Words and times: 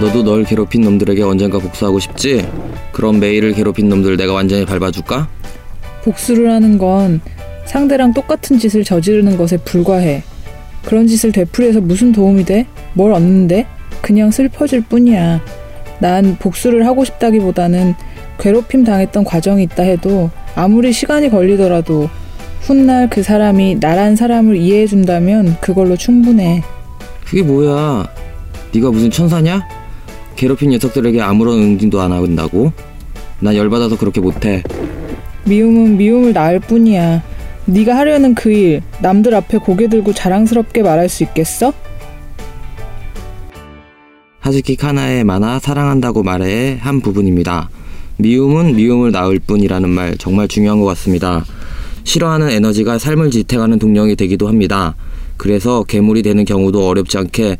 너도 0.00 0.22
널 0.22 0.44
괴롭힌 0.44 0.80
놈들에게 0.80 1.22
언젠가 1.22 1.58
복수하고 1.58 1.98
싶지? 1.98 2.48
그럼 2.92 3.20
메일을 3.20 3.52
괴롭힌 3.52 3.90
놈들 3.90 4.16
내가 4.16 4.32
완전히 4.32 4.64
밟아줄까? 4.64 5.28
복수를 6.04 6.50
하는 6.50 6.78
건 6.78 7.20
상대랑 7.66 8.14
똑같은 8.14 8.58
짓을 8.58 8.82
저지르는 8.82 9.36
것에 9.36 9.58
불과해. 9.58 10.22
그런 10.86 11.06
짓을 11.06 11.32
되풀이해서 11.32 11.82
무슨 11.82 12.12
도움이 12.12 12.46
돼? 12.46 12.66
뭘 12.94 13.12
얻는데? 13.12 13.66
그냥 14.00 14.30
슬퍼질 14.30 14.80
뿐이야. 14.82 15.42
난 15.98 16.36
복수를 16.38 16.86
하고 16.86 17.04
싶다기보다는 17.04 17.94
괴롭힘 18.38 18.84
당했던 18.84 19.24
과정이 19.24 19.64
있다 19.64 19.82
해도 19.82 20.30
아무리 20.54 20.94
시간이 20.94 21.28
걸리더라도 21.28 22.08
훗날 22.62 23.10
그 23.10 23.22
사람이 23.22 23.80
나란 23.80 24.16
사람을 24.16 24.56
이해해준다면 24.56 25.58
그걸로 25.60 25.94
충분해. 25.94 26.62
그게 27.26 27.42
뭐야? 27.42 28.08
네가 28.72 28.90
무슨 28.90 29.10
천사냐? 29.10 29.79
괴롭힌 30.40 30.70
녀석들에게 30.70 31.20
아무런 31.20 31.58
응징도 31.58 32.00
안 32.00 32.12
한다고? 32.12 32.72
난 33.40 33.54
열받아서 33.54 33.98
그렇게 33.98 34.22
못해. 34.22 34.62
미움은 35.44 35.98
미움을 35.98 36.32
낳을 36.32 36.60
뿐이야. 36.60 37.22
네가 37.66 37.94
하려는 37.94 38.34
그 38.34 38.50
일, 38.50 38.80
남들 39.02 39.34
앞에 39.34 39.58
고개 39.58 39.86
들고 39.86 40.14
자랑스럽게 40.14 40.82
말할 40.82 41.10
수 41.10 41.24
있겠어? 41.24 41.74
하즈키 44.38 44.76
카나의 44.76 45.24
만화 45.24 45.58
사랑한다고 45.58 46.22
말해 46.22 46.78
한 46.80 47.02
부분입니다. 47.02 47.68
미움은 48.16 48.76
미움을 48.76 49.12
낳을 49.12 49.40
뿐이라는 49.40 49.90
말 49.90 50.16
정말 50.16 50.48
중요한 50.48 50.80
것 50.80 50.86
같습니다. 50.86 51.44
싫어하는 52.04 52.48
에너지가 52.48 52.98
삶을 52.98 53.30
지탱하는 53.30 53.78
동력이 53.78 54.16
되기도 54.16 54.48
합니다. 54.48 54.96
그래서 55.36 55.82
괴물이 55.82 56.22
되는 56.22 56.46
경우도 56.46 56.88
어렵지 56.88 57.18
않게 57.18 57.58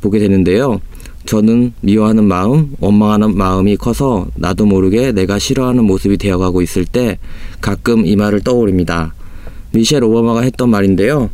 보게 0.00 0.18
되는데요. 0.18 0.80
저는 1.24 1.72
미워하는 1.80 2.24
마음, 2.24 2.74
원망하는 2.80 3.36
마음이 3.36 3.76
커서 3.76 4.26
나도 4.34 4.66
모르게 4.66 5.12
내가 5.12 5.38
싫어하는 5.38 5.84
모습이 5.84 6.18
되어가고 6.18 6.62
있을 6.62 6.84
때 6.84 7.18
가끔 7.60 8.04
이 8.04 8.16
말을 8.16 8.40
떠올립니다. 8.40 9.14
미셸 9.72 10.04
오바마가 10.04 10.42
했던 10.42 10.70
말인데요. 10.70 11.30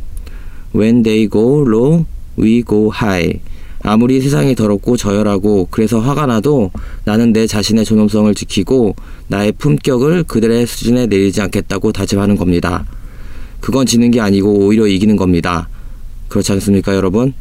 When 0.75 1.03
they 1.03 1.27
go 1.29 1.65
low, 1.67 2.05
we 2.37 2.63
go 2.63 2.91
high. 2.93 3.39
아무리 3.81 4.21
세상이 4.21 4.55
더럽고 4.55 4.97
저열하고 4.97 5.69
그래서 5.71 5.99
화가 5.99 6.25
나도 6.25 6.71
나는 7.05 7.31
내 7.31 7.47
자신의 7.47 7.85
존엄성을 7.85 8.33
지키고 8.35 8.95
나의 9.27 9.53
품격을 9.53 10.23
그들의 10.23 10.67
수준에 10.67 11.07
내리지 11.07 11.41
않겠다고 11.41 11.91
다짐하는 11.91 12.35
겁니다. 12.35 12.85
그건 13.61 13.85
지는 13.85 14.11
게 14.11 14.19
아니고 14.21 14.65
오히려 14.65 14.85
이기는 14.87 15.15
겁니다. 15.15 15.69
그렇지 16.27 16.51
않습니까, 16.53 16.95
여러분? 16.95 17.33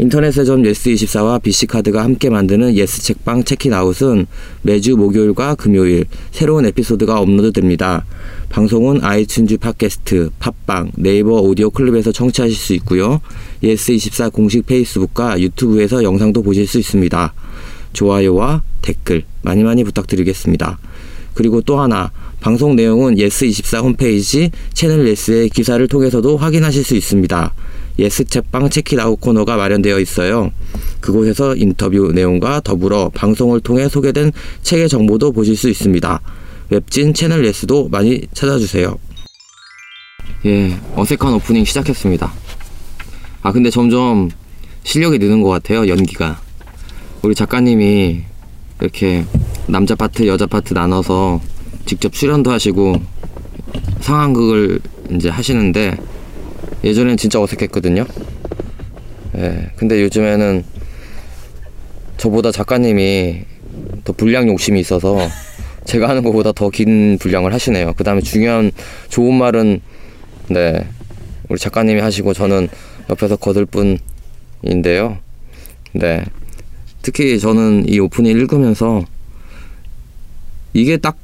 인터넷 0.00 0.30
서점 0.30 0.62
예스24와 0.62 1.42
BC카드가 1.42 2.04
함께 2.04 2.30
만드는 2.30 2.76
예스 2.76 3.02
책방 3.02 3.42
책읽아웃은 3.42 4.26
매주 4.62 4.96
목요일과 4.96 5.56
금요일 5.56 6.04
새로운 6.30 6.66
에피소드가 6.66 7.18
업로드됩니다. 7.18 8.06
방송은 8.48 9.00
아이튠즈 9.00 9.58
팟캐스트, 9.58 10.30
팟빵, 10.38 10.92
네이버 10.94 11.40
오디오 11.40 11.70
클립에서 11.70 12.12
청취하실 12.12 12.56
수 12.56 12.74
있고요. 12.74 13.20
예스24 13.64 14.32
공식 14.32 14.66
페이스북과 14.66 15.40
유튜브에서 15.40 16.04
영상도 16.04 16.44
보실 16.44 16.68
수 16.68 16.78
있습니다. 16.78 17.34
좋아요와 17.92 18.62
댓글 18.82 19.24
많이 19.42 19.64
많이 19.64 19.82
부탁드리겠습니다. 19.82 20.78
그리고 21.34 21.60
또 21.60 21.80
하나 21.80 22.12
방송 22.38 22.76
내용은 22.76 23.16
예스24 23.16 23.82
홈페이지 23.82 24.52
채널 24.74 25.08
예스의 25.08 25.48
기사를 25.48 25.84
통해서도 25.88 26.36
확인하실 26.36 26.84
수 26.84 26.94
있습니다. 26.94 27.52
예스 27.98 28.24
책방 28.24 28.70
책읽아웃 28.70 29.20
코너가 29.20 29.56
마련되어 29.56 29.98
있어요. 29.98 30.50
그곳에서 31.00 31.56
인터뷰 31.56 32.12
내용과 32.14 32.60
더불어 32.60 33.10
방송을 33.14 33.60
통해 33.60 33.88
소개된 33.88 34.32
책의 34.62 34.88
정보도 34.88 35.32
보실 35.32 35.56
수 35.56 35.68
있습니다. 35.68 36.20
웹진 36.70 37.14
채널 37.14 37.44
예스도 37.44 37.88
많이 37.88 38.26
찾아주세요. 38.32 38.96
예, 40.46 40.78
어색한 40.94 41.34
오프닝 41.34 41.64
시작했습니다. 41.64 42.32
아, 43.42 43.52
근데 43.52 43.70
점점 43.70 44.30
실력이 44.84 45.18
느는 45.18 45.42
것 45.42 45.48
같아요, 45.48 45.88
연기가. 45.88 46.40
우리 47.22 47.34
작가님이 47.34 48.22
이렇게 48.80 49.24
남자 49.66 49.94
파트, 49.96 50.26
여자 50.26 50.46
파트 50.46 50.72
나눠서 50.72 51.40
직접 51.84 52.12
출연도 52.12 52.50
하시고 52.52 53.00
상황극을 54.00 54.80
이제 55.10 55.28
하시는데 55.28 55.96
예전엔 56.84 57.16
진짜 57.16 57.40
어색했거든요. 57.40 58.06
예, 59.36 59.70
근데 59.76 60.02
요즘에는 60.02 60.64
저보다 62.16 62.50
작가님이 62.50 63.42
더 64.04 64.12
분량 64.12 64.48
욕심이 64.48 64.80
있어서 64.80 65.18
제가 65.84 66.08
하는 66.08 66.22
것보다 66.22 66.52
더 66.52 66.70
긴 66.70 67.18
분량을 67.18 67.52
하시네요. 67.52 67.94
그 67.94 68.04
다음에 68.04 68.20
중요한 68.20 68.70
좋은 69.08 69.34
말은 69.34 69.80
네 70.50 70.86
우리 71.48 71.58
작가님이 71.58 72.00
하시고 72.00 72.32
저는 72.34 72.68
옆에서 73.10 73.36
거들 73.36 73.66
뿐인데요. 74.62 75.18
네 75.92 76.24
특히 77.02 77.38
저는 77.38 77.84
이 77.88 77.98
오프닝 78.00 78.30
읽으면서 78.36 79.04
이게 80.74 80.96
딱 80.96 81.16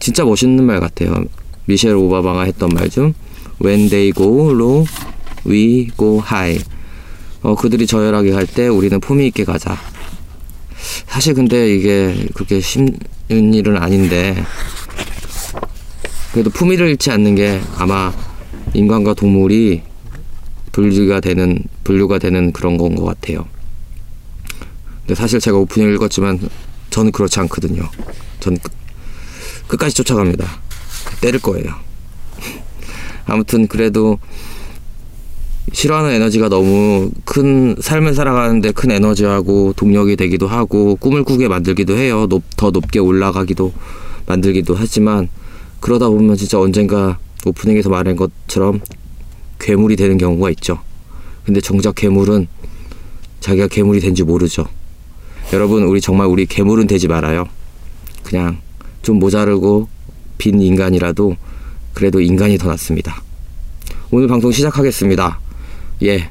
진짜 0.00 0.24
멋있는 0.24 0.64
말 0.64 0.80
같아요. 0.80 1.24
미셸 1.66 1.94
오바마가 1.96 2.42
했던 2.44 2.70
말 2.70 2.88
중 2.88 3.14
When 3.62 3.88
they 3.88 4.12
go 4.12 4.50
low, 4.50 4.86
we 5.46 5.88
go 5.96 6.18
high. 6.20 6.62
어, 7.42 7.54
그들이 7.54 7.86
저열하게 7.86 8.32
갈 8.32 8.46
때 8.46 8.68
우리는 8.68 8.98
품위 9.00 9.26
있게 9.28 9.44
가자. 9.44 9.76
사실 11.06 11.34
근데 11.34 11.72
이게 11.74 12.26
그렇게 12.34 12.60
쉬운 12.60 12.96
일은 13.28 13.76
아닌데 13.76 14.42
그래도 16.32 16.50
품위를 16.50 16.88
잃지 16.88 17.10
않는 17.10 17.34
게 17.34 17.60
아마 17.76 18.12
인간과 18.74 19.14
동물이 19.14 19.82
분류가 20.72 21.20
되는 21.20 21.62
분류가 21.84 22.18
되는 22.18 22.52
그런 22.52 22.76
건 22.78 22.94
것 22.96 23.04
같아요. 23.04 23.46
근데 25.02 25.14
사실 25.14 25.38
제가 25.40 25.58
오프닝 25.58 25.92
읽었지만 25.94 26.38
저는 26.90 27.12
그렇지 27.12 27.38
않거든요. 27.40 27.82
전 28.40 28.56
끝, 28.58 28.72
끝까지 29.68 29.94
쫓아갑니다. 29.94 30.46
때릴 31.20 31.40
거예요. 31.40 31.74
아무튼 33.26 33.66
그래도 33.66 34.18
싫어하는 35.72 36.10
에너지가 36.10 36.48
너무 36.48 37.10
큰 37.24 37.76
삶을 37.80 38.14
살아가는데 38.14 38.72
큰 38.72 38.90
에너지하고 38.90 39.72
동력이 39.76 40.16
되기도 40.16 40.46
하고 40.46 40.96
꿈을 40.96 41.24
꾸게 41.24 41.48
만들기도 41.48 41.96
해요. 41.96 42.26
높, 42.28 42.42
더 42.56 42.70
높게 42.70 42.98
올라가기도 42.98 43.72
만들기도 44.26 44.74
하지만 44.76 45.28
그러다 45.80 46.08
보면 46.08 46.36
진짜 46.36 46.60
언젠가 46.60 47.18
오프닝에서 47.46 47.88
말한 47.88 48.16
것처럼 48.16 48.80
괴물이 49.58 49.96
되는 49.96 50.18
경우가 50.18 50.50
있죠. 50.50 50.78
근데 51.44 51.60
정작 51.60 51.94
괴물은 51.94 52.46
자기가 53.40 53.68
괴물이 53.68 54.00
된지 54.00 54.22
모르죠. 54.22 54.66
여러분, 55.52 55.82
우리 55.84 56.00
정말 56.00 56.28
우리 56.28 56.46
괴물은 56.46 56.86
되지 56.86 57.08
말아요. 57.08 57.46
그냥 58.22 58.58
좀 59.02 59.18
모자르고 59.18 59.88
빈 60.38 60.60
인간이라도 60.60 61.36
그래도 61.94 62.20
인간이 62.20 62.58
더 62.58 62.68
낫습니다. 62.68 63.22
오늘 64.10 64.28
방송 64.28 64.52
시작하겠습니다. 64.52 65.38
예. 66.04 66.28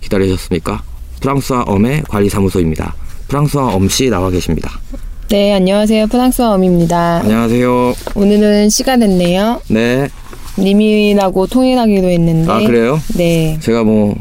기다리셨습니까? 0.00 0.82
프랑스와 1.20 1.62
엄의 1.62 2.02
관리사무소입니다. 2.08 2.94
프랑스와 3.28 3.74
엄씨 3.74 4.08
나와 4.08 4.30
계십니다. 4.30 4.70
네, 5.28 5.52
안녕하세요. 5.52 6.06
프랑스와 6.06 6.54
엄입니다. 6.54 7.20
안녕하세요. 7.20 7.94
오늘은 8.14 8.70
시가 8.70 8.96
됐네요. 8.96 9.60
네. 9.68 10.08
님이라고 10.58 11.46
통일하기로 11.46 12.08
했는데. 12.08 12.50
아, 12.50 12.58
그래요? 12.60 12.98
네. 13.16 13.58
제가 13.60 13.84
뭐, 13.84 14.16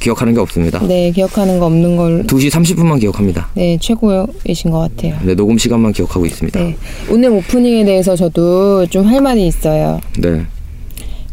기억하는 0.00 0.34
게 0.34 0.40
없습니다. 0.40 0.80
네, 0.86 1.10
기억하는 1.10 1.58
거 1.58 1.66
없는 1.66 1.96
걸. 1.96 2.22
2시 2.26 2.50
30분만 2.50 3.00
기억합니다. 3.00 3.48
네, 3.54 3.78
최고이신 3.80 4.70
것 4.70 4.78
같아요. 4.80 5.16
네, 5.24 5.34
녹음 5.34 5.58
시간만 5.58 5.92
기억하고 5.92 6.26
있습니다. 6.26 6.58
네. 6.60 6.76
오늘 7.10 7.30
오프닝에 7.30 7.84
대해서 7.84 8.14
저도 8.16 8.86
좀 8.86 9.06
할 9.06 9.20
말이 9.20 9.46
있어요. 9.46 10.00
네. 10.18 10.42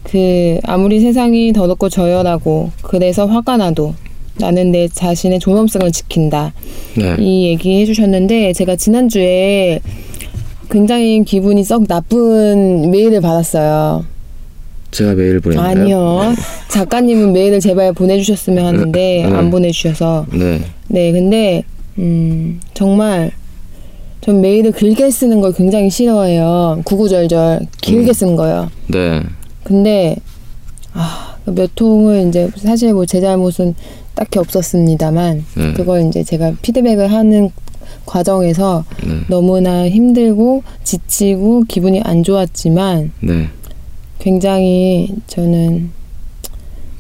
그, 0.04 0.60
아무리 0.64 1.00
세상이 1.00 1.54
더럽고 1.54 1.90
저열하고, 1.90 2.72
그래서 2.84 3.26
화가 3.26 3.58
나도, 3.58 3.96
나는 4.38 4.72
내 4.72 4.88
자신의 4.88 5.40
존엄성을 5.40 5.92
지킨다. 5.92 6.54
네. 6.96 7.16
이 7.20 7.46
얘기 7.48 7.82
해주셨는데, 7.82 8.54
제가 8.54 8.76
지난주에 8.76 9.80
굉장히 10.70 11.24
기분이 11.24 11.64
썩 11.64 11.88
나쁜 11.88 12.92
메일을 12.92 13.22
받았어요. 13.22 14.06
제가 14.94 15.14
메일 15.16 15.40
보냈나요? 15.40 15.68
아니요. 15.68 16.36
작가님은 16.70 17.34
메일을 17.34 17.60
제발 17.60 17.94
보내주셨으면 17.94 18.66
하는데, 18.66 18.92
네. 18.92 19.24
안 19.26 19.50
보내주셔서. 19.50 20.28
네. 20.32 20.62
네, 20.88 21.12
근데, 21.12 21.64
음, 21.98 22.60
정말, 22.74 23.32
전 24.22 24.40
메일을 24.40 24.72
길게 24.72 25.10
쓰는 25.12 25.42
걸 25.42 25.52
굉장히 25.54 25.90
싫어해요. 25.90 26.82
구구절절 26.86 27.68
길게 27.82 28.12
음. 28.12 28.14
쓰는 28.14 28.36
거요. 28.36 28.70
네. 28.88 29.22
근데, 29.64 30.16
아, 30.94 31.36
몇 31.46 31.76
통을 31.76 32.28
이제, 32.30 32.50
사실 32.56 32.94
뭐 32.94 33.06
제 33.06 33.20
잘못은 33.20 33.76
딱히 34.16 34.40
없었습니다만 34.40 35.44
네. 35.58 35.74
그걸 35.74 36.08
이제 36.08 36.24
제가 36.24 36.54
피드백을 36.62 37.12
하는 37.12 37.50
과정에서 38.06 38.86
네. 39.06 39.16
너무나 39.28 39.90
힘들고 39.90 40.64
지치고 40.84 41.64
기분이 41.68 42.00
안 42.04 42.24
좋았지만 42.24 43.12
네. 43.22 43.50
굉장히 44.24 45.10
저는 45.28 45.92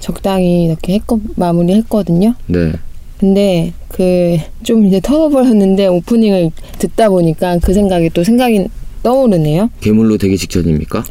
적당히 0.02 0.66
이렇게 0.66 0.94
했고 0.96 1.22
마무리했거든요. 1.38 2.36
네. 2.48 2.74
근데 3.18 3.72
그 3.88 4.38
좀 4.64 4.86
이제 4.86 5.00
털어버렸는데 5.02 5.88
오프닝을 5.88 6.52
듣다 6.80 7.10
보니까 7.10 7.58
그 7.60 7.74
생각이 7.74 8.10
또 8.10 8.24
생각이 8.24 8.68
떠오르네요. 9.04 9.70
괴물로 9.81 10.18
되기 10.18 10.38
직전입니까? 10.38 11.04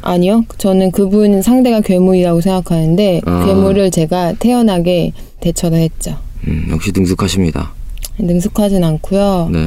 아니요. 0.00 0.44
저는 0.58 0.90
그분 0.92 1.42
상대가 1.42 1.80
괴물이라고 1.80 2.40
생각하는데 2.40 3.22
아. 3.26 3.44
괴물을 3.46 3.90
제가 3.90 4.34
태연하게 4.34 5.12
대처를 5.40 5.78
했죠. 5.78 6.16
음, 6.46 6.68
역시 6.70 6.92
능숙하십니다. 6.94 7.72
능숙하진 8.18 8.84
않고요. 8.84 9.50
네. 9.52 9.66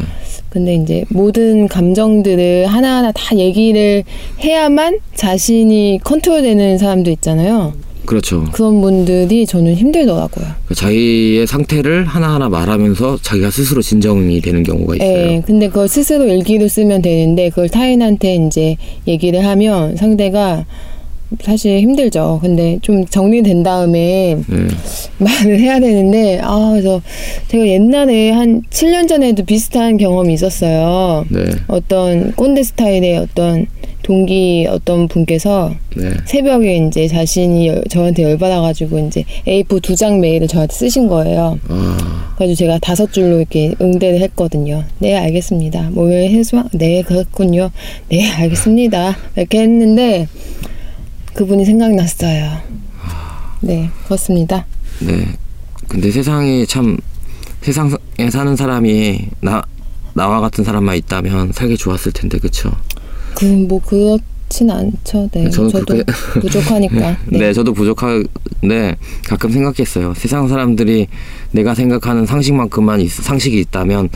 근데 0.49 0.75
이제 0.75 1.05
모든 1.09 1.67
감정들을 1.67 2.67
하나하나 2.67 3.11
다 3.13 3.37
얘기를 3.37 4.03
해야만 4.43 4.99
자신이 5.15 5.99
컨트롤되는 6.03 6.77
사람도 6.77 7.09
있잖아요. 7.11 7.73
그렇죠. 8.05 8.43
그런 8.51 8.81
분들이 8.81 9.45
저는 9.45 9.75
힘들더라고요. 9.75 10.45
자기의 10.75 11.47
상태를 11.47 12.03
하나하나 12.05 12.49
말하면서 12.49 13.19
자기가 13.21 13.51
스스로 13.51 13.81
진정이 13.81 14.41
되는 14.41 14.63
경우가 14.63 14.95
있어요. 14.95 15.07
예, 15.07 15.41
근데 15.45 15.67
그걸 15.67 15.87
스스로 15.87 16.25
일기로 16.25 16.67
쓰면 16.67 17.03
되는데 17.03 17.49
그걸 17.49 17.69
타인한테 17.69 18.35
이제 18.35 18.75
얘기를 19.07 19.45
하면 19.45 19.95
상대가 19.95 20.65
사실 21.41 21.79
힘들죠. 21.79 22.39
근데 22.41 22.77
좀 22.81 23.05
정리된 23.05 23.63
다음에 23.63 24.35
네. 24.47 24.57
말을 25.17 25.59
해야 25.59 25.79
되는데 25.79 26.39
아, 26.41 26.69
그래서 26.71 27.01
제가 27.47 27.65
옛날에 27.67 28.31
한 28.31 28.63
7년 28.69 29.07
전에도 29.07 29.45
비슷한 29.45 29.97
경험이 29.97 30.33
있었어요. 30.33 31.25
네. 31.29 31.45
어떤 31.67 32.33
꼰대 32.35 32.63
스타일의 32.63 33.17
어떤 33.17 33.67
동기 34.03 34.67
어떤 34.69 35.07
분께서 35.07 35.73
네. 35.95 36.09
새벽에 36.25 36.77
이제 36.87 37.07
자신이 37.07 37.67
열- 37.67 37.83
저한테 37.89 38.23
열받아가지고 38.23 38.99
이제 39.07 39.23
A4 39.47 39.81
두 39.81 39.95
장 39.95 40.19
메일을 40.19 40.47
저한테 40.47 40.73
쓰신 40.73 41.07
거예요. 41.07 41.59
아, 41.69 42.33
그래서 42.37 42.55
제가 42.55 42.79
다섯 42.79 43.13
줄로 43.13 43.37
이렇게 43.37 43.73
응대를 43.79 44.19
했거든요. 44.21 44.83
네, 44.99 45.15
알겠습니다. 45.15 45.91
뭐왜 45.91 46.29
해소? 46.29 46.63
네, 46.73 47.03
그렇군요. 47.03 47.69
네, 48.09 48.27
알겠습니다. 48.31 49.15
이렇게 49.37 49.59
했는데 49.61 50.27
그분이 51.33 51.65
생각났어요. 51.65 52.57
네, 53.61 53.89
그렇습니다. 54.05 54.65
네. 54.99 55.27
근데 55.87 56.11
세상에 56.11 56.65
참 56.65 56.97
세상에 57.61 57.91
사는 58.31 58.55
사람이 58.55 59.27
나 59.41 59.61
나와 60.13 60.39
같은 60.41 60.63
사람만 60.63 60.97
있다면 60.97 61.51
살기 61.53 61.77
좋았을 61.77 62.11
텐데 62.11 62.37
그쵸? 62.37 62.71
그뭐 63.35 63.79
그렇진 63.85 64.69
않죠. 64.69 65.29
네, 65.31 65.49
저는 65.49 65.69
저도 65.69 65.85
그렇게- 65.85 66.11
부족하니까. 66.41 67.17
네. 67.27 67.39
네. 67.39 67.53
저도 67.53 67.73
부족한데 67.73 68.97
가끔 69.27 69.51
생각했어요. 69.51 70.13
세상 70.15 70.47
사람들이 70.47 71.07
내가 71.51 71.75
생각하는 71.75 72.25
상식만큼만 72.25 72.99
있- 73.01 73.11
상식이 73.11 73.59
있다면 73.59 74.09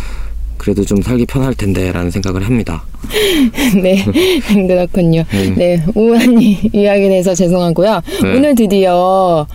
그래도 0.58 0.84
좀 0.84 1.02
살기 1.02 1.26
편할 1.26 1.54
텐데라는 1.54 2.12
생각을 2.12 2.46
합니다. 2.46 2.84
네, 3.82 4.04
그렇군요. 4.68 5.24
네. 5.32 5.50
네, 5.56 5.84
우한 5.96 6.42
이- 6.42 6.58
이야기를 6.74 7.12
해서 7.12 7.36
죄송하고요. 7.36 8.02
네. 8.24 8.36
오늘 8.38 8.56
드디어 8.56 9.46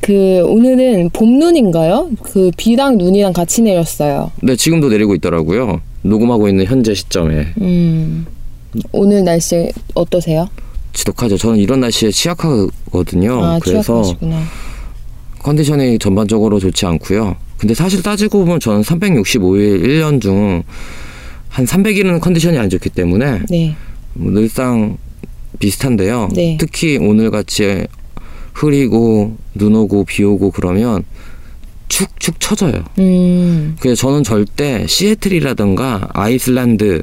그 0.00 0.42
오늘은 0.46 1.10
봄눈인가요? 1.12 2.10
그 2.22 2.50
비랑 2.56 2.98
눈이랑 2.98 3.32
같이 3.32 3.62
내렸어요. 3.62 4.30
네, 4.42 4.54
지금도 4.56 4.88
내리고 4.88 5.14
있더라고요. 5.14 5.80
녹음하고 6.02 6.48
있는 6.48 6.66
현재 6.66 6.92
시점에 6.94 7.46
음, 7.60 8.26
오늘 8.92 9.24
날씨 9.24 9.70
어떠세요? 9.94 10.46
지독하죠. 10.92 11.36
저는 11.38 11.58
이런 11.58 11.80
날씨에 11.80 12.10
취약하거든요. 12.10 13.42
아, 13.42 13.58
그래서 13.62 14.02
취약하시구나. 14.02 14.42
컨디션이 15.42 15.98
전반적으로 15.98 16.58
좋지 16.60 16.86
않고요. 16.86 17.36
근데 17.58 17.74
사실 17.74 18.02
따지고 18.02 18.44
보면 18.44 18.60
저는 18.60 18.82
365일 18.82 19.84
1년 19.84 20.20
중 20.20 20.62
한 21.54 21.66
300일은 21.66 22.20
컨디션이 22.20 22.58
안 22.58 22.68
좋기 22.68 22.90
때문에 22.90 23.42
네, 23.48 23.76
뭐 24.14 24.32
늘상 24.32 24.96
비슷한데요. 25.60 26.30
네. 26.34 26.56
특히 26.58 26.98
오늘 27.00 27.30
같이 27.30 27.86
흐리고 28.54 29.36
눈 29.54 29.76
오고 29.76 30.04
비 30.04 30.24
오고 30.24 30.50
그러면 30.50 31.04
축축 31.86 32.40
처져요. 32.40 32.82
음, 32.98 33.76
그래서 33.78 34.00
저는 34.00 34.24
절대 34.24 34.84
시애틀이라든가 34.88 36.08
아이슬란드 36.12 37.02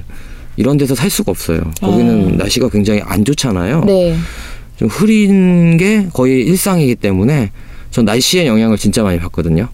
이런 0.58 0.76
데서 0.76 0.96
살 0.96 1.10
수가 1.10 1.32
없어요. 1.32 1.62
거기는 1.80 2.34
아. 2.34 2.38
날씨가 2.40 2.68
굉장히 2.68 3.00
안 3.06 3.24
좋잖아요. 3.24 3.86
네, 3.86 4.18
좀 4.76 4.90
흐린 4.90 5.78
게 5.78 6.08
거의 6.12 6.42
일상이기 6.42 6.96
때문에 6.96 7.52
전 7.90 8.04
날씨의 8.04 8.48
영향을 8.48 8.76
진짜 8.78 9.02
많이 9.02 9.18
받거든요. 9.18 9.70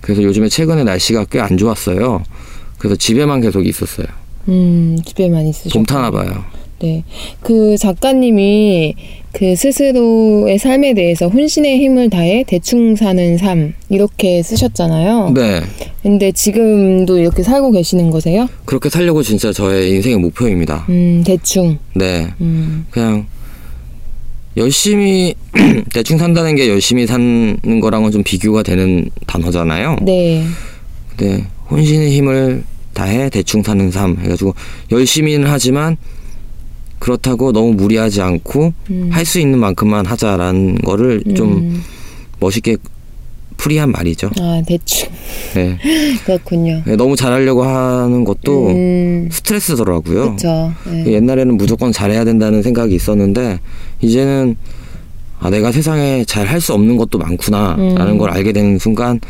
그래서 0.00 0.22
요즘에 0.22 0.48
최근에 0.48 0.84
날씨가 0.84 1.24
꽤 1.26 1.38
안 1.40 1.56
좋았어요. 1.56 2.22
그래서 2.78 2.96
집에만 2.96 3.40
계속 3.40 3.66
있었어요. 3.66 4.06
음, 4.48 4.98
집에만 5.04 5.46
있으셨. 5.46 5.72
좀 5.72 5.84
타나 5.84 6.10
봐요. 6.10 6.44
네, 6.80 7.02
그 7.40 7.76
작가님이 7.76 8.94
그 9.32 9.56
스스로의 9.56 10.58
삶에 10.58 10.94
대해서 10.94 11.26
혼신의 11.26 11.78
힘을 11.80 12.08
다해 12.08 12.44
대충 12.46 12.94
사는 12.94 13.36
삶 13.36 13.74
이렇게 13.88 14.42
쓰셨잖아요. 14.44 15.32
네. 15.34 15.60
근데 16.02 16.30
지금도 16.30 17.18
이렇게 17.18 17.42
살고 17.42 17.72
계시는 17.72 18.10
거세요? 18.10 18.48
그렇게 18.64 18.88
살려고 18.90 19.22
진짜 19.24 19.52
저의 19.52 19.90
인생의 19.90 20.18
목표입니다. 20.18 20.86
음, 20.88 21.24
대충. 21.26 21.78
네. 21.94 22.28
음, 22.40 22.86
그냥 22.90 23.26
열심히 24.58 25.34
대충 25.94 26.18
산다는 26.18 26.56
게 26.56 26.68
열심히 26.68 27.06
사는 27.06 27.80
거랑은 27.80 28.10
좀 28.10 28.22
비교가 28.22 28.62
되는 28.62 29.08
단어잖아요. 29.26 29.98
네, 30.02 30.44
네. 31.16 31.46
혼신의 31.70 32.10
힘을 32.12 32.64
다해 32.92 33.30
대충 33.30 33.62
사는 33.62 33.90
삶 33.90 34.16
해가지고 34.20 34.54
열심히는 34.90 35.48
하지만 35.48 35.96
그렇다고 36.98 37.52
너무 37.52 37.72
무리하지 37.74 38.20
않고 38.20 38.72
음. 38.90 39.08
할수 39.12 39.38
있는 39.38 39.60
만큼만 39.60 40.04
하자라는 40.04 40.78
거를 40.78 41.22
좀 41.36 41.52
음, 41.52 41.82
멋있게 42.40 42.76
풀이한 43.68 43.92
말이죠. 43.92 44.30
아, 44.40 44.62
대충. 44.66 45.08
네. 45.54 45.76
그렇군요. 46.24 46.82
네, 46.86 46.96
너무 46.96 47.16
잘하려고 47.16 47.64
하는 47.64 48.24
것도 48.24 48.68
음, 48.68 49.28
스트레스더라고요. 49.30 50.32
그쵸. 50.32 50.72
네. 50.86 51.12
옛날에는 51.12 51.56
무조건 51.56 51.92
잘해야 51.92 52.24
된다는 52.24 52.62
생각이 52.62 52.94
있었는데 52.94 53.58
이제는 54.00 54.56
아, 55.40 55.50
내가 55.50 55.70
세상에 55.70 56.24
잘 56.24 56.48
할 56.48 56.60
수 56.60 56.72
없는 56.72 56.96
것도 56.96 57.18
많구나라는 57.18 58.08
음. 58.08 58.18
걸 58.18 58.30
알게 58.30 58.52
되는 58.52 58.78
순간 58.78 59.20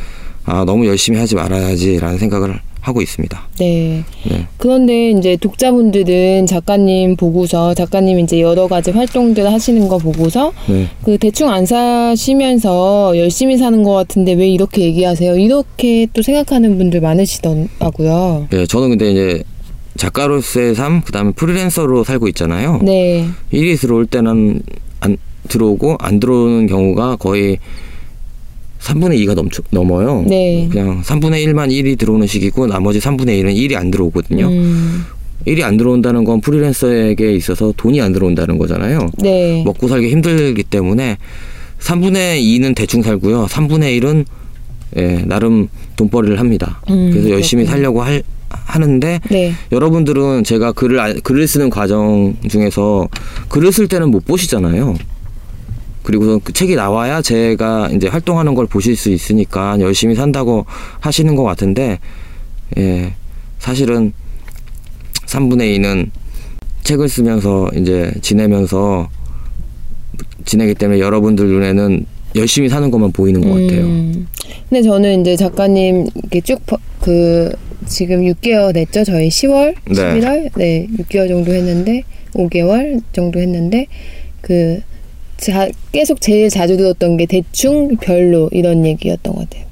아, 0.44 0.64
너무 0.64 0.86
열심히 0.86 1.18
하지 1.18 1.34
말아야지라는 1.34 2.18
생각을 2.18 2.60
하고 2.80 3.02
있습니다. 3.02 3.48
네. 3.58 4.04
네. 4.28 4.46
그런데 4.56 5.10
이제 5.10 5.36
독자분들은 5.36 6.46
작가님 6.46 7.16
보고서 7.16 7.74
작가님 7.74 8.18
이제 8.20 8.40
여러 8.40 8.66
가지 8.68 8.90
활동들 8.90 9.50
하시는 9.52 9.88
거 9.88 9.98
보고서 9.98 10.52
네. 10.68 10.88
그 11.04 11.18
대충 11.18 11.50
안 11.50 11.66
사시면서 11.66 13.16
열심히 13.16 13.56
사는 13.58 13.82
것 13.82 13.92
같은데 13.92 14.32
왜 14.32 14.48
이렇게 14.48 14.82
얘기하세요? 14.82 15.36
이렇게 15.36 16.06
또 16.12 16.22
생각하는 16.22 16.78
분들 16.78 17.00
많으시더라고요. 17.00 18.48
네, 18.50 18.66
저는 18.66 18.90
근데 18.90 19.10
이제 19.10 19.42
작가로서의 19.96 20.74
삶, 20.74 21.02
그다음에 21.02 21.32
프리랜서로 21.32 22.04
살고 22.04 22.28
있잖아요. 22.28 22.80
네. 22.82 23.26
일이 23.50 23.76
들어올 23.76 24.06
때는 24.06 24.62
안 25.00 25.16
들어오고 25.48 25.96
안 25.98 26.20
들어오는 26.20 26.66
경우가 26.66 27.16
거의 27.16 27.58
3분의 28.80 29.18
2가 29.26 29.34
넘, 29.34 29.48
넘어요. 29.70 30.24
네. 30.26 30.68
그냥 30.70 31.02
3분의 31.02 31.44
1만 31.46 31.70
일이 31.72 31.96
들어오는 31.96 32.26
시기고 32.26 32.66
나머지 32.66 32.98
3분의 33.00 33.42
1은 33.42 33.56
일이 33.56 33.76
안 33.76 33.90
들어오거든요. 33.90 34.46
음, 34.48 35.04
일이 35.44 35.64
안 35.64 35.76
들어온다는 35.76 36.24
건 36.24 36.40
프리랜서에게 36.40 37.32
있어서 37.34 37.72
돈이 37.76 38.00
안 38.00 38.12
들어온다는 38.12 38.56
거잖아요. 38.58 39.10
네. 39.18 39.62
먹고 39.64 39.88
살기 39.88 40.08
힘들기 40.10 40.62
때문에 40.64 41.16
3분의 41.80 42.40
2는 42.42 42.74
대충 42.74 43.02
살고요. 43.02 43.46
3분의 43.46 44.00
1은 44.00 44.24
예, 44.96 45.22
나름 45.26 45.68
돈벌이를 45.96 46.38
합니다. 46.40 46.80
음, 46.88 47.10
그래서 47.12 47.30
열심히 47.30 47.64
그렇군요. 47.64 47.76
살려고 47.82 48.02
할, 48.02 48.22
하는데 48.48 49.20
네. 49.30 49.52
여러분들은 49.70 50.44
제가 50.44 50.72
글을 50.72 50.98
알- 50.98 51.20
글을 51.20 51.46
쓰는 51.46 51.68
과정 51.68 52.34
중에서 52.48 53.06
글을 53.48 53.70
쓸 53.70 53.86
때는 53.88 54.10
못 54.10 54.24
보시잖아요. 54.24 54.94
그리고 56.08 56.38
그 56.38 56.54
책이 56.54 56.74
나와야 56.74 57.20
제가 57.20 57.90
이제 57.92 58.08
활동하는 58.08 58.54
걸 58.54 58.64
보실 58.64 58.96
수 58.96 59.10
있으니까 59.10 59.78
열심히 59.80 60.14
산다고 60.14 60.64
하시는 61.00 61.36
것 61.36 61.42
같은데 61.42 61.98
예 62.78 63.12
사실은 63.58 64.14
3분의 65.26 65.78
2는 65.78 66.08
책을 66.82 67.10
쓰면서 67.10 67.68
이제 67.76 68.10
지내면서 68.22 69.10
지내기 70.46 70.76
때문에 70.76 70.98
여러분들 70.98 71.46
눈에는 71.46 72.06
열심히 72.36 72.70
사는 72.70 72.90
것만 72.90 73.12
보이는 73.12 73.42
것 73.42 73.50
같아요. 73.50 73.84
음, 73.84 74.28
근데 74.70 74.80
저는 74.80 75.20
이제 75.20 75.36
작가님 75.36 76.06
이렇게 76.14 76.40
쭉그 76.40 77.52
지금 77.84 78.22
6개월 78.22 78.72
됐죠. 78.72 79.04
저희 79.04 79.28
10월, 79.28 79.74
네. 79.84 79.94
11월, 79.94 80.50
네 80.56 80.86
6개월 81.00 81.28
정도 81.28 81.52
했는데 81.52 82.02
5개월 82.32 83.02
정도 83.12 83.40
했는데 83.40 83.86
그 84.40 84.80
자, 85.38 85.68
계속 85.92 86.20
제일 86.20 86.50
자주 86.50 86.76
들었던 86.76 87.16
게 87.16 87.26
대충 87.26 87.96
별로 87.96 88.48
이런 88.52 88.84
얘기였던 88.84 89.34
것 89.34 89.48
같아요. 89.48 89.64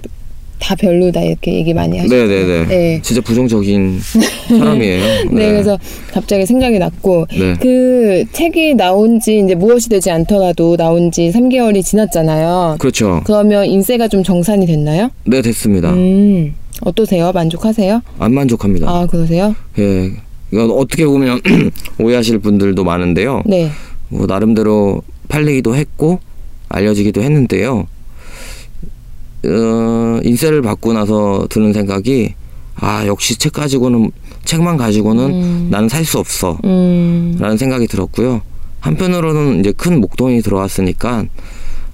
다 0.58 0.74
별로다 0.74 1.22
이렇게 1.22 1.52
얘기 1.54 1.74
많이 1.74 1.98
하시고. 1.98 2.14
네네네. 2.14 2.66
네. 2.66 3.00
진짜 3.02 3.20
부정적인 3.20 4.00
사람이에요. 4.48 5.24
네, 5.30 5.50
그래서 5.50 5.78
갑자기 6.12 6.46
생각이 6.46 6.78
났고 6.78 7.26
네. 7.30 7.54
그 7.60 8.24
책이 8.32 8.74
나온 8.74 9.20
지 9.20 9.38
이제 9.44 9.54
무엇이 9.54 9.88
되지 9.88 10.10
않더라도 10.10 10.76
나온 10.76 11.10
지 11.12 11.30
3개월이 11.32 11.84
지났잖아요. 11.84 12.76
그렇죠. 12.78 13.20
그러면 13.26 13.66
인세가 13.66 14.08
좀 14.08 14.22
정산이 14.22 14.66
됐나요? 14.66 15.10
네, 15.24 15.42
됐습니다. 15.42 15.92
음, 15.92 16.54
어떠세요? 16.80 17.32
만족하세요? 17.32 18.00
안 18.18 18.34
만족합니다. 18.34 18.88
아, 18.88 19.06
그러세요? 19.06 19.54
예. 19.78 20.10
어떻게 20.54 21.04
보면 21.04 21.40
오해하실 22.00 22.38
분들도 22.38 22.82
많은데요. 22.82 23.42
네. 23.46 23.68
뭐 24.08 24.26
나름대로 24.26 25.02
팔리기도 25.28 25.74
했고 25.76 26.20
알려지기도 26.68 27.22
했는데요. 27.22 27.86
어, 29.44 30.20
인세를 30.24 30.62
받고 30.62 30.92
나서 30.92 31.46
드는 31.50 31.72
생각이 31.72 32.34
아 32.76 33.06
역시 33.06 33.36
책 33.38 33.52
가지고는 33.52 34.10
책만 34.44 34.76
가지고는 34.76 35.24
음. 35.30 35.68
나는 35.70 35.88
살 35.88 36.04
수 36.04 36.18
없어 36.18 36.58
음, 36.64 37.36
라는 37.40 37.56
생각이 37.56 37.86
들었고요. 37.86 38.42
한편으로는 38.80 39.60
이제 39.60 39.72
큰 39.72 40.00
목돈이 40.00 40.42
들어왔으니까 40.42 41.24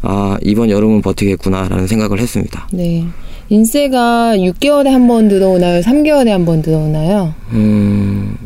아 0.02 0.36
이번 0.42 0.70
여름은 0.70 1.02
버티겠구나라는 1.02 1.86
생각을 1.86 2.18
했습니다. 2.18 2.68
네. 2.72 3.04
인세가 3.48 4.34
6개월에 4.36 4.86
한 4.88 5.06
번 5.06 5.28
들어오나요? 5.28 5.80
3개월에 5.82 6.28
한 6.28 6.44
번 6.46 6.62
들어오나요? 6.62 7.34
음, 7.52 8.36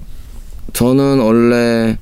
저는 0.73 1.21
원래 1.21 1.97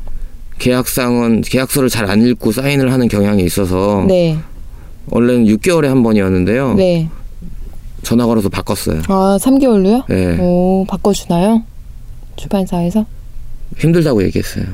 계약상은 0.65 1.43
계약서를 1.43 1.91
잘 1.91 2.05
안 2.05 2.23
읽고 2.27 2.53
사인을 2.53 2.91
하는 2.93 3.09
경향이 3.09 3.43
있어서 3.45 4.05
네. 4.09 4.37
원래는 5.11 5.45
6개월에 5.47 5.87
한 5.87 6.03
번이었는데요. 6.03 6.75
네. 6.75 7.09
전화 8.03 8.27
걸어서 8.27 8.49
바꿨어요. 8.49 9.03
아, 9.09 9.39
3개월로요? 9.41 10.05
네. 10.09 10.39
오, 10.39 10.85
바꿔주나요? 10.89 11.63
출판사에서? 12.37 13.05
힘들다고 13.79 14.23
얘기했어요. 14.25 14.65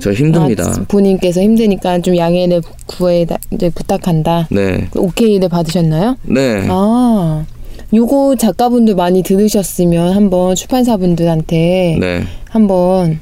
저 0.00 0.12
힘듭니다. 0.12 0.64
아, 0.64 0.84
본인께서 0.88 1.40
힘드니까 1.40 2.00
좀 2.00 2.16
양해를 2.16 2.62
구해 2.86 3.26
이제 3.52 3.70
부탁한다. 3.70 4.48
네. 4.50 4.88
오케이를 4.96 5.48
받으셨나요? 5.48 6.16
네. 6.22 6.66
아, 6.68 7.44
요거 7.92 8.36
작가분들 8.38 8.94
많이 8.94 9.22
들으셨으면 9.22 10.14
한번 10.14 10.54
출판사분들한테 10.54 11.98
네. 12.00 12.24
한번 12.48 13.20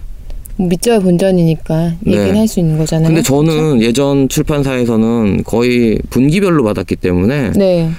밑절 0.68 1.00
본전이니까 1.00 1.92
얘기를 2.06 2.32
네. 2.32 2.38
할수 2.38 2.60
있는 2.60 2.78
거잖아요. 2.78 3.08
근데 3.08 3.22
저는 3.22 3.80
예전 3.82 4.28
출판사에서는 4.28 5.44
거의 5.44 5.98
분기별로 6.10 6.62
받았기 6.64 6.96
때문에 6.96 7.52
네. 7.56 7.90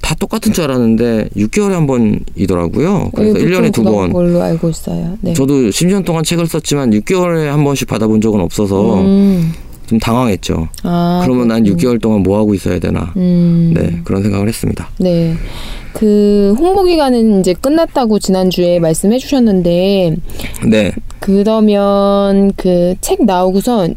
다 0.00 0.14
똑같은 0.14 0.52
줄 0.52 0.64
알았는데 0.64 1.30
6개월에 1.36 1.72
한 1.72 1.86
번이더라고요. 1.86 3.10
그래서 3.14 3.38
네, 3.38 3.44
1년에 3.44 3.72
두 3.72 3.82
번. 3.82 4.12
걸로 4.12 4.40
알고 4.40 4.70
있어요. 4.70 5.18
네. 5.20 5.34
저도 5.34 5.68
10년 5.68 6.04
동안 6.04 6.24
책을 6.24 6.46
썼지만 6.46 6.90
6개월에 6.92 7.46
한 7.46 7.64
번씩 7.64 7.88
받아본 7.88 8.20
적은 8.20 8.40
없어서 8.40 9.00
음. 9.02 9.52
좀 9.88 9.98
당황했죠. 9.98 10.68
아, 10.82 11.20
그러면 11.24 11.48
난 11.48 11.64
그렇군요. 11.64 11.76
6개월 11.96 12.00
동안 12.00 12.22
뭐 12.22 12.38
하고 12.38 12.54
있어야 12.54 12.78
되나. 12.78 13.12
음. 13.16 13.72
네, 13.74 14.00
그런 14.04 14.22
생각을 14.22 14.46
했습니다. 14.48 14.88
네. 14.98 15.34
그 15.94 16.54
홍보 16.58 16.84
기간은 16.84 17.40
이제 17.40 17.54
끝났다고 17.54 18.18
지난주에 18.18 18.78
말씀해 18.78 19.18
주셨는데 19.18 20.16
네. 20.68 20.92
그러면 21.20 22.52
그 22.56 22.94
책 23.00 23.24
나오고선 23.24 23.94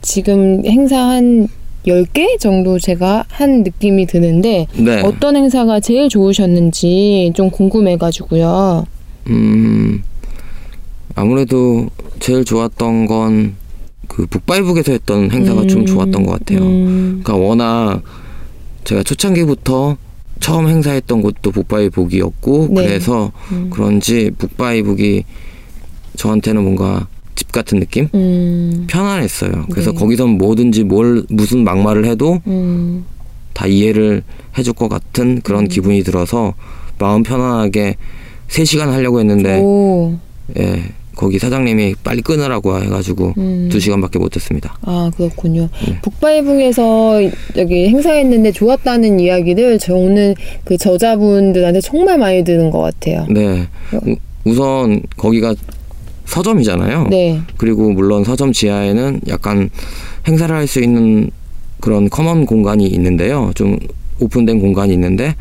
지금 0.00 0.64
행사 0.64 0.96
한 0.98 1.48
10개 1.86 2.38
정도 2.40 2.78
제가 2.78 3.24
한 3.28 3.62
느낌이 3.62 4.06
드는데 4.06 4.66
네. 4.76 5.00
어떤 5.02 5.36
행사가 5.36 5.80
제일 5.80 6.08
좋으셨는지 6.08 7.32
좀 7.34 7.50
궁금해 7.50 7.96
가지고요. 7.98 8.84
음, 9.28 10.02
아무래도 11.14 11.86
제일 12.20 12.44
좋았던 12.44 13.06
건 13.06 13.54
그 14.08 14.26
북바이북에서 14.26 14.92
했던 14.92 15.30
행사가 15.30 15.66
좀 15.66 15.82
음, 15.82 15.86
좋았던 15.86 16.24
것 16.24 16.32
같아요. 16.32 16.60
음, 16.60 17.20
그러니까 17.22 17.36
워낙 17.36 18.02
제가 18.84 19.02
초창기부터 19.02 19.96
처음 20.40 20.68
행사했던 20.68 21.22
곳도 21.22 21.50
북바이북이었고 21.52 22.68
네. 22.70 22.86
그래서 22.86 23.30
음. 23.52 23.70
그런지 23.70 24.30
북바이북이 24.36 25.24
저한테는 26.16 26.62
뭔가 26.62 27.06
집 27.34 27.52
같은 27.52 27.78
느낌? 27.78 28.08
음, 28.14 28.86
편안했어요. 28.88 29.66
그래서 29.70 29.92
네. 29.92 29.98
거기선 29.98 30.30
뭐든지 30.38 30.84
뭘 30.84 31.24
무슨 31.28 31.62
막말을 31.62 32.04
해도 32.06 32.40
음, 32.46 33.04
다 33.52 33.66
이해를 33.66 34.22
해줄 34.56 34.72
것 34.72 34.88
같은 34.88 35.40
그런 35.42 35.64
음. 35.64 35.68
기분이 35.68 36.02
들어서 36.02 36.54
마음 36.98 37.22
편안하게 37.22 37.96
3시간 38.48 38.86
하려고 38.86 39.20
했는데 39.20 39.60
오, 39.60 40.18
예, 40.58 40.92
거기 41.18 41.38
사장님이 41.40 41.96
빨리 42.04 42.22
끊으라고 42.22 42.80
해가지고 42.80 43.34
음. 43.38 43.68
2시간밖에 43.72 44.18
못 44.20 44.36
했습니다. 44.36 44.78
아 44.82 45.10
그렇군요. 45.16 45.68
네. 45.84 45.98
북바이북에서 46.00 47.22
여기 47.56 47.88
행사했는데 47.88 48.52
좋았다는 48.52 49.18
이야기를 49.18 49.80
저는 49.80 50.36
그 50.64 50.76
저자분들한테 50.78 51.80
정말 51.80 52.18
많이 52.18 52.44
들은 52.44 52.70
것 52.70 52.78
같아요. 52.80 53.26
네. 53.28 53.66
우, 53.92 54.14
우선 54.44 55.02
거기가 55.16 55.54
서점이잖아요. 56.24 57.08
네, 57.10 57.40
그리고 57.56 57.90
물론 57.90 58.22
서점 58.22 58.52
지하에는 58.52 59.22
약간 59.28 59.70
행사를 60.28 60.54
할 60.54 60.68
수 60.68 60.80
있는 60.80 61.30
그런 61.80 62.08
common 62.08 62.46
공간이 62.46 62.86
있는데요. 62.86 63.50
좀 63.56 63.76
open된 64.20 64.60
공간이 64.60 64.92
있는데 64.94 65.34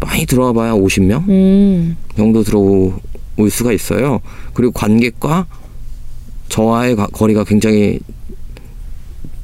많이 0.00 0.26
들어와 0.26 0.52
봐야 0.52 0.72
50명 0.72 1.28
음, 1.28 1.96
정도 2.16 2.42
들어 2.42 2.92
올 3.36 3.50
수가 3.50 3.72
있어요. 3.72 4.20
그리고 4.52 4.72
관객과 4.72 5.46
저와의 6.48 6.96
가- 6.96 7.06
거리가 7.08 7.44
굉장히 7.44 7.98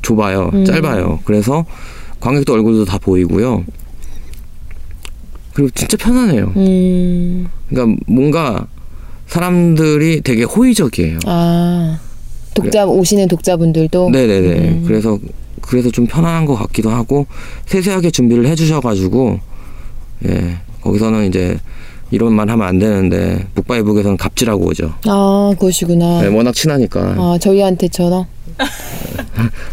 좁아요. 0.03 0.51
음. 0.53 0.65
짧아요. 0.65 1.21
그래서 1.25 1.65
관객도 2.21 2.53
얼굴도 2.53 2.85
다 2.85 2.99
보이고요. 2.99 3.65
그리고 5.55 5.71
진짜 5.75 5.97
편안해요. 5.97 6.53
음, 6.57 7.49
그러니까 7.69 8.01
뭔가 8.07 8.67
사람들이 9.27 10.21
되게 10.23 10.45
호의적이에요. 10.45 11.19
아 11.27 11.99
독자 12.55 12.87
오시는 12.87 13.29
독자분들도 13.29 14.11
네네네. 14.11 14.69
음. 14.69 14.85
그래서 14.87 15.19
그래서 15.63 15.91
좀 15.91 16.07
편안한 16.07 16.47
것 16.47 16.55
같기도 16.57 16.91
하고 16.91 17.27
세세하게 17.67 18.11
준비를 18.11 18.47
해주셔가지고 18.47 19.39
예 20.27 20.59
거기서는 20.83 21.27
이제 21.27 21.59
이런 22.11 22.33
말 22.33 22.49
하면 22.51 22.67
안 22.67 22.79
되는데 22.79 23.47
북바이북에서는 23.55 24.17
갑질하고 24.17 24.67
오죠. 24.69 24.93
아 25.07 25.55
그러시구나. 25.59 26.23
네, 26.23 26.29
워낙 26.29 26.55
친하니까. 26.55 27.15
아 27.17 27.39
저희한테처럼 27.41 28.27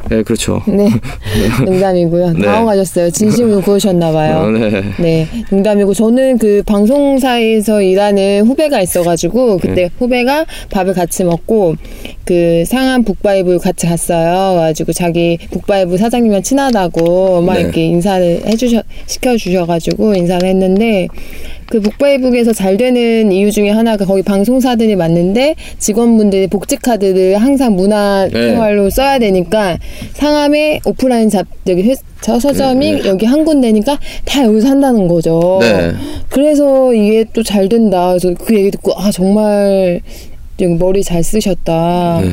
네 0.10 0.24
그렇죠. 0.24 0.62
네 0.68 0.90
농담이고요. 1.66 2.34
네. 2.34 2.46
당황하셨어요. 2.46 3.10
진심으로 3.12 3.62
그러셨나 3.64 4.12
봐요. 4.12 4.38
어, 4.38 4.50
네. 4.50 4.84
네, 5.00 5.28
농담이고 5.50 5.94
저는 5.94 6.38
그 6.38 6.64
방송사에서 6.66 7.82
일하는 7.82 8.46
후배가 8.48 8.82
있어가지고 8.82 9.58
그때 9.58 9.74
네. 9.76 9.90
후배가 9.98 10.46
밥을 10.70 10.94
같이 10.94 11.24
먹고 11.26 11.76
그 12.24 12.64
상암 12.66 13.04
북바이브 13.04 13.58
같이 13.60 13.88
갔어요. 13.88 14.54
그래가지고 14.54 14.94
자기 14.94 15.38
북바이브 15.52 15.98
사장님이랑 15.98 16.44
친하다고 16.44 17.42
막 17.42 17.56
네. 17.56 17.62
이렇게 17.62 17.86
인사를 17.88 18.44
해주셔 18.46 18.84
시켜주셔가지고 19.08 20.16
인사를 20.16 20.48
했는데 20.48 21.08
그 21.70 21.82
북바이북에서 21.82 22.54
잘 22.54 22.78
되는 22.78 23.32
이유 23.32 23.52
중에 23.52 23.70
하나가 23.70 24.06
거기 24.06 24.22
방송사들이 24.22 24.96
맞는데 24.96 25.56
직원분들이 25.80 26.48
복지 26.48 26.78
카드를 26.78 27.38
항상 27.38 27.76
문화 27.76 28.28
네. 28.32 28.52
생활로 28.52 28.90
써야 28.90 29.20
되니까 29.20 29.78
상암에 30.14 30.80
오프라인 30.86 31.30
잡 31.30 31.46
여기 31.68 31.84
회, 31.84 31.96
저 32.22 32.40
서점이 32.40 33.02
여기 33.06 33.26
한 33.26 33.44
군데니까 33.44 34.00
다 34.26 34.46
여기서 34.46 34.70
한다는 34.70 35.08
거죠. 35.10 35.60
네. 35.62 35.92
그래서 36.30 36.94
이게 36.94 37.26
또 37.34 37.44
잘 37.44 37.68
된다. 37.70 38.10
그래서 38.18 38.34
그 38.44 38.56
얘기 38.56 38.72
듣고 38.72 38.94
아 38.98 39.12
정말 39.12 40.00
여기 40.62 40.74
머리 40.74 41.04
잘 41.04 41.22
쓰셨다. 41.24 42.22
네. 42.22 42.30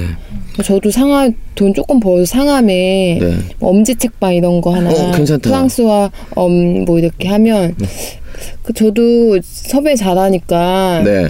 저도 0.62 0.90
상암 0.92 1.34
돈 1.56 1.74
조금 1.74 1.98
벌어서 1.98 2.26
상암에 2.26 3.18
네. 3.20 3.32
엄지 3.60 3.96
책방 3.96 4.34
이런 4.36 4.60
거 4.60 4.72
하나 4.74 4.90
어, 4.90 5.10
괜찮다. 5.10 5.50
프랑스와 5.50 6.10
엄 6.36 6.84
뭐 6.84 6.98
이렇게 7.00 7.28
하면 7.28 7.74
그 8.62 8.72
저도 8.72 9.38
섭외 9.42 9.96
잘하니까 9.96 11.02
네. 11.04 11.28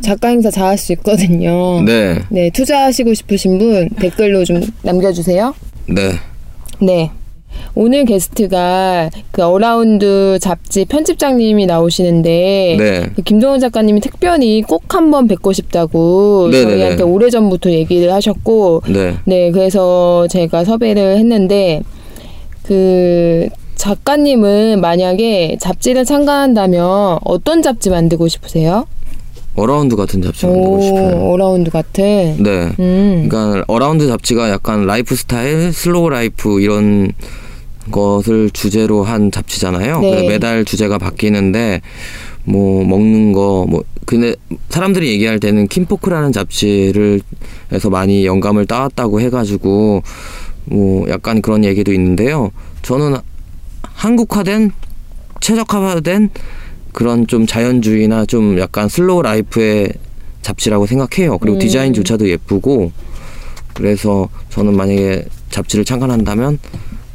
작가 0.00 0.28
행사 0.28 0.50
잘 0.50 0.66
할 0.66 0.78
수 0.78 0.92
있거든요. 0.92 1.82
네. 1.82 2.18
네, 2.28 2.50
투자하시고 2.50 3.14
싶으신 3.14 3.58
분 3.58 3.88
댓글로 4.00 4.44
좀 4.44 4.60
남겨주세요. 4.82 5.54
네. 5.86 6.12
네. 6.80 7.10
오늘 7.74 8.04
게스트가 8.04 9.10
그 9.30 9.42
어라운드 9.42 10.38
잡지 10.40 10.84
편집장님이 10.84 11.66
나오시는데 11.66 12.76
네. 12.78 13.06
그 13.16 13.22
김동영 13.22 13.60
작가님이 13.60 14.00
특별히 14.00 14.62
꼭 14.62 14.94
한번 14.94 15.26
뵙고 15.26 15.52
싶다고 15.52 16.48
네네네. 16.50 16.70
저희한테 16.70 17.02
오래 17.02 17.30
전부터 17.30 17.70
얘기를 17.70 18.12
하셨고 18.12 18.82
네. 18.88 19.14
네, 19.24 19.50
그래서 19.50 20.26
제가 20.28 20.64
섭외를 20.64 21.16
했는데 21.16 21.82
그 22.62 23.48
작가님은 23.78 24.80
만약에 24.80 25.56
잡지를 25.60 26.04
창간한다면 26.04 27.20
어떤 27.24 27.62
잡지 27.62 27.88
만들고 27.90 28.28
싶으세요? 28.28 28.84
어라운드 29.54 29.96
같은 29.96 30.20
잡지 30.20 30.46
만들고 30.46 30.80
싶어요. 30.82 31.30
어라운드 31.30 31.70
같은. 31.70 32.36
네. 32.42 32.72
음. 32.78 33.28
그러니까 33.28 33.64
어라운드 33.68 34.06
잡지가 34.06 34.50
약간 34.50 34.84
라이프 34.86 35.14
스타일, 35.14 35.72
slow 35.72 36.10
life 36.10 36.60
이런 36.60 37.12
것을 37.90 38.50
주제로 38.50 39.04
한 39.04 39.30
잡지잖아요. 39.30 40.00
네. 40.00 40.10
그래서 40.10 40.28
매달 40.28 40.64
주제가 40.64 40.98
바뀌는데 40.98 41.80
뭐 42.44 42.84
먹는 42.84 43.32
거 43.32 43.64
뭐 43.68 43.82
근데 44.06 44.34
사람들이 44.70 45.08
얘기할 45.12 45.38
때는 45.38 45.68
킨포크라는 45.68 46.32
잡지를 46.32 47.20
해서 47.72 47.90
많이 47.90 48.24
영감을 48.26 48.64
따왔다고 48.66 49.20
해가지고 49.20 50.02
뭐 50.64 51.08
약간 51.10 51.42
그런 51.42 51.64
얘기도 51.64 51.92
있는데요. 51.92 52.50
저는 52.82 53.16
한국화된 53.98 54.70
최적화된 55.40 56.30
그런 56.92 57.26
좀 57.26 57.46
자연주의나 57.46 58.26
좀 58.26 58.58
약간 58.58 58.88
slow 58.88 59.22
life의 59.22 59.92
잡지라고 60.42 60.86
생각해요. 60.86 61.38
그리고 61.38 61.56
음. 61.56 61.58
디자인조차도 61.58 62.28
예쁘고 62.28 62.92
그래서 63.74 64.28
저는 64.50 64.76
만약에 64.76 65.24
잡지를 65.50 65.84
창간한다면 65.84 66.58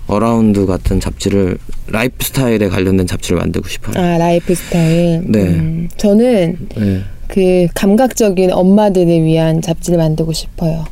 어라운드 0.07 0.65
같은 0.65 0.99
잡지를 0.99 1.57
라이프 1.87 2.25
스타일에 2.25 2.67
관련된 2.67 3.07
잡지를 3.07 3.39
만들고 3.39 3.67
싶어요. 3.69 4.03
아 4.03 4.17
라이프 4.17 4.53
스타일. 4.53 5.23
네. 5.25 5.39
음, 5.41 5.89
저는 5.95 6.67
네. 6.75 7.03
그 7.27 7.67
감각적인 7.73 8.51
엄마들을 8.51 9.23
위한 9.23 9.61
잡지를 9.61 9.97
만들고 9.97 10.33
싶어요. 10.33 10.85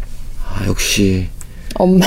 아, 0.48 0.66
역시 0.68 1.28
엄마 1.76 2.06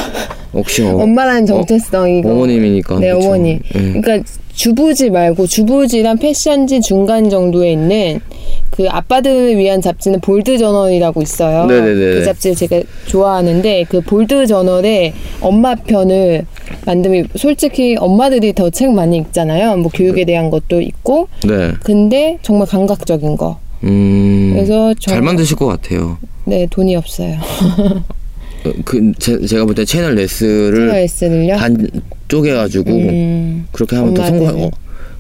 역시 0.55 0.83
어, 0.83 0.97
엄마라는 0.97 1.47
정체성 1.47 2.11
이거. 2.19 2.31
어머님이니까. 2.31 2.99
네 3.01 3.13
그쵸? 3.13 3.27
어머니. 3.27 3.59
네. 3.73 4.01
그러니까 4.01 4.19
주부지 4.55 5.11
말고 5.11 5.47
주부지랑 5.49 6.19
패션지 6.19 6.81
중간 6.81 7.29
정도에 7.29 7.73
있는 7.73 8.21
그 8.71 8.87
아빠들을 8.89 9.57
위한 9.59 9.81
잡지는 9.81 10.21
볼드 10.21 10.59
저널이라고 10.59 11.23
있어요. 11.23 11.67
네네네. 11.67 11.95
그 12.15 12.25
잡지를 12.25 12.57
제가 12.57 12.81
좋아하는데 13.07 13.85
그 13.89 14.01
볼드 14.01 14.47
저널의 14.47 15.13
엄마 15.41 15.75
편을 15.75 16.47
만들면 16.87 17.29
솔직히 17.37 17.97
엄마들이 17.99 18.53
더 18.53 18.71
책 18.71 18.93
많이 18.93 19.17
읽잖아요. 19.19 19.77
뭐 19.79 19.91
교육에 19.93 20.25
대한 20.25 20.51
것도 20.51 20.81
있고 20.81 21.29
네. 21.47 21.73
근데 21.83 22.39
정말 22.43 22.69
감각적인 22.69 23.37
거. 23.37 23.59
음. 23.83 24.53
그래서 24.55 24.95
잘 24.95 25.15
정말- 25.17 25.23
만드실 25.23 25.57
것 25.57 25.67
같아요. 25.67 26.17
네 26.45 26.67
돈이 26.71 26.95
없어요. 26.95 27.37
어, 28.65 28.73
그 28.85 29.13
제, 29.19 29.39
제가 29.47 29.65
볼 29.65 29.75
때 29.75 29.85
채널 29.85 30.15
예스를. 30.15 30.89
반 31.57 31.89
쪼개가지고 32.29 32.91
음, 32.91 33.67
그렇게 33.73 33.97
하면 33.97 34.15
더. 34.15 34.25
성공. 34.27 34.65
어, 34.65 34.71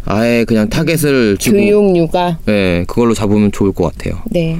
아예 0.06 0.44
그냥 0.44 0.68
타겟을 0.68 1.36
주고 1.38 1.56
교육 1.56 1.96
육아. 1.96 2.38
네, 2.46 2.84
그걸로 2.86 3.14
잡으면 3.14 3.52
좋을 3.52 3.72
것 3.72 3.92
같아요. 3.92 4.20
네. 4.30 4.56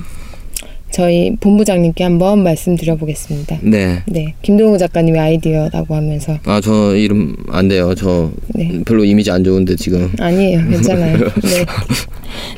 저희 0.94 1.34
본부장님께 1.40 2.04
한번 2.04 2.44
말씀드려보겠습니다. 2.44 3.58
네. 3.62 4.04
네, 4.06 4.34
김동영 4.42 4.78
작가님의 4.78 5.20
아이디어라고 5.20 5.92
하면서 5.92 6.38
아, 6.44 6.60
저 6.62 6.94
이름 6.94 7.34
안 7.48 7.66
돼요. 7.66 7.96
저 7.96 8.30
네. 8.54 8.80
별로 8.86 9.04
이미지 9.04 9.32
안 9.32 9.42
좋은데 9.42 9.74
지금. 9.74 10.12
아니에요, 10.20 10.60
괜찮아요. 10.70 11.18
네, 11.42 11.64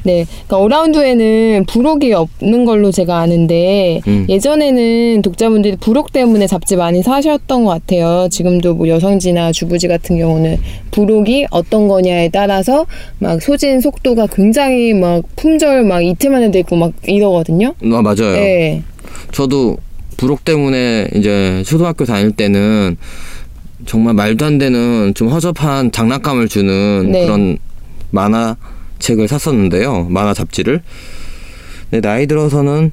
네, 0.04 0.26
그러니까 0.46 0.58
어라운드에는 0.58 1.64
부록이 1.66 2.12
없는 2.12 2.66
걸로 2.66 2.90
제가 2.90 3.20
아는데 3.20 4.02
음. 4.06 4.26
예전에는 4.28 5.22
독자분들이 5.22 5.76
부록 5.76 6.12
때문에 6.12 6.46
잡지 6.46 6.76
많이 6.76 7.02
사셨던 7.02 7.64
것 7.64 7.70
같아요. 7.70 8.28
지금도 8.30 8.74
뭐 8.74 8.86
여성지나 8.88 9.52
주부지 9.52 9.88
같은 9.88 10.18
경우는 10.18 10.58
부록이 10.90 11.46
어떤 11.50 11.88
거냐에 11.88 12.28
따라서 12.28 12.84
막 13.18 13.40
소진 13.40 13.80
속도가 13.80 14.26
굉장히 14.26 14.92
막 14.92 15.22
품절 15.36 15.84
막 15.84 16.02
이틀 16.02 16.30
만에 16.30 16.50
되고 16.50 16.76
막 16.76 16.92
이러거든요. 17.06 17.74
아, 17.82 18.02
맞아요. 18.02 18.25
네, 18.32 18.82
저도 19.32 19.76
부록 20.16 20.44
때문에 20.44 21.08
이제 21.14 21.62
초등학교 21.66 22.04
다닐 22.04 22.32
때는 22.32 22.96
정말 23.84 24.14
말도 24.14 24.44
안 24.44 24.58
되는 24.58 25.12
좀 25.14 25.28
허접한 25.28 25.92
장난감을 25.92 26.48
주는 26.48 27.10
네. 27.10 27.24
그런 27.24 27.58
만화 28.10 28.56
책을 28.98 29.28
샀었는데요. 29.28 30.06
만화 30.10 30.32
잡지를. 30.32 30.82
근데 31.90 32.06
나이 32.06 32.26
들어서는 32.26 32.92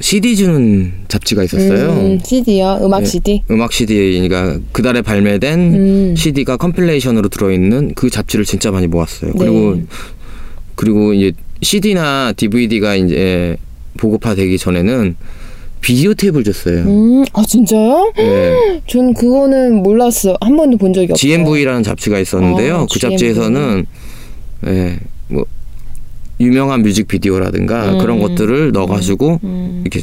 CD 0.00 0.36
주는 0.36 0.92
잡지가 1.08 1.42
있었어요. 1.42 1.90
음, 1.90 2.20
CD요, 2.24 2.78
음악 2.82 3.00
네. 3.00 3.06
CD. 3.06 3.42
음악 3.50 3.72
CD, 3.72 4.28
그러니까 4.28 4.60
그달에 4.72 5.02
발매된 5.02 5.60
음. 5.60 6.16
CD가 6.16 6.56
컴필레이션으로 6.56 7.28
들어있는 7.28 7.94
그 7.94 8.08
잡지를 8.08 8.44
진짜 8.44 8.70
많이 8.70 8.86
모았어요. 8.86 9.32
네. 9.32 9.38
그리고 9.38 9.80
그리고 10.76 11.12
이제 11.12 11.32
CD나 11.62 12.32
DVD가 12.36 12.94
이제 12.94 13.56
보급화 13.98 14.34
되기 14.34 14.56
전에는 14.56 15.16
비디오 15.80 16.14
테이프를 16.14 16.44
줬어요. 16.44 16.78
음, 16.84 17.24
아 17.34 17.42
진짜요? 17.46 18.12
네. 18.16 18.80
전 18.88 19.12
그거는 19.12 19.82
몰랐어. 19.82 20.36
한 20.40 20.56
번도 20.56 20.78
본 20.78 20.92
적이 20.92 21.12
없어요. 21.12 21.16
GMV라는 21.16 21.82
잡지가 21.82 22.18
있었는데요. 22.18 22.76
아, 22.76 22.86
그 22.90 22.98
잡지에서는 22.98 23.86
예, 24.66 24.98
뭐 25.28 25.44
유명한 26.40 26.82
뮤직비디오라든가 26.82 27.92
음. 27.92 27.98
그런 27.98 28.18
것들을 28.18 28.72
넣어가지고 28.72 29.40
음. 29.44 29.82
이렇게 29.84 30.02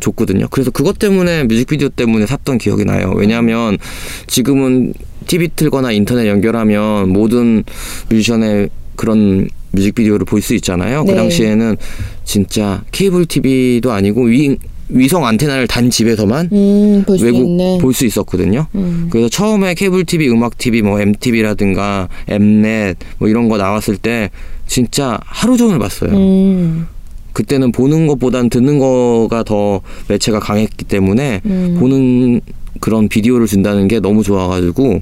줬거든요. 0.00 0.46
그래서 0.50 0.70
그것 0.70 0.98
때문에 0.98 1.44
뮤직비디오 1.44 1.88
때문에 1.88 2.26
샀던 2.26 2.58
기억이 2.58 2.84
나요. 2.84 3.12
왜냐하면 3.16 3.78
지금은 4.26 4.92
TV 5.26 5.48
틀거나 5.56 5.92
인터넷 5.92 6.28
연결하면 6.28 7.10
모든 7.10 7.64
뮤지션의 8.10 8.68
그런 8.96 9.48
뮤직비디오를 9.72 10.24
볼 10.26 10.40
수 10.42 10.54
있잖아요. 10.54 11.04
네. 11.04 11.12
그 11.12 11.16
당시에는 11.16 11.76
진짜 12.24 12.82
케이블 12.92 13.26
TV도 13.26 13.92
아니고 13.92 14.24
위, 14.24 14.56
위성 14.88 15.24
안테나를 15.24 15.66
단 15.68 15.88
집에서만 15.90 16.48
음, 16.52 17.04
볼수 17.06 17.24
외국. 17.24 17.78
볼 17.80 17.92
수 17.94 18.04
있었거든요. 18.04 18.66
음. 18.74 19.08
그래서 19.10 19.28
처음에 19.28 19.74
케이블 19.74 20.04
TV, 20.04 20.28
음악 20.30 20.58
TV, 20.58 20.82
뭐 20.82 21.00
MTV라든가 21.00 22.08
엠넷 22.28 22.96
뭐 23.18 23.28
이런 23.28 23.48
거 23.48 23.56
나왔을 23.56 23.96
때 23.96 24.30
진짜 24.66 25.18
하루 25.24 25.56
종일 25.56 25.78
봤어요. 25.78 26.10
음. 26.12 26.86
그때는 27.32 27.72
보는 27.72 28.06
것보단 28.08 28.50
듣는 28.50 28.78
거가 28.78 29.42
더 29.44 29.80
매체가 30.08 30.38
강했기 30.40 30.84
때문에 30.84 31.40
음. 31.46 31.76
보는 31.80 32.40
그런 32.80 33.08
비디오를 33.08 33.46
준다는 33.46 33.88
게 33.88 34.00
너무 34.00 34.22
좋아가지고 34.22 35.00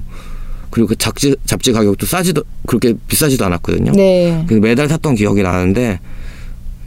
그리고 0.71 0.87
그 0.89 0.95
잡지 0.95 1.35
잡지 1.45 1.71
가격도 1.71 2.05
싸지도 2.05 2.43
그렇게 2.65 2.93
비싸지도 3.07 3.45
않았거든요. 3.45 3.91
네. 3.91 4.43
그래서 4.47 4.61
매달 4.61 4.87
샀던 4.89 5.15
기억이 5.15 5.43
나는데 5.43 5.99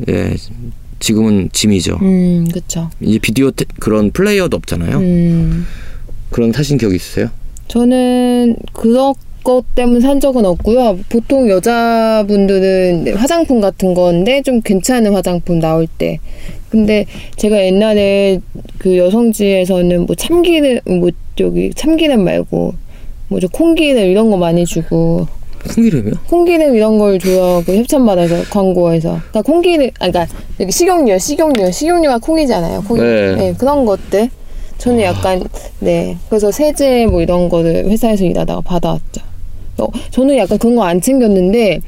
예 0.08 0.34
지금은 1.00 1.50
짐이죠. 1.52 1.98
음, 2.02 2.48
그쵸. 2.52 2.90
이제 3.00 3.18
비디오 3.18 3.50
테- 3.50 3.66
그런 3.78 4.10
플레이어도 4.10 4.56
없잖아요. 4.56 4.96
음. 4.98 5.66
그런 6.30 6.52
사신 6.52 6.78
기억 6.78 6.94
있으세요? 6.94 7.28
저는 7.68 8.56
그런 8.72 9.12
것 9.44 9.62
때문에 9.74 10.00
산 10.00 10.20
적은 10.20 10.44
없고요. 10.46 10.98
보통 11.10 11.50
여자분들은 11.50 13.14
화장품 13.16 13.60
같은 13.60 13.92
건데 13.94 14.40
좀 14.42 14.60
괜찮은 14.62 15.12
화장품 15.12 15.60
나올 15.60 15.86
때. 15.86 16.18
근데 16.70 17.04
제가 17.36 17.62
옛날에 17.64 18.40
그 18.78 18.96
여성지에서는 18.96 20.06
뭐 20.06 20.16
참기름 20.16 20.80
뭐 20.98 21.10
저기 21.36 21.70
참기름 21.74 22.24
말고 22.24 22.74
뭐저 23.28 23.48
콩기름 23.48 24.04
이런 24.04 24.30
거 24.30 24.36
많이 24.36 24.64
주고 24.64 25.26
콩기름이요? 25.74 26.12
콩기름 26.28 26.74
이런 26.76 26.98
걸 26.98 27.18
줘요. 27.18 27.62
그 27.64 27.74
협찬받아서 27.76 28.44
광고에서. 28.50 29.18
그러니까 29.30 29.42
콩기름, 29.42 29.90
아, 29.98 30.10
그러니까 30.10 30.26
식용유, 30.70 31.18
식용유, 31.18 31.72
식용유가 31.72 32.18
콩이잖아요. 32.18 32.82
콩. 32.82 32.98
네. 32.98 33.54
그런 33.56 33.86
것들. 33.86 34.28
저는 34.76 35.00
약간 35.02 35.42
네. 35.80 36.18
그래서 36.28 36.50
세제 36.50 37.06
뭐 37.06 37.22
이런 37.22 37.48
거를 37.48 37.86
회사에서 37.86 38.24
일하다가 38.24 38.60
받아왔죠. 38.60 39.22
어, 39.78 39.86
저는 40.10 40.36
약간 40.36 40.58
그런 40.58 40.76
거 40.76 40.82
안 40.84 41.00
챙겼는데 41.00 41.80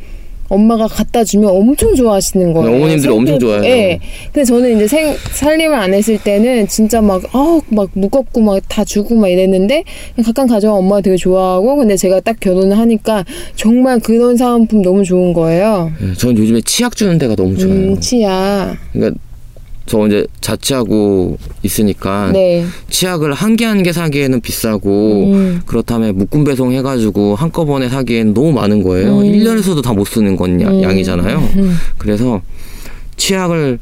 엄마가 0.49 0.87
갖다 0.89 1.25
주면 1.25 1.51
엄청 1.51 1.95
좋아하시는 1.95 2.53
거예요. 2.53 2.71
네, 2.71 2.77
어머님들이 2.77 3.13
엄청 3.13 3.39
좋아해요. 3.39 3.65
예. 3.65 3.99
근데 4.33 4.45
저는 4.45 4.77
이제 4.77 4.87
생 4.89 5.15
살림을 5.33 5.75
안 5.75 5.95
했을 5.95 6.19
때는 6.19 6.69
진짜 6.69 7.01
막 7.01 7.23
아, 7.35 7.61
막 7.71 7.89
무겁고 7.95 8.41
막 8.41 8.57
다 8.69 8.85
주고 8.85 9.15
막 9.15 9.29
이랬는데 9.29 9.85
가끔 10.25 10.47
가져와 10.47 10.79
엄마가 10.79 11.01
되게 11.01 11.17
좋아하고 11.17 11.77
근데 11.77 11.97
제가 11.97 12.21
딱 12.21 12.39
결혼을 12.41 12.77
하니까 12.79 13.25
정말 13.55 14.01
그런 14.01 14.37
사은품 14.37 14.83
너무 14.83 15.05
좋은 15.05 15.33
거예요. 15.33 15.91
예, 16.03 16.13
저는 16.15 16.37
요즘에 16.39 16.61
치약 16.63 16.97
주는 16.97 17.17
데가 17.19 17.35
너무 17.37 17.57
좋아요. 17.57 17.73
음, 17.73 18.01
치아. 18.01 18.75
그러니까 18.93 19.19
저 19.87 20.07
이제 20.07 20.27
자취하고 20.40 21.38
있으니까 21.62 22.31
네. 22.33 22.64
치약을 22.90 23.33
한 23.33 23.55
개 23.57 23.64
한 23.66 23.83
개 23.83 23.92
사기에는 23.92 24.40
비싸고 24.40 25.33
음. 25.33 25.61
그렇다면 25.64 26.16
묶음 26.18 26.42
배송 26.44 26.72
해가지고 26.72 27.37
한꺼번에 27.37 27.88
사기에는 27.88 28.35
너무 28.35 28.53
많은 28.53 28.83
거예요. 28.83 29.18
음. 29.20 29.22
1년에서도 29.25 29.83
다 29.83 29.92
못 29.92 30.05
쓰는 30.07 30.37
건 30.37 30.61
야- 30.61 30.68
음. 30.68 30.83
양이잖아요. 30.83 31.38
음. 31.57 31.77
그래서 31.99 32.42
치약을 33.16 33.79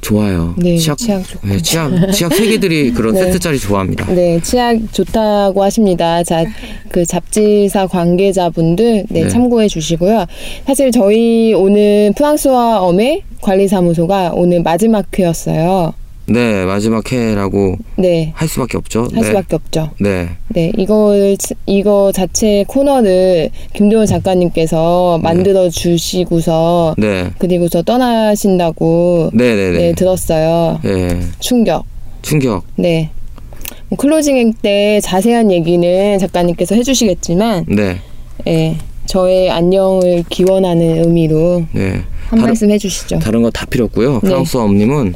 좋아요. 0.00 0.54
네, 0.56 0.76
치약, 0.76 0.96
치약 0.98 1.26
좋고. 1.26 1.48
네, 1.48 1.60
치약, 1.60 2.12
치약 2.12 2.34
세개들이 2.34 2.92
그런 2.92 3.14
네. 3.14 3.24
세트짜리 3.24 3.58
좋아합니다. 3.58 4.06
네, 4.12 4.40
치약 4.40 4.78
좋다고 4.92 5.62
하십니다. 5.62 6.22
자, 6.22 6.44
그 6.90 7.04
잡지사 7.04 7.86
관계자분들 7.86 9.06
네, 9.08 9.22
네. 9.24 9.28
참고해 9.28 9.68
주시고요. 9.68 10.26
사실 10.66 10.90
저희 10.92 11.52
오늘 11.54 12.12
프랑스와 12.16 12.80
엄의 12.80 13.22
관리사무소가 13.42 14.32
오늘 14.34 14.62
마지막 14.62 15.06
회였어요. 15.18 15.94
네, 16.30 16.64
마지막 16.66 17.10
회라고 17.10 17.76
네, 17.96 18.32
할 18.34 18.48
수밖에 18.48 18.76
없죠. 18.76 19.02
할 19.14 19.22
네. 19.22 19.22
수밖에 19.28 19.56
없죠. 19.56 19.90
네. 19.98 20.28
네, 20.48 20.72
이걸 20.76 21.36
이거 21.66 22.12
자체 22.14 22.64
코너를 22.68 23.48
김도현 23.74 24.04
작가님께서 24.06 25.18
만들어 25.22 25.70
주시고서 25.70 26.94
네. 26.98 27.30
그리고서 27.38 27.82
떠나신다고 27.82 29.30
네, 29.32 29.54
네, 29.54 29.70
네, 29.70 29.78
네. 29.78 29.94
들었어요. 29.94 30.80
네. 30.82 31.18
충격. 31.40 31.84
충격. 32.22 32.64
네. 32.76 33.10
뭐 33.88 33.96
클로징 33.96 34.52
때 34.60 35.00
자세한 35.02 35.50
얘기는 35.50 36.18
작가님께서 36.18 36.74
해주시겠지만, 36.74 37.64
네. 37.68 37.96
예, 38.46 38.76
저의 39.06 39.50
안녕을 39.50 40.24
기원하는 40.28 41.04
의미로 41.04 41.64
네. 41.72 42.02
한 42.26 42.38
다른- 42.38 42.44
말씀 42.44 42.70
해주시죠. 42.70 43.18
다른 43.20 43.40
거 43.42 43.50
다 43.50 43.64
필요 43.64 43.86
없고요. 43.86 44.14
네. 44.22 44.28
프랑스 44.28 44.58
엄님은 44.58 45.14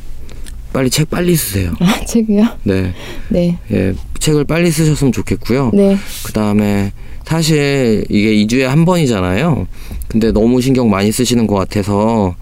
빨리 0.72 0.88
책 0.90 1.11
빨리 1.11 1.35
쓰세요. 1.37 1.72
아, 1.80 2.04
책이요? 2.04 2.44
네. 2.64 2.92
네, 3.28 3.58
예, 3.70 3.92
책을 4.18 4.44
빨리 4.44 4.70
쓰셨으면 4.70 5.12
좋겠고요. 5.12 5.70
네, 5.74 5.96
그 6.24 6.32
다음에 6.32 6.92
사실 7.24 8.04
이게 8.08 8.35
2주에 8.44 8.62
한 8.62 8.85
번이잖아요. 8.85 9.66
근데 10.08 10.32
너무 10.32 10.61
신경 10.61 10.90
많이 10.90 11.12
쓰시는 11.12 11.46
것 11.46 11.54
같아서 11.56 12.35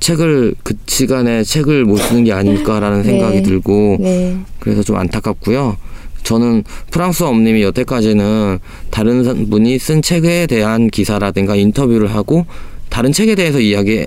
책을 0.00 0.54
그 0.62 0.74
시간에 0.86 1.42
책을 1.42 1.84
못 1.84 1.96
쓰는 1.98 2.24
게 2.24 2.32
아닐까라는 2.32 3.02
네. 3.02 3.08
생각이 3.10 3.42
들고 3.42 3.96
네, 4.00 4.36
그래서 4.60 4.82
좀 4.82 4.96
안타깝고요. 4.96 5.76
저는 6.24 6.64
프랑스 6.90 7.22
엄님이 7.22 7.62
여태까지는 7.62 8.58
다른 8.90 9.24
사- 9.24 9.34
분이 9.34 9.78
쓴 9.78 10.02
책에 10.02 10.46
대한 10.46 10.88
기사라든가 10.88 11.54
인터뷰를 11.56 12.14
하고 12.14 12.44
다른 12.90 13.12
책에 13.12 13.34
대해서 13.34 13.60
이야기 13.60 14.04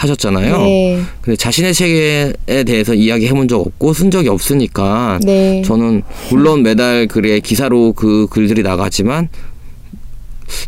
하셨잖아요. 0.00 0.58
네, 0.62 1.00
근데 1.20 1.36
자신의 1.36 1.74
책에 1.74 2.32
대해서 2.64 2.94
이야기해 2.94 3.32
본 3.32 3.46
적 3.50 3.60
없고 3.60 3.92
쓴 3.92 4.10
적이 4.10 4.28
없으니까 4.28 5.18
네, 5.24 5.60
저는 5.62 6.02
물론 6.30 6.62
매달 6.62 7.06
글에 7.06 7.40
기사로 7.40 7.92
그 7.94 8.26
글들이 8.30 8.62
나가지만 8.62 9.28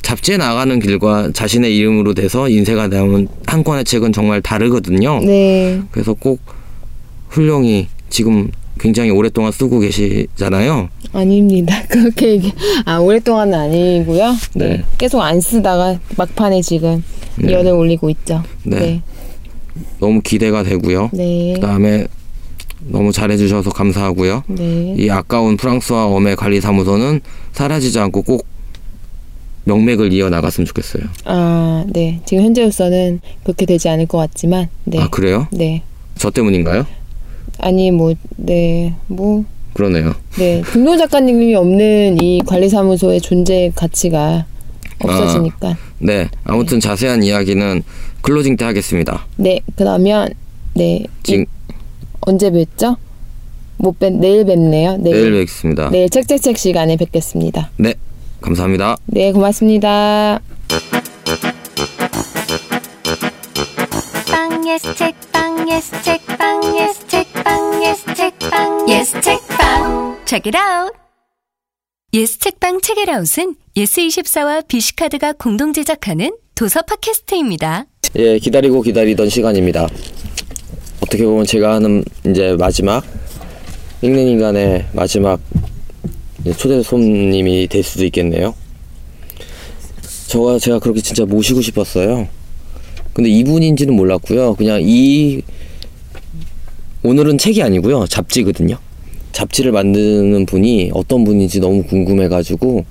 잡지에 0.03 0.37
나가는 0.37 0.79
길과 0.81 1.31
자신의 1.33 1.77
이름으로 1.77 2.13
돼서 2.15 2.49
인쇄가 2.49 2.89
나온 2.89 3.29
한 3.47 3.63
권의 3.65 3.85
책은 3.85 4.13
정말 4.13 4.43
다르거든요. 4.43 5.21
네, 5.21 5.81
그래서 5.93 6.13
꼭 6.13 6.41
훌륭히 7.29 7.89
지금 8.11 8.51
굉장히 8.79 9.11
오랫동안 9.11 9.53
쓰고 9.53 9.79
계시잖아요. 9.81 10.89
아닙니다. 11.13 11.83
그렇게 11.89 12.31
얘기, 12.33 12.53
아, 12.85 12.99
오랫동안은 12.99 13.55
아니고요. 13.55 14.35
네, 14.55 14.69
네. 14.69 14.85
계속 14.99 15.21
안 15.21 15.41
쓰다가 15.41 15.99
막판에 16.17 16.63
지금 16.63 17.03
네. 17.37 17.53
열을 17.53 17.73
올리고 17.73 18.11
있죠. 18.11 18.43
네. 18.65 18.79
네, 18.79 19.03
너무 20.01 20.21
기대가 20.21 20.63
되고요. 20.63 21.11
네, 21.13 21.55
그다음에 21.55 22.07
너무 22.89 23.13
잘해주셔서 23.13 23.71
감사하고요. 23.71 24.45
네, 24.49 24.95
이 24.99 25.09
아까운 25.11 25.57
프랑스와 25.57 26.07
엄의 26.07 26.37
관리 26.37 26.61
사무소는 26.61 27.21
사라지지 27.53 27.99
않고 28.01 28.23
꼭 28.23 28.47
명맥을 29.65 30.13
이어 30.13 30.29
나갔으면 30.29 30.67
좋겠어요. 30.67 31.05
아, 31.25 31.85
네. 31.89 32.21
지금 32.27 32.43
현재로서는 32.45 33.21
그렇게 33.45 33.65
되지 33.65 33.89
않을 33.89 34.07
것 34.07 34.19
같지만, 34.19 34.69
네, 34.85 34.99
아 34.99 35.09
그래요? 35.09 35.47
네. 35.53 35.83
저 36.17 36.31
때문인가요? 36.31 36.85
아니 37.59 37.91
뭐 37.91 38.15
네 38.37 38.93
뭐 39.07 39.45
그러네요. 39.75 40.15
네 40.37 40.63
김동 40.73 40.99
작가님이 40.99 41.55
없는 41.55 42.21
이 42.21 42.41
관리사무소의 42.45 43.21
존재 43.21 43.71
가치가 43.75 44.45
없어지니까 45.01 45.77
네, 45.99 46.29
아무튼 46.45 46.81
자세한 46.81 47.23
이야기는 47.23 47.83
클로징 48.23 48.57
때 48.57 48.65
하겠습니다. 48.65 49.27
네 49.37 49.61
그러면 49.77 50.29
네 50.75 51.05
지금 51.23 51.43
이- 51.43 51.47
언제 52.21 52.51
뵙죠? 52.51 52.97
못 53.79 53.99
뵙, 53.99 54.13
내일 54.13 54.45
뵙네요. 54.45 54.97
내일 54.99 55.17
내일 55.17 55.33
뵙겠습니다. 55.33 55.91
내일 55.91 56.09
책책책 56.09 56.57
시간에 56.57 56.97
뵙겠습니다. 56.97 57.71
네, 57.77 57.95
감사합니다. 58.41 58.97
네 59.07 59.33
고맙습니다. 59.33 60.41
빵 64.31 64.67
예스 64.69 64.95
책빵 64.95 65.69
예스 65.69 66.03
책빵 66.03 66.77
예스 66.79 67.07
책빵 67.09 67.83
예스 67.85 68.05
책빵 68.15 68.89
예스 68.89 69.21
책빵 69.21 70.19
Check 70.27 70.49
it 70.53 70.57
out. 70.57 70.93
예스 72.15 72.39
책빵 72.39 72.81
책읽아웃은 72.81 73.57
예스24와 73.77 74.67
BC카드가 74.69 75.33
공동 75.33 75.73
제작하는 75.73 76.31
도서 76.63 76.81
팟캐스트입니다. 76.83 77.87
예, 78.15 78.39
기다리고 78.39 78.83
기다리던 78.83 79.29
시간입니다. 79.29 79.89
어떻게 81.01 81.25
보면 81.25 81.45
제가 81.45 81.75
하는 81.75 82.05
이제 82.25 82.55
마지막 82.57 83.05
읽는 84.01 84.29
인간의 84.29 84.87
마지막 84.93 85.41
초대 86.57 86.81
손님이 86.81 87.67
될 87.67 87.83
수도 87.83 88.05
있겠네요. 88.05 88.55
저가 90.29 90.61
제가 90.61 90.79
그렇게 90.79 91.01
진짜 91.01 91.25
모시고 91.25 91.63
싶었어요. 91.63 92.29
근데 93.13 93.29
이분인지는 93.29 93.97
몰랐고요. 93.97 94.55
그냥 94.55 94.79
이 94.85 95.43
오늘은 97.03 97.39
책이 97.39 97.61
아니고요. 97.61 98.07
잡지거든요. 98.07 98.79
잡지를 99.33 99.73
만드는 99.73 100.47
분이 100.47 100.93
어떤 100.95 101.25
분인지 101.25 101.59
너무 101.59 101.83
궁금해가지고 101.83 102.85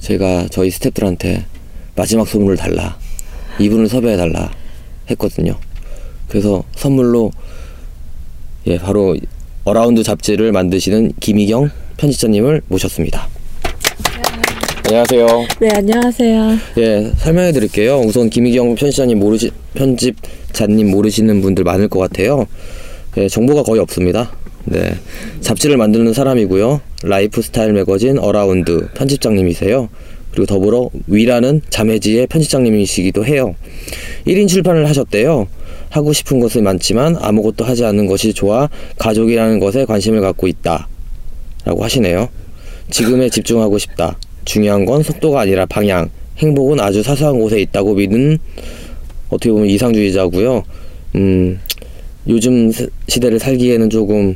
제가 0.00 0.48
저희 0.50 0.70
스태프들한테 0.70 1.44
마지막 1.96 2.26
소원을 2.26 2.56
달라. 2.56 2.96
이분을 3.58 3.88
섭외해 3.88 4.16
달라 4.16 4.50
했거든요. 5.10 5.56
그래서 6.28 6.64
선물로 6.74 7.30
예 8.66 8.78
바로 8.78 9.16
어라운드 9.64 10.02
잡지를 10.02 10.52
만드시는 10.52 11.12
김이경 11.20 11.70
편집장님을 11.96 12.62
모셨습니다. 12.68 13.28
안녕하세요. 14.86 15.26
네, 15.60 15.68
안녕하세요. 15.74 16.58
예 16.78 17.12
설명해 17.16 17.52
드릴게요. 17.52 18.00
우선 18.00 18.28
김이경 18.28 18.74
편집장님 18.74 19.18
모르시 19.18 19.50
편집장님 19.74 20.90
모르시는 20.90 21.40
분들 21.40 21.64
많을 21.64 21.88
것 21.88 22.00
같아요. 22.00 22.46
예 23.16 23.28
정보가 23.28 23.62
거의 23.62 23.80
없습니다. 23.80 24.32
네 24.64 24.94
잡지를 25.40 25.76
만드는 25.76 26.12
사람이고요. 26.12 26.80
라이프 27.04 27.40
스타일 27.42 27.72
매거진 27.74 28.18
어라운드 28.18 28.88
편집장님이세요. 28.94 29.88
그리고 30.34 30.46
더불어 30.46 30.90
위라는 31.06 31.62
자매지의 31.70 32.26
편집장님이시기도 32.26 33.24
해요. 33.24 33.54
1인 34.26 34.48
출판을 34.48 34.88
하셨대요. 34.88 35.46
하고 35.90 36.12
싶은 36.12 36.40
것은 36.40 36.64
많지만 36.64 37.16
아무것도 37.20 37.64
하지 37.64 37.84
않는 37.84 38.06
것이 38.08 38.34
좋아 38.34 38.68
가족이라는 38.98 39.60
것에 39.60 39.84
관심을 39.84 40.20
갖고 40.20 40.48
있다. 40.48 40.88
라고 41.64 41.84
하시네요. 41.84 42.28
지금에 42.90 43.30
집중하고 43.30 43.78
싶다. 43.78 44.18
중요한 44.44 44.84
건 44.84 45.04
속도가 45.04 45.40
아니라 45.42 45.66
방향. 45.66 46.10
행복은 46.38 46.80
아주 46.80 47.00
사소한 47.04 47.38
곳에 47.38 47.60
있다고 47.60 47.94
믿는 47.94 48.38
어떻게 49.28 49.50
보면 49.52 49.68
이상주의자고요. 49.68 50.64
음, 51.14 51.60
요즘 52.28 52.72
세- 52.72 52.88
시대를 53.06 53.38
살기에는 53.38 53.88
조금 53.88 54.34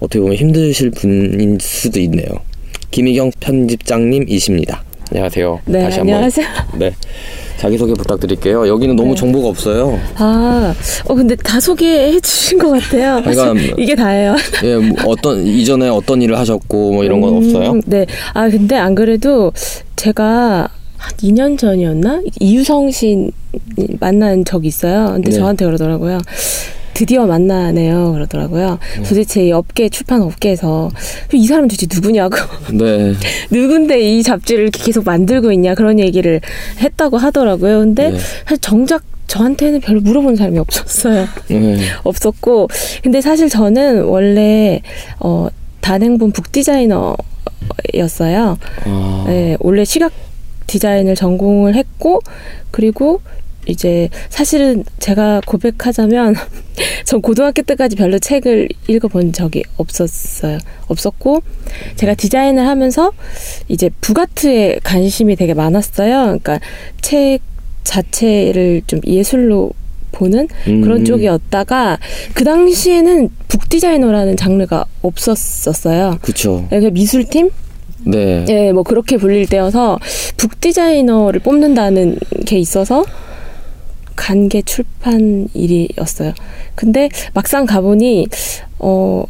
어떻게 0.00 0.18
보면 0.18 0.36
힘드실 0.36 0.92
분일 0.92 1.58
수도 1.60 2.00
있네요. 2.00 2.26
김희경 2.90 3.32
편집장님이십니다. 3.38 4.85
안녕하세요. 5.10 5.60
네, 5.66 5.82
다시 5.84 5.98
한번 5.98 6.14
안녕하세요. 6.14 6.46
네. 6.78 6.92
자기소개 7.58 7.94
부탁드릴게요. 7.94 8.68
여기는 8.68 8.96
너무 8.96 9.10
네. 9.10 9.14
정보가 9.14 9.48
없어요. 9.48 9.98
아, 10.16 10.74
어, 11.06 11.14
근데 11.14 11.34
다 11.36 11.58
소개해 11.60 12.20
주신 12.20 12.58
것 12.58 12.70
같아요. 12.70 13.22
그러니까 13.24 13.54
이게 13.78 13.94
다예요. 13.94 14.36
예, 14.64 14.76
뭐 14.76 14.96
어떤 15.06 15.46
이전에 15.46 15.88
어떤 15.88 16.20
일을 16.20 16.36
하셨고 16.38 16.92
뭐 16.92 17.04
이런 17.04 17.20
건 17.20 17.30
음, 17.32 17.36
없어요? 17.38 17.80
네. 17.86 18.06
아, 18.34 18.48
근데 18.48 18.76
안 18.76 18.94
그래도 18.94 19.52
제가 19.94 20.68
한 20.98 21.12
2년 21.18 21.56
전이었나? 21.58 22.22
이유성 22.40 22.90
씨 22.90 23.30
만난 24.00 24.44
적이 24.44 24.68
있어요. 24.68 25.12
근데 25.14 25.30
네. 25.30 25.36
저한테 25.36 25.64
그러더라고요. 25.64 26.18
드디어 26.96 27.26
만나네요. 27.26 28.12
그러더라고요. 28.12 28.78
도대체 29.06 29.46
이 29.46 29.52
업계, 29.52 29.90
출판 29.90 30.22
업계에서 30.22 30.88
이 31.34 31.46
사람 31.46 31.68
도대체 31.68 31.86
누구냐고. 31.94 32.36
네. 32.72 33.12
누군데 33.52 34.00
이 34.00 34.22
잡지를 34.22 34.70
계속 34.70 35.04
만들고 35.04 35.52
있냐. 35.52 35.74
그런 35.74 35.98
얘기를 35.98 36.40
했다고 36.80 37.18
하더라고요. 37.18 37.80
근데 37.80 38.12
네. 38.12 38.18
사실 38.44 38.58
정작 38.62 39.02
저한테는 39.26 39.82
별로 39.82 40.00
물어보는 40.00 40.36
사람이 40.36 40.58
없었어요. 40.58 41.26
네. 41.48 41.76
없었고 42.02 42.68
근데 43.02 43.20
사실 43.20 43.50
저는 43.50 44.04
원래 44.04 44.80
어 45.20 45.48
단행본 45.82 46.32
북 46.32 46.50
디자이너였어요. 46.50 48.56
아, 48.86 49.24
네, 49.26 49.58
원래 49.60 49.84
시각 49.84 50.12
디자인을 50.66 51.14
전공을 51.14 51.74
했고 51.74 52.22
그리고 52.70 53.20
이제 53.66 54.08
사실은 54.28 54.84
제가 54.98 55.40
고백하자면 55.46 56.34
전 57.04 57.20
고등학교 57.20 57.62
때까지 57.62 57.96
별로 57.96 58.18
책을 58.18 58.68
읽어본 58.88 59.32
적이 59.32 59.64
없었어요. 59.76 60.58
없었고 60.88 61.42
제가 61.96 62.14
디자인을 62.14 62.66
하면서 62.66 63.12
이제 63.68 63.90
북아트에 64.00 64.80
관심이 64.82 65.36
되게 65.36 65.54
많았어요. 65.54 66.24
그러니까 66.24 66.60
책 67.00 67.40
자체를 67.84 68.82
좀 68.86 69.00
예술로 69.06 69.70
보는 70.12 70.48
그런 70.64 71.00
음. 71.00 71.04
쪽이었다가 71.04 71.98
그 72.34 72.44
당시에는 72.44 73.28
북 73.48 73.68
디자이너라는 73.68 74.36
장르가 74.36 74.84
없었었어요. 75.02 76.18
그쵸. 76.22 76.64
그러니까 76.68 76.90
미술팀 76.90 77.50
네. 78.04 78.44
예, 78.48 78.72
뭐 78.72 78.82
그렇게 78.82 79.16
불릴 79.16 79.46
때여서 79.46 79.98
북 80.36 80.60
디자이너를 80.60 81.40
뽑는다는 81.40 82.18
게 82.46 82.58
있어서 82.58 83.04
간 84.16 84.48
게 84.48 84.62
출판 84.62 85.48
일이었어요. 85.54 86.32
근데 86.74 87.08
막상 87.34 87.66
가보니 87.66 88.26
어 88.78 89.24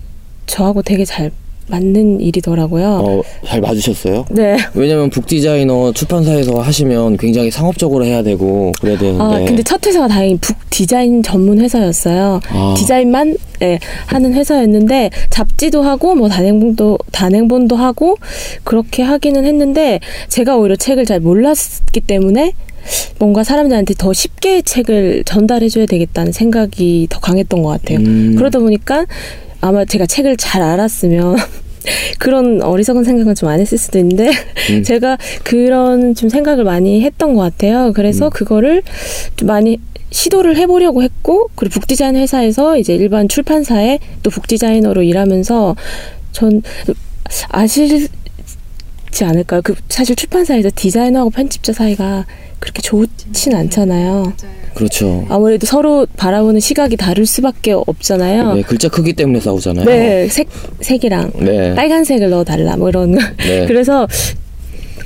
저하고 0.47 0.83
되게 0.83 1.05
잘 1.05 1.31
맞는 1.69 2.21
일이더라고요. 2.21 2.87
어, 3.05 3.23
잘 3.45 3.61
맞으셨어요? 3.61 4.27
네. 4.31 4.57
왜냐면 4.75 5.11
북디자이너 5.11 5.91
출판사에서 5.95 6.61
하시면 6.61 7.17
굉장히 7.17 7.51
상업적으로 7.51 8.05
해야 8.05 8.23
되고 8.23 8.71
그래야 8.81 8.97
되는데. 8.97 9.25
아, 9.25 9.45
근데 9.45 9.65
첫 9.65 9.85
회사가 9.85 10.07
다행히 10.07 10.39
북 10.41 10.57
디자인 10.71 11.25
전문 11.25 11.61
회사였어요. 11.61 12.39
아. 12.51 12.75
디자인만 12.77 13.37
예, 13.63 13.81
하는 14.07 14.35
회사였는데 14.35 15.11
잡지도 15.31 15.83
하고 15.83 16.15
뭐 16.15 16.29
단행본도 16.29 16.99
단행본도 17.11 17.75
하고 17.75 18.17
그렇게 18.63 19.03
하기는 19.03 19.45
했는데 19.45 19.99
제가 20.29 20.57
오히려 20.57 20.77
책을 20.77 21.05
잘 21.05 21.19
몰랐기 21.19 22.01
때문에 22.07 22.53
뭔가 23.19 23.45
사람들한테 23.45 23.95
더 23.95 24.13
쉽게 24.13 24.63
책을 24.63 25.25
전달해 25.25 25.69
줘야 25.69 25.87
되겠다는 25.87 26.33
생각이 26.33 27.07
더 27.11 27.21
강했던 27.21 27.63
것 27.63 27.69
같아요. 27.69 27.99
음. 27.99 28.35
그러다 28.37 28.59
보니까 28.59 29.07
아마 29.61 29.85
제가 29.85 30.07
책을 30.07 30.37
잘 30.37 30.63
알았으면 30.63 31.37
그런 32.19 32.63
어리석은 32.63 33.05
생각은 33.05 33.35
좀 33.35 33.49
안 33.49 33.61
했을 33.61 33.79
수도 33.79 33.99
있는데 33.99 34.31
음. 34.71 34.83
제가 34.85 35.19
그런 35.45 36.15
좀 36.15 36.29
생각을 36.29 36.65
많이 36.65 37.03
했던 37.03 37.35
것 37.35 37.41
같아요. 37.43 37.93
그래서 37.95 38.27
음. 38.27 38.31
그거를 38.31 38.83
좀 39.37 39.47
많이 39.47 39.79
시도를 40.11 40.57
해보려고 40.57 41.03
했고 41.03 41.51
그리고 41.55 41.75
북디자인 41.75 42.17
회사에서 42.17 42.79
이제 42.79 42.95
일반 42.95 43.29
출판사에 43.29 43.99
또 44.23 44.31
북디자이너로 44.31 45.03
일하면서 45.03 45.77
전 46.33 46.63
아실 47.51 48.09
지 49.11 49.25
않을까요? 49.25 49.63
그 49.63 49.75
사실 49.89 50.15
출판사에서 50.17 50.71
디자이너하고 50.75 51.31
편집자 51.31 51.73
사이가 51.73 52.27
그렇게 52.59 52.83
좋진 52.83 53.55
않잖아요. 53.55 54.33
그렇죠. 54.75 55.25
아무래도 55.31 55.67
서로 55.67 56.07
바라보는 56.17 56.61
시각이 56.61 56.97
다를 56.97 57.25
수밖에 57.25 57.73
없잖아요. 57.73 58.55
네, 58.55 58.63
글자 58.63 58.89
크기 58.89 59.15
때문에 59.15 59.41
싸우잖아요. 59.41 59.85
네, 59.87 60.29
색 60.29 60.49
색이랑 60.81 61.33
네. 61.41 61.75
빨간색을 61.75 62.29
넣어 62.29 62.45
달라 62.45 62.77
뭐 62.77 62.91
이런 62.91 63.13
네. 63.39 63.65
그래서 63.69 64.07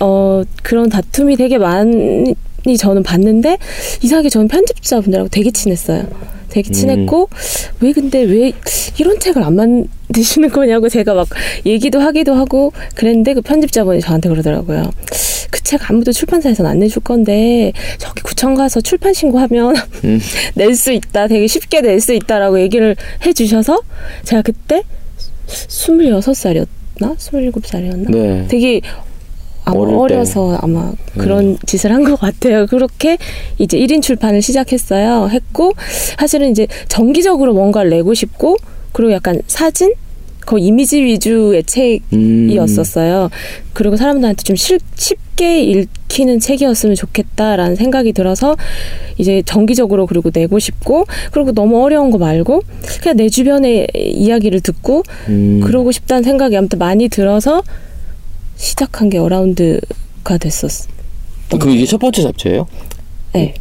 어 0.01 0.43
그런 0.63 0.89
다툼이 0.89 1.37
되게 1.37 1.59
많 1.59 2.35
이 2.67 2.77
저는 2.77 3.03
봤는데 3.03 3.59
이상하게 4.03 4.29
저는 4.29 4.49
편집자분들하고 4.49 5.29
되게 5.29 5.51
친했어요. 5.51 6.07
되게 6.49 6.69
친했고 6.71 7.29
왜 7.81 7.93
근데 7.93 8.23
왜 8.23 8.53
이런 8.99 9.19
책을 9.21 9.43
안 9.43 9.55
만드시는 9.55 10.51
거냐고 10.51 10.89
제가 10.89 11.15
막 11.15 11.29
얘기도 11.65 12.01
하기도 12.01 12.35
하고 12.35 12.73
그랬는데 12.97 13.35
그 13.35 13.41
편집자분이 13.41 14.01
저한테 14.01 14.29
그러더라고요. 14.29 14.91
그 15.51 15.61
책 15.71 15.89
아무도 15.89 16.11
출판사에서는 16.11 16.69
안 16.69 16.81
내줄 16.81 17.03
건데 17.05 17.73
저기 17.99 18.23
구청 18.23 18.57
가서 18.57 18.81
출판 18.81 19.13
신고하면 19.15 19.77
음. 20.05 20.21
낼수 20.57 20.91
있다. 20.91 21.29
되게 21.29 21.47
쉽게 21.47 21.81
낼 21.81 22.01
수 22.01 22.13
있다라고 22.13 22.61
얘기를 22.61 22.97
해 23.25 23.33
주셔서 23.33 23.81
제가 24.25 24.43
그때 24.43 24.83
26살이었나? 25.47 26.67
27살이었나? 27.17 28.11
네. 28.11 28.47
되게 28.49 28.81
어릴 29.67 29.93
때. 29.95 29.99
어려서 30.01 30.59
아마 30.63 30.93
그런 31.17 31.57
짓을 31.67 31.93
한 31.93 32.05
것 32.05 32.19
같아요. 32.19 32.67
그렇게 32.67 33.19
이제 33.59 33.79
1인 33.79 34.03
출판을 34.03 34.43
시작했어요. 34.43 35.29
했고 35.31 35.73
사실은 36.19 36.51
이제 36.51 36.67
정기적으로 36.89 37.53
뭔가를 37.55 37.91
내고 37.91 38.15
싶고 38.15 38.57
그리고 38.93 39.13
약간 39.13 39.41
사진 39.47 39.93
거의 40.47 40.65
이미지 40.65 41.03
위주의 41.03 41.63
음. 42.13 42.49
책이었었어요. 42.49 43.29
그리고 43.75 43.97
사람들한테 43.97 44.43
좀 44.43 44.57
쉽- 44.57 44.81
쉽게 44.97 45.63
읽히는 45.63 46.41
책이었으면 46.41 46.97
좋겠다라는 46.97 47.77
생각이 47.77 48.13
들어서 48.13 48.57
이제 49.19 49.43
정기적으로 49.45 50.07
그리고 50.07 50.31
내고 50.33 50.59
싶고 50.59 51.05
그리고 51.31 51.53
너무 51.53 51.85
어려운 51.85 52.11
거 52.11 52.19
말고 52.19 52.63
그냥 53.03 53.17
내 53.19 53.29
주변의 53.29 53.89
이야기를 53.95 54.61
듣고 54.63 55.03
음. 55.29 55.61
그러고 55.63 55.93
싶다는 55.93 56.23
생각이 56.25 56.57
아무튼 56.57 56.79
많이 56.79 57.09
들어서 57.09 57.63
시작한 58.65 59.09
게 59.09 59.19
어라운드가 59.19 60.39
됐었어. 60.39 60.89
그 61.59 61.71
이게 61.71 61.87
첫 61.87 61.99
번째 61.99 62.23
잡지예요? 62.23 62.67
네. 63.33 63.55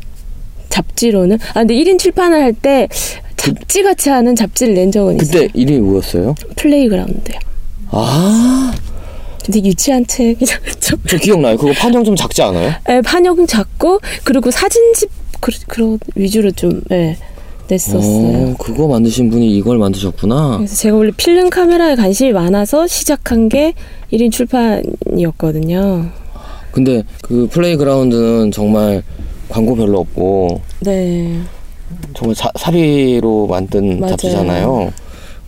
잡지로는 0.69 1.39
아 1.51 1.53
근데 1.61 1.73
1인 1.73 1.97
출판을 1.97 2.41
할 2.41 2.53
때 2.53 2.87
잡지 3.37 3.81
같이 3.81 4.09
하는 4.09 4.35
잡지를 4.35 4.73
낸 4.75 4.91
적은 4.91 5.15
있어요. 5.21 5.41
그때 5.47 5.49
이름이 5.59 5.79
뭐였어요? 5.79 6.35
플레이그라운드요. 6.57 7.39
아, 7.91 8.73
근데 9.43 9.63
유치한 9.63 10.05
책이죠. 10.05 10.57
좀저 10.79 11.17
기억나요. 11.17 11.57
그거 11.57 11.71
판정 11.73 12.03
좀 12.03 12.15
작지 12.15 12.41
않아요? 12.43 12.73
예, 12.89 13.01
판형 13.01 13.47
작고 13.47 13.99
그리고 14.25 14.51
사진집 14.51 15.09
그, 15.39 15.51
그런 15.67 15.97
위주로 16.15 16.51
좀 16.51 16.81
예, 16.91 17.17
냈었어요. 17.69 18.47
어, 18.51 18.55
그거 18.57 18.87
만드신 18.87 19.29
분이 19.29 19.55
이걸 19.57 19.77
만드셨구나. 19.77 20.57
그래서 20.57 20.75
제가 20.75 20.97
원래 20.97 21.11
필름 21.15 21.49
카메라에 21.49 21.95
관심이 21.95 22.31
많아서 22.33 22.87
시작한 22.87 23.47
게 23.49 23.73
1인 24.11 24.31
출판이었거든요. 24.31 26.05
근데 26.71 27.03
그 27.21 27.47
플레이그라운드는 27.51 28.51
정말 28.51 29.03
광고 29.47 29.75
별로 29.75 29.99
없고 29.99 30.61
네. 30.81 31.39
정말 32.15 32.35
사, 32.35 32.51
사비로 32.55 33.47
만든 33.47 33.99
맞아요. 33.99 34.11
잡지잖아요. 34.11 34.93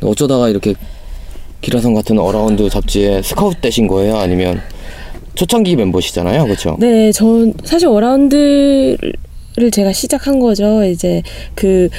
어쩌다가 0.03 0.49
이렇게 0.49 0.73
기라성 1.61 1.93
같은 1.93 2.17
어라운드 2.17 2.67
잡지에 2.69 3.21
스카우트 3.21 3.57
되신 3.61 3.87
거예요? 3.87 4.17
아니면 4.17 4.59
초창기 5.35 5.75
멤버시잖아요, 5.75 6.43
그렇죠? 6.45 6.75
네, 6.79 7.11
전 7.11 7.53
사실 7.63 7.87
어라운드 7.87 8.97
를 9.57 9.69
제가 9.69 9.91
시작한 9.91 10.39
거죠. 10.39 10.85
이제 10.85 11.21
그 11.55 11.89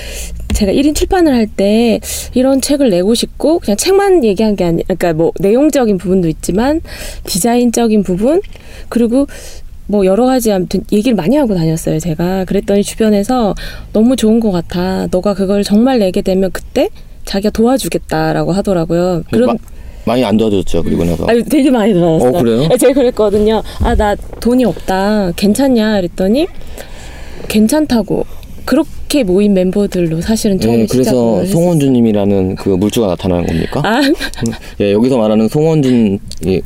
제가 0.55 0.73
1인 0.73 0.95
출판을 0.95 1.35
할 1.35 1.47
때 1.47 2.01
이런 2.33 2.63
책을 2.63 2.89
내고 2.89 3.15
싶고 3.15 3.59
그냥 3.59 3.77
책만 3.77 4.25
얘기한 4.25 4.57
게 4.57 4.65
아니 4.65 4.83
그러니까 4.85 5.13
뭐 5.13 5.33
내용적인 5.39 5.99
부분도 5.99 6.29
있지만 6.29 6.81
디자인적인 7.27 8.05
부분 8.05 8.41
그리고 8.89 9.27
뭐 9.87 10.07
여러 10.07 10.25
가지 10.25 10.51
아무튼 10.51 10.83
얘기를 10.93 11.15
많이 11.15 11.37
하고 11.37 11.55
다녔어요. 11.55 11.99
제가 11.99 12.47
그랬더니 12.47 12.83
주변에서 12.83 13.55
너무 13.93 14.17
좋은 14.17 14.41
것 14.41 14.51
같아. 14.51 15.09
너가 15.11 15.35
그걸 15.35 15.63
정말 15.63 15.99
내게 15.99 16.23
되면 16.23 16.51
그때 16.53 16.89
자기가 17.27 17.51
도와주겠다라고 17.51 18.53
하더라고요. 18.53 19.25
그런 19.31 19.49
마- 19.49 19.55
많이 20.05 20.25
안 20.25 20.37
도와줬죠, 20.39 20.83
그리고 20.85 21.05
나서. 21.05 21.27
아니 21.27 21.45
되게 21.45 21.71
많이 21.71 21.93
들어왔어요. 21.93 22.31
어, 22.31 22.43
그래요? 22.43 22.69
제가 22.81 22.95
그랬거든요. 22.95 23.63
아 23.81 23.95
나 23.95 24.17
돈이 24.41 24.65
없다. 24.65 25.33
괜찮냐? 25.37 25.97
그랬더니 26.01 26.47
괜찮다고. 27.49 28.25
그렇게 28.65 29.25
모인 29.25 29.55
멤버들로 29.55 30.21
사실은 30.21 30.61
처음 30.61 30.77
네, 30.77 30.87
시작을 30.87 31.03
그래서. 31.05 31.47
송원준님이라는 31.47 32.55
그 32.55 32.69
물주가 32.69 33.09
나타나는 33.09 33.47
겁니까? 33.47 33.83
아, 33.85 34.01
예, 34.81 34.93
여기서 34.93 35.19
말하는 35.19 35.49
송원준 35.49 36.19
이 36.47 36.61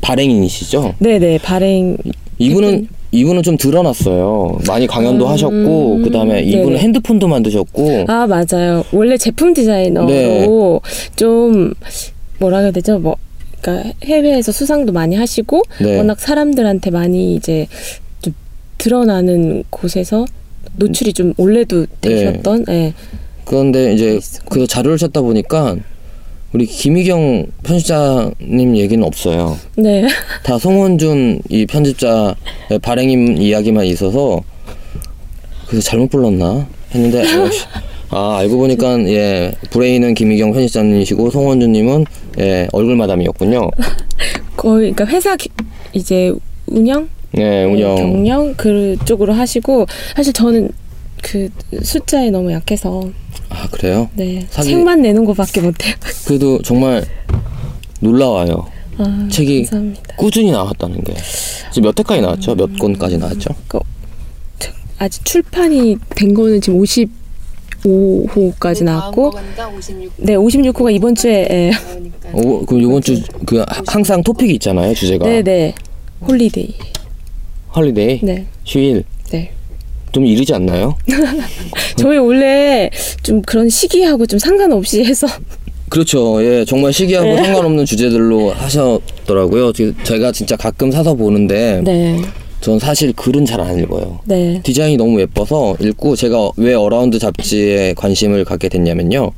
발행인이시죠? 0.00 0.94
네네 1.00 1.38
발행. 1.38 1.96
이분은 2.38 2.88
이분은 3.10 3.42
좀 3.42 3.56
드러났어요. 3.56 4.58
많이 4.68 4.86
강연도 4.86 5.26
하셨고 5.26 6.00
그다음에 6.02 6.42
이분은 6.42 6.64
음, 6.64 6.68
네네. 6.70 6.78
핸드폰도 6.80 7.28
만드셨고 7.28 8.04
아 8.08 8.26
맞아요. 8.26 8.84
원래 8.92 9.16
제품 9.16 9.52
디자이너로 9.52 10.06
네. 10.06 10.46
좀 11.16 11.74
뭐라 12.38 12.58
해야 12.58 12.70
되죠? 12.70 12.98
뭐 12.98 13.16
그러니까 13.60 13.92
해외에서 14.04 14.50
수상도 14.50 14.92
많이 14.92 15.14
하시고 15.14 15.62
네. 15.80 15.96
워낙 15.98 16.18
사람들한테 16.20 16.90
많이 16.90 17.34
이제 17.34 17.66
좀 17.68 18.01
드러나는 18.86 19.62
곳에서 19.70 20.24
노출이 20.76 21.12
좀 21.12 21.32
원래도 21.36 21.86
되셨던. 22.00 22.64
예. 22.70 22.92
그런데 23.44 23.94
이제. 23.94 24.18
그래서 24.50 24.66
자료를 24.66 24.98
찾다 24.98 25.20
보니까 25.20 25.76
우리 26.52 26.66
김희경 26.66 27.46
편집자님 27.62 28.76
얘기는 28.76 29.04
없어요. 29.06 29.56
네. 29.76 30.08
다 30.42 30.58
송원준 30.58 31.42
이 31.48 31.64
편집자의 31.66 32.34
발행인 32.82 33.38
이야기만 33.40 33.86
있어서 33.86 34.40
그래서 35.68 35.84
잘못 35.88 36.10
불렀나 36.10 36.66
했는데 36.92 37.22
아 38.10 38.36
알고 38.38 38.58
보니까 38.58 38.98
예 39.08 39.52
브레인은 39.70 40.14
김희경 40.14 40.52
편집장님이시고 40.52 41.30
송원주님은 41.30 42.04
예 42.40 42.66
얼굴 42.72 42.96
마담이었군요. 42.96 43.70
거의 44.56 44.92
그러니까 44.92 45.06
회사 45.06 45.36
기- 45.36 45.48
이제 45.92 46.32
운영 46.66 47.08
예 47.38 47.64
운영 47.64 47.96
경영 47.96 48.54
그쪽으로 48.54 49.32
하시고 49.32 49.86
사실 50.14 50.32
저는 50.32 50.70
그 51.22 51.48
숫자에 51.82 52.30
너무 52.30 52.52
약해서 52.52 53.08
아 53.48 53.66
그래요? 53.70 54.08
네 54.14 54.46
사기- 54.50 54.70
책만 54.70 55.02
내는 55.02 55.24
것밖에 55.24 55.60
못해요. 55.60 55.94
그래도 56.26 56.60
정말 56.62 57.04
놀라워요. 58.00 58.66
아, 58.98 59.28
책이 59.30 59.62
감사합니다. 59.64 60.02
꾸준히 60.16 60.50
나왔다는 60.50 61.02
게 61.04 61.14
지금 61.72 61.86
몇 61.88 61.98
회까지 61.98 62.20
나왔죠? 62.20 62.54
몇 62.54 62.78
권까지 62.78 63.16
나왔죠? 63.18 63.50
아직 64.98 65.24
출판이 65.24 65.96
된 66.14 66.32
거는 66.34 66.60
지금 66.60 66.80
55호까지 67.84 68.84
나왔고 68.84 69.32
네 70.18 70.34
56호가 70.36 70.94
이번 70.94 71.14
주에 71.16 71.48
예. 71.50 71.72
오, 72.32 72.64
그럼 72.64 72.82
이번 72.82 73.02
주 73.02 73.20
그 73.46 73.64
항상 73.88 74.22
토픽이 74.22 74.54
있잖아요 74.54 74.94
주제가 74.94 75.24
네네 75.26 75.74
holiday 76.28 76.74
holiday 77.74 78.20
네 78.22 78.46
휴일 78.66 79.04
네. 79.30 79.50
좀 80.12 80.26
이르지 80.26 80.52
않나요? 80.54 80.96
저희 81.96 82.18
원래 82.18 82.90
좀 83.22 83.40
그런 83.42 83.68
시기하고 83.68 84.26
좀 84.26 84.38
상관없이 84.38 85.04
해서 85.04 85.26
그렇죠. 85.88 86.42
예, 86.42 86.64
정말 86.64 86.92
시기하고 86.92 87.28
네. 87.34 87.36
상관없는 87.42 87.84
주제들로 87.84 88.50
하셨더라고요. 88.52 89.72
지- 89.72 89.94
제가 90.04 90.32
진짜 90.32 90.56
가끔 90.56 90.90
사서 90.90 91.14
보는데 91.14 91.80
네 91.84 92.18
전 92.62 92.78
사실 92.78 93.12
글은 93.12 93.44
잘 93.44 93.60
안 93.60 93.76
읽어요. 93.76 94.20
네. 94.24 94.60
디자인이 94.62 94.96
너무 94.96 95.20
예뻐서 95.20 95.74
읽고 95.80 96.14
제가 96.14 96.50
왜 96.56 96.74
어라운드 96.74 97.18
잡지에 97.18 97.92
관심을 97.94 98.44
갖게 98.44 98.68
됐냐면요. 98.68 99.32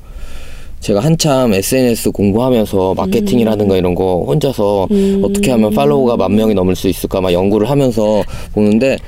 제가 0.85 1.01
한참 1.01 1.55
SNS 1.55 2.11
공부하면서 2.11 2.93
마케팅이라든가 2.93 3.79
이런 3.79 3.95
거 3.95 4.23
혼자서 4.27 4.87
음. 4.91 5.23
어떻게 5.25 5.51
하면 5.51 5.71
팔로워가 5.73 6.19
만 6.19 6.37
명이 6.37 6.53
넘을 6.53 6.77
수 6.77 6.89
있을까 6.89 7.23
막 7.23 7.33
연구를 7.33 7.71
하면서 7.71 8.23
보는데 8.53 8.99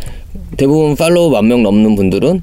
대부분 0.56 0.96
팔로워 0.96 1.28
만명 1.28 1.62
넘는 1.62 1.94
분들은 1.94 2.40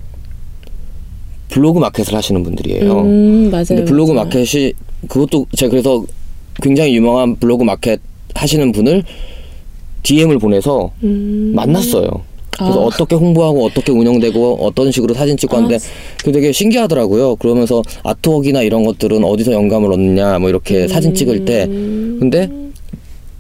블로그 1.50 1.80
마켓을 1.80 2.14
하시는 2.14 2.44
분들이에요. 2.44 3.02
음 3.02 3.50
맞아요. 3.50 3.66
근데 3.70 3.86
블로그 3.86 4.12
맞아요. 4.12 4.26
마켓이 4.26 4.74
그것도 5.08 5.48
제가 5.56 5.72
그래서 5.72 6.06
굉장히 6.62 6.96
유명한 6.96 7.36
블로그 7.38 7.64
마켓 7.64 8.02
하시는 8.36 8.72
분을 8.72 9.02
DM을 10.04 10.38
보내서 10.38 10.92
음. 11.04 11.54
만났어요. 11.56 12.08
그래서 12.58 12.82
아. 12.84 12.86
어떻게 12.86 13.16
홍보하고 13.16 13.66
어떻게 13.66 13.92
운영되고 13.92 14.60
어떤 14.66 14.92
식으로 14.92 15.14
사진 15.14 15.38
찍고 15.38 15.56
하는데 15.58 15.78
그게 16.20 16.32
되게 16.32 16.52
신기하더라고요. 16.52 17.36
그러면서 17.38 17.82
아트웍이나 18.04 18.62
이런 18.62 18.84
것들은 18.84 19.24
어디서 19.24 19.52
영감을 19.54 19.92
얻느냐 19.92 20.40
뭐 20.40 20.50
이렇게 20.50 20.88
사진 20.88 21.14
찍을 21.16 21.46
때 21.46 21.66
음. 21.66 22.18
근데 22.20 22.50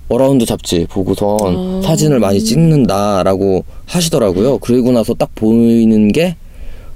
어라운드 0.09 0.45
잡지 0.45 0.85
보고선 0.89 1.27
아. 1.41 1.81
사진을 1.83 2.19
많이 2.19 2.39
찍는다라고 2.41 3.63
하시더라고요. 3.85 4.57
그리고 4.59 4.91
나서 4.91 5.13
딱 5.13 5.33
보이는 5.35 6.11
게 6.11 6.35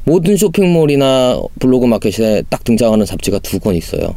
모든 0.03 0.37
쇼핑몰이나 0.37 1.39
블로그 1.59 1.85
마켓에 1.85 2.41
딱 2.49 2.63
등장하는 2.63 3.05
잡지가 3.05 3.39
두 3.39 3.59
권 3.59 3.75
있어요. 3.75 4.15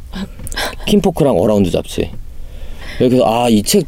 킨포크랑 0.87 1.37
어라운드 1.39 1.71
잡지. 1.71 2.11
그래서 2.99 3.25
아 3.25 3.49
이 3.49 3.63
책 3.63 3.85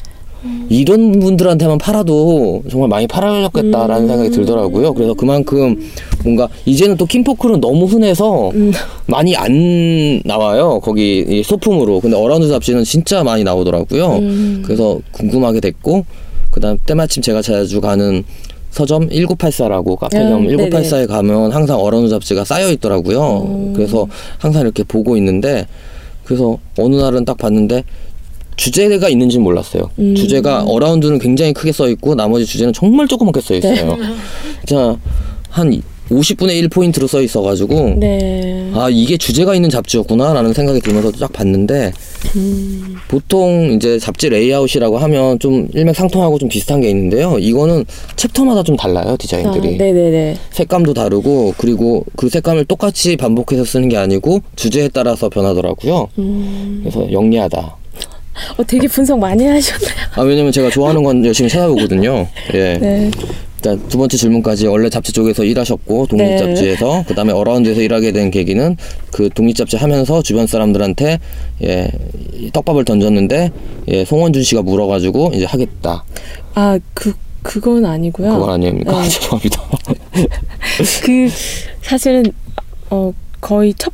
이런 0.68 1.18
분들한테만 1.20 1.78
팔아도 1.78 2.62
정말 2.70 2.88
많이 2.88 3.06
팔아야겠다라는 3.06 4.08
생각이 4.08 4.30
들더라고요. 4.30 4.94
그래서 4.94 5.14
그만큼 5.14 5.76
뭔가 6.24 6.48
이제는 6.64 6.96
또 6.96 7.06
킨포크는 7.06 7.60
너무 7.60 7.86
흔해서 7.86 8.50
많이 9.06 9.36
안 9.36 10.20
나와요. 10.24 10.80
거기 10.82 11.24
이 11.28 11.42
소품으로. 11.42 12.00
근데 12.00 12.16
어라운드 12.16 12.48
잡지는 12.48 12.84
진짜 12.84 13.22
많이 13.22 13.44
나오더라고요. 13.44 14.16
음. 14.16 14.62
그래서 14.64 14.98
궁금하게 15.12 15.60
됐고 15.60 16.04
그다음 16.50 16.78
때마침 16.84 17.22
제가 17.22 17.42
자주 17.42 17.80
가는 17.80 18.24
서점 18.70 19.08
1984라고 19.10 19.96
카페점 19.98 20.46
음, 20.46 20.56
네네. 20.56 20.70
1984에 20.70 21.06
가면 21.06 21.52
항상 21.52 21.78
어라운드 21.78 22.08
잡지가 22.08 22.44
쌓여 22.44 22.70
있더라고요. 22.70 23.42
음. 23.42 23.72
그래서 23.74 24.06
항상 24.38 24.62
이렇게 24.62 24.82
보고 24.82 25.16
있는데 25.16 25.66
그래서 26.24 26.56
어느 26.78 26.96
날은 26.96 27.24
딱 27.24 27.36
봤는데 27.36 27.84
주제가 28.62 29.08
있는지는 29.08 29.42
몰랐어요. 29.42 29.90
음. 29.98 30.14
주제가 30.14 30.62
어라운드는 30.62 31.18
굉장히 31.18 31.52
크게 31.52 31.72
써 31.72 31.88
있고 31.88 32.14
나머지 32.14 32.46
주제는 32.46 32.72
정말 32.72 33.08
조그맣게 33.08 33.40
써 33.40 33.54
있어요. 33.54 33.96
네. 33.96 34.04
자, 34.66 34.96
한 35.50 35.82
50분의 36.08 36.68
1포인트로 36.68 37.08
써 37.08 37.22
있어가지고 37.22 37.94
네. 37.96 38.70
아 38.74 38.88
이게 38.88 39.16
주제가 39.16 39.54
있는 39.56 39.68
잡지였구나라는 39.68 40.52
생각이 40.52 40.80
들면서 40.80 41.10
딱 41.10 41.32
봤는데 41.32 41.92
음. 42.36 42.96
보통 43.08 43.72
이제 43.72 43.98
잡지 43.98 44.28
레이아웃이라고 44.28 44.98
하면 44.98 45.38
좀 45.40 45.68
일맥상통하고 45.74 46.38
좀 46.38 46.48
비슷한 46.48 46.80
게 46.80 46.90
있는데요. 46.90 47.38
이거는 47.40 47.84
챕터마다 48.14 48.62
좀 48.62 48.76
달라요 48.76 49.08
아, 49.08 49.16
디자인들이. 49.16 49.76
네네네. 49.76 50.36
색감도 50.50 50.94
다르고 50.94 51.54
그리고 51.58 52.04
그 52.14 52.28
색감을 52.28 52.66
똑같이 52.66 53.16
반복해서 53.16 53.64
쓰는 53.64 53.88
게 53.88 53.96
아니고 53.96 54.40
주제에 54.54 54.88
따라서 54.88 55.28
변하더라고요. 55.28 56.08
음. 56.18 56.80
그래서 56.84 57.10
영리하다. 57.10 57.81
어 58.56 58.64
되게 58.64 58.88
분석 58.88 59.18
많이 59.18 59.44
하셨네요. 59.46 59.90
아 60.14 60.22
왜냐면 60.22 60.52
제가 60.52 60.70
좋아하는 60.70 61.02
건 61.02 61.24
열심히 61.24 61.48
찾아보거든요. 61.50 62.26
예. 62.54 62.78
네. 62.78 63.10
자, 63.60 63.76
두 63.88 63.96
번째 63.96 64.16
질문까지 64.16 64.66
원래 64.66 64.90
잡지 64.90 65.12
쪽에서 65.12 65.44
일하셨고 65.44 66.06
독립 66.08 66.24
네. 66.24 66.38
잡지에서 66.38 67.04
그다음에 67.06 67.32
어라운드에서 67.32 67.80
일하게 67.80 68.10
된 68.10 68.30
계기는 68.32 68.76
그 69.12 69.28
독립 69.30 69.54
잡지 69.54 69.76
하면서 69.76 70.20
주변 70.22 70.48
사람들한테 70.48 71.20
예, 71.62 71.88
이 72.34 72.50
떡밥을 72.50 72.84
던졌는데 72.84 73.52
예, 73.88 74.04
송원준 74.04 74.42
씨가 74.42 74.62
물어 74.62 74.88
가지고 74.88 75.30
이제 75.34 75.44
하겠다. 75.44 76.04
아 76.54 76.78
그 76.94 77.12
그건 77.42 77.84
아니고요. 77.84 78.32
그건 78.34 78.50
아닙니까? 78.50 79.00
네. 79.02 79.08
죄송합니다. 79.08 79.62
그 81.04 81.28
사실은 81.82 82.24
어 82.90 83.12
거의 83.40 83.74
첫 83.74 83.92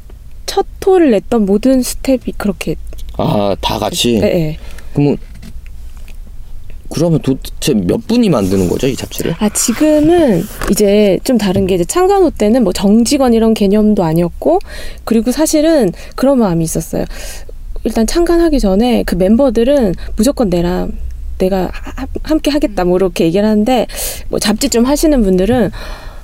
첫 0.49 0.65
토를 0.81 1.11
냈던 1.11 1.45
모든 1.45 1.83
스텝이 1.83 2.33
그렇게 2.39 2.75
아, 3.19 3.55
다 3.61 3.79
같이. 3.79 4.15
네, 4.21 4.33
네. 4.33 4.59
그러면 4.95 5.17
그러면 6.91 7.21
도대체 7.21 7.75
몇 7.75 8.07
분이 8.09 8.31
만드는 8.31 8.69
거죠, 8.69 8.87
이 8.87 8.97
잡지를? 8.97 9.35
아 9.39 9.49
지금은 9.51 10.43
이제 10.71 11.19
좀 11.23 11.37
다른 11.37 11.67
게 11.67 11.75
이제 11.75 11.85
창간호 11.85 12.31
때는 12.31 12.65
뭐 12.65 12.73
정직원 12.73 13.35
이런 13.35 13.53
개념도 13.53 14.03
아니었고 14.03 14.59
그리고 15.05 15.31
사실은 15.31 15.93
그런 16.17 16.39
마음이 16.39 16.65
있었어요. 16.65 17.05
일단 17.85 18.07
창간하기 18.07 18.59
전에 18.59 19.03
그 19.05 19.15
멤버들은 19.17 19.95
무조건 20.17 20.49
내랑 20.49 20.93
내가 21.37 21.71
하- 21.73 22.07
함께 22.25 22.51
하겠다 22.51 22.85
뭐 22.85 22.97
이렇게 22.97 23.25
얘기를 23.27 23.47
하는데 23.47 23.87
뭐 24.31 24.39
잡지 24.41 24.69
좀 24.71 24.85
하시는 24.85 25.23
분들은 25.23 25.71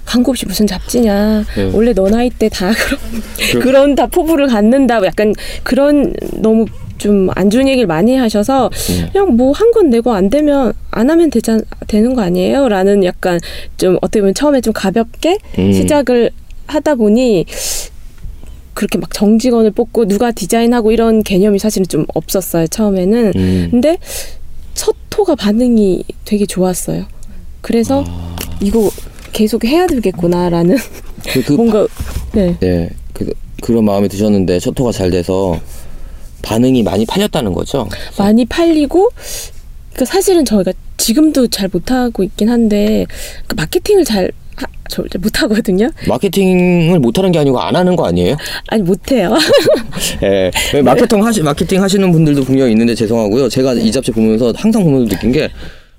광고 0.06 0.30
없이 0.32 0.44
무슨 0.46 0.66
잡지냐 0.66 1.44
네. 1.56 1.70
원래 1.72 1.92
너 1.92 2.08
나이 2.08 2.28
때 2.30 2.48
다 2.48 2.72
그런 3.52 3.62
그런 3.62 3.94
다 3.94 4.06
포부를 4.06 4.48
갖는다 4.48 4.98
뭐 4.98 5.06
약간 5.06 5.32
그런 5.62 6.12
너무 6.32 6.64
좀 6.98 7.28
안 7.34 7.50
좋은 7.50 7.66
얘기를 7.68 7.86
많이 7.86 8.16
하셔서 8.16 8.70
음. 8.90 9.08
그냥 9.12 9.36
뭐 9.36 9.52
한 9.52 9.72
건 9.72 9.90
내고 9.90 10.12
안 10.12 10.30
되면 10.30 10.72
안 10.90 11.10
하면 11.10 11.30
되자 11.30 11.58
되는 11.88 12.14
거 12.14 12.22
아니에요? 12.22 12.68
라는 12.68 13.02
약간 13.04 13.40
좀 13.76 13.96
어떻게 14.02 14.20
보면 14.20 14.34
처음에 14.34 14.60
좀 14.60 14.72
가볍게 14.72 15.38
음. 15.58 15.72
시작을 15.72 16.30
하다 16.66 16.94
보니 16.94 17.44
그렇게 18.74 18.98
막 18.98 19.12
정직원을 19.12 19.70
뽑고 19.72 20.06
누가 20.06 20.32
디자인하고 20.32 20.90
이런 20.92 21.22
개념이 21.22 21.58
사실은 21.58 21.86
좀 21.86 22.04
없었어요 22.14 22.66
처음에는 22.66 23.32
음. 23.36 23.68
근데 23.70 23.98
첫 24.74 24.94
토가 25.10 25.34
반응이 25.34 26.04
되게 26.24 26.44
좋았어요 26.46 27.04
그래서 27.60 28.04
아. 28.06 28.36
이거 28.60 28.90
계속 29.32 29.64
해야 29.64 29.86
되겠구나라는 29.86 30.76
그, 31.32 31.42
그 31.44 31.52
뭔가 31.54 31.86
네 32.32 32.56
네, 32.60 32.90
그, 33.12 33.32
그런 33.62 33.84
마음이 33.84 34.08
드셨는데 34.08 34.58
첫 34.60 34.74
토가 34.74 34.90
잘 34.92 35.10
돼서 35.10 35.60
반응이 36.44 36.82
많이 36.82 37.06
팔렸다는 37.06 37.52
거죠. 37.52 37.88
많이 38.18 38.44
팔리고 38.44 39.10
그 39.94 40.04
사실은 40.04 40.44
저희가 40.44 40.72
지금도 40.96 41.48
잘 41.48 41.68
못하고 41.72 42.22
있긴 42.22 42.48
한데 42.48 43.06
그 43.46 43.54
마케팅을 43.56 44.04
잘 44.04 44.30
하, 44.56 44.66
저 44.88 45.02
이제 45.04 45.18
못하거든요. 45.18 45.88
마케팅을 46.08 46.98
못 47.00 47.18
하는 47.18 47.32
게 47.32 47.38
아니고 47.38 47.58
안 47.60 47.74
하는 47.74 47.96
거 47.96 48.06
아니에요? 48.06 48.36
아니 48.68 48.82
못 48.82 49.10
해요. 49.10 49.34
예. 50.22 50.50
마케팅 50.82 51.24
하시 51.24 51.42
마케팅 51.42 51.82
하시는 51.82 52.10
분들도 52.12 52.44
분명히 52.44 52.72
있는데 52.72 52.94
죄송하고요. 52.94 53.48
제가 53.48 53.74
이 53.74 53.90
잡지 53.90 54.12
보면서 54.12 54.52
항상 54.56 54.84
보면서 54.84 55.08
느낀 55.14 55.32
게 55.32 55.50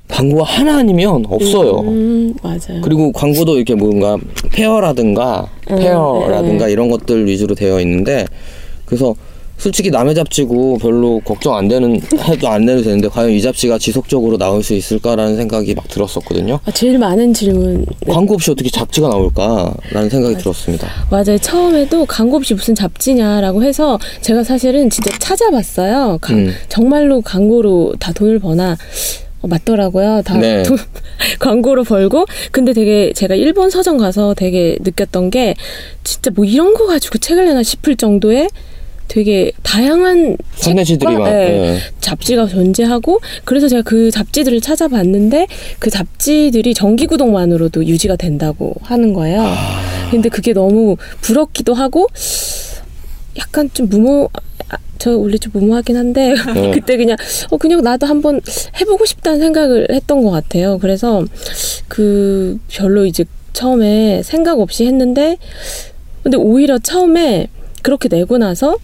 광고가 0.07 0.43
하나 0.43 0.77
아니면 0.77 1.25
없어요. 1.27 1.79
음 1.79 2.33
맞아요. 2.43 2.81
그리고 2.83 3.11
광고도 3.11 3.55
이렇게 3.55 3.73
뭔가 3.75 4.17
페어라든가 4.51 5.49
음, 5.71 5.77
페어라든가 5.77 6.67
네. 6.67 6.71
이런 6.71 6.89
것들 6.89 7.25
위주로 7.25 7.55
되어 7.55 7.79
있는데 7.81 8.25
그래서 8.85 9.15
솔직히 9.57 9.89
남의 9.89 10.13
잡지고 10.15 10.77
별로 10.77 11.19
걱정 11.21 11.55
안 11.55 11.67
되는 11.67 11.99
해도 12.27 12.47
안 12.49 12.65
내도 12.65 12.83
되는데 12.83 13.07
과연 13.07 13.31
이 13.31 13.41
잡지가 13.41 13.77
지속적으로 13.77 14.37
나올 14.37 14.61
수 14.61 14.73
있을까라는 14.73 15.37
생각이 15.37 15.73
막 15.73 15.87
들었었거든요. 15.87 16.59
아, 16.65 16.71
제일 16.71 16.99
많은 16.99 17.33
질문 17.33 17.85
네. 18.05 18.13
광고 18.13 18.33
없이 18.35 18.51
어떻게 18.51 18.69
잡지가 18.69 19.07
나올까라는 19.07 20.09
생각이 20.09 20.35
들었습니다. 20.37 20.87
맞아요. 21.09 21.37
처음에도 21.39 22.05
광고 22.05 22.37
없이 22.37 22.53
무슨 22.53 22.75
잡지냐라고 22.75 23.63
해서 23.63 23.97
제가 24.21 24.43
사실은 24.43 24.89
진짜 24.89 25.11
찾아봤어요. 25.19 26.19
가- 26.21 26.33
음. 26.33 26.53
정말로 26.69 27.21
광고로 27.21 27.95
다 27.99 28.11
돈을 28.11 28.39
버나 28.39 28.77
어, 29.41 29.47
맞더라고요. 29.47 30.21
다 30.25 30.37
네. 30.37 30.61
돈- 30.63 30.77
광고로 31.39 31.85
벌고 31.85 32.25
근데 32.51 32.73
되게 32.73 33.13
제가 33.13 33.35
일본 33.35 33.69
서점 33.69 33.97
가서 33.97 34.33
되게 34.35 34.77
느꼈던 34.81 35.29
게 35.31 35.55
진짜 36.03 36.29
뭐 36.35 36.45
이런 36.45 36.73
거 36.73 36.85
가지고 36.85 37.17
책을 37.19 37.45
내나 37.45 37.63
싶을 37.63 37.95
정도의 37.95 38.49
되게 39.07 39.51
다양한 39.63 40.37
책과, 40.57 41.11
막 41.11 41.27
예, 41.27 41.31
예. 41.31 41.77
잡지가 42.01 42.47
존재하고 42.47 43.19
그래서 43.43 43.67
제가 43.67 43.81
그 43.83 44.11
잡지들을 44.11 44.61
찾아봤는데 44.61 45.47
그 45.79 45.89
잡지들이 45.89 46.73
정기 46.73 47.05
구독만으로도 47.05 47.85
유지가 47.85 48.15
된다고 48.15 48.73
하는 48.81 49.13
거예요. 49.13 49.41
아. 49.41 49.81
근데 50.11 50.29
그게 50.29 50.53
너무 50.53 50.97
부럽기도 51.21 51.73
하고 51.73 52.07
약간 53.37 53.69
좀 53.73 53.89
무모 53.89 54.29
아, 54.69 54.77
저 54.97 55.17
원래 55.17 55.37
좀 55.37 55.51
무모하긴 55.53 55.97
한데 55.97 56.35
네. 56.53 56.71
그때 56.71 56.97
그냥 56.97 57.17
어 57.51 57.57
그냥 57.57 57.81
나도 57.81 58.07
한번 58.07 58.41
해보고 58.79 59.05
싶다는 59.05 59.39
생각을 59.39 59.87
했던 59.91 60.23
것 60.23 60.31
같아요. 60.31 60.77
그래서 60.79 61.23
그 61.87 62.59
별로 62.69 63.05
이제 63.05 63.25
처음에 63.53 64.23
생각 64.23 64.59
없이 64.59 64.85
했는데 64.85 65.37
근데 66.23 66.37
오히려 66.37 66.79
처음에 66.79 67.47
그렇게 67.81 68.09
내고 68.09 68.37
나서 68.37 68.77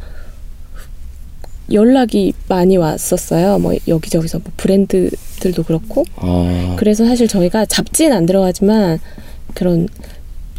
연락이 1.73 2.33
많이 2.47 2.77
왔었어요. 2.77 3.59
뭐 3.59 3.73
여기저기서 3.87 4.39
뭐 4.39 4.51
브랜드들도 4.57 5.63
그렇고 5.63 6.03
아, 6.15 6.75
그래서 6.77 7.05
사실 7.05 7.27
저희가 7.27 7.65
잡지는 7.65 8.15
안 8.15 8.25
들어가지만 8.25 8.99
그런 9.53 9.87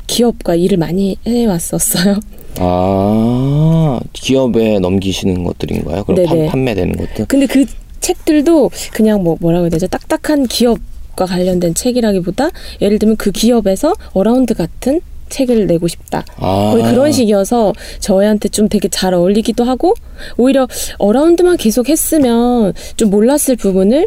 기업과 0.06 0.54
일을 0.54 0.78
많이 0.78 1.16
해왔었어요. 1.26 2.20
아 2.58 4.00
기업에 4.12 4.78
넘기시는 4.78 5.44
것들인가요? 5.44 6.04
그럼 6.04 6.24
판, 6.26 6.36
네네. 6.36 6.48
판 6.48 6.64
매되는 6.64 6.96
것들? 6.96 7.26
근데 7.26 7.46
그 7.46 7.64
책들도 8.00 8.70
그냥 8.92 9.22
뭐 9.22 9.36
뭐라고 9.40 9.64
해야 9.64 9.70
되죠? 9.70 9.86
딱딱한 9.86 10.46
기업 10.46 10.78
과 11.14 11.26
관련된 11.26 11.74
책이라기보다 11.74 12.48
예를 12.80 12.98
들면 12.98 13.16
그 13.16 13.32
기업에서 13.32 13.92
어라운드 14.14 14.54
같은 14.54 15.02
책을 15.32 15.66
내고 15.66 15.88
싶다. 15.88 16.24
아, 16.36 16.70
거의 16.72 16.84
그런 16.84 17.10
식이어서 17.10 17.72
저희한테 17.98 18.48
좀 18.50 18.68
되게 18.68 18.88
잘 18.88 19.14
어울리기도 19.14 19.64
하고 19.64 19.94
오히려 20.36 20.68
어라운드만 20.98 21.56
계속 21.56 21.88
했으면 21.88 22.72
좀 22.96 23.10
몰랐을 23.10 23.56
부분을 23.58 24.06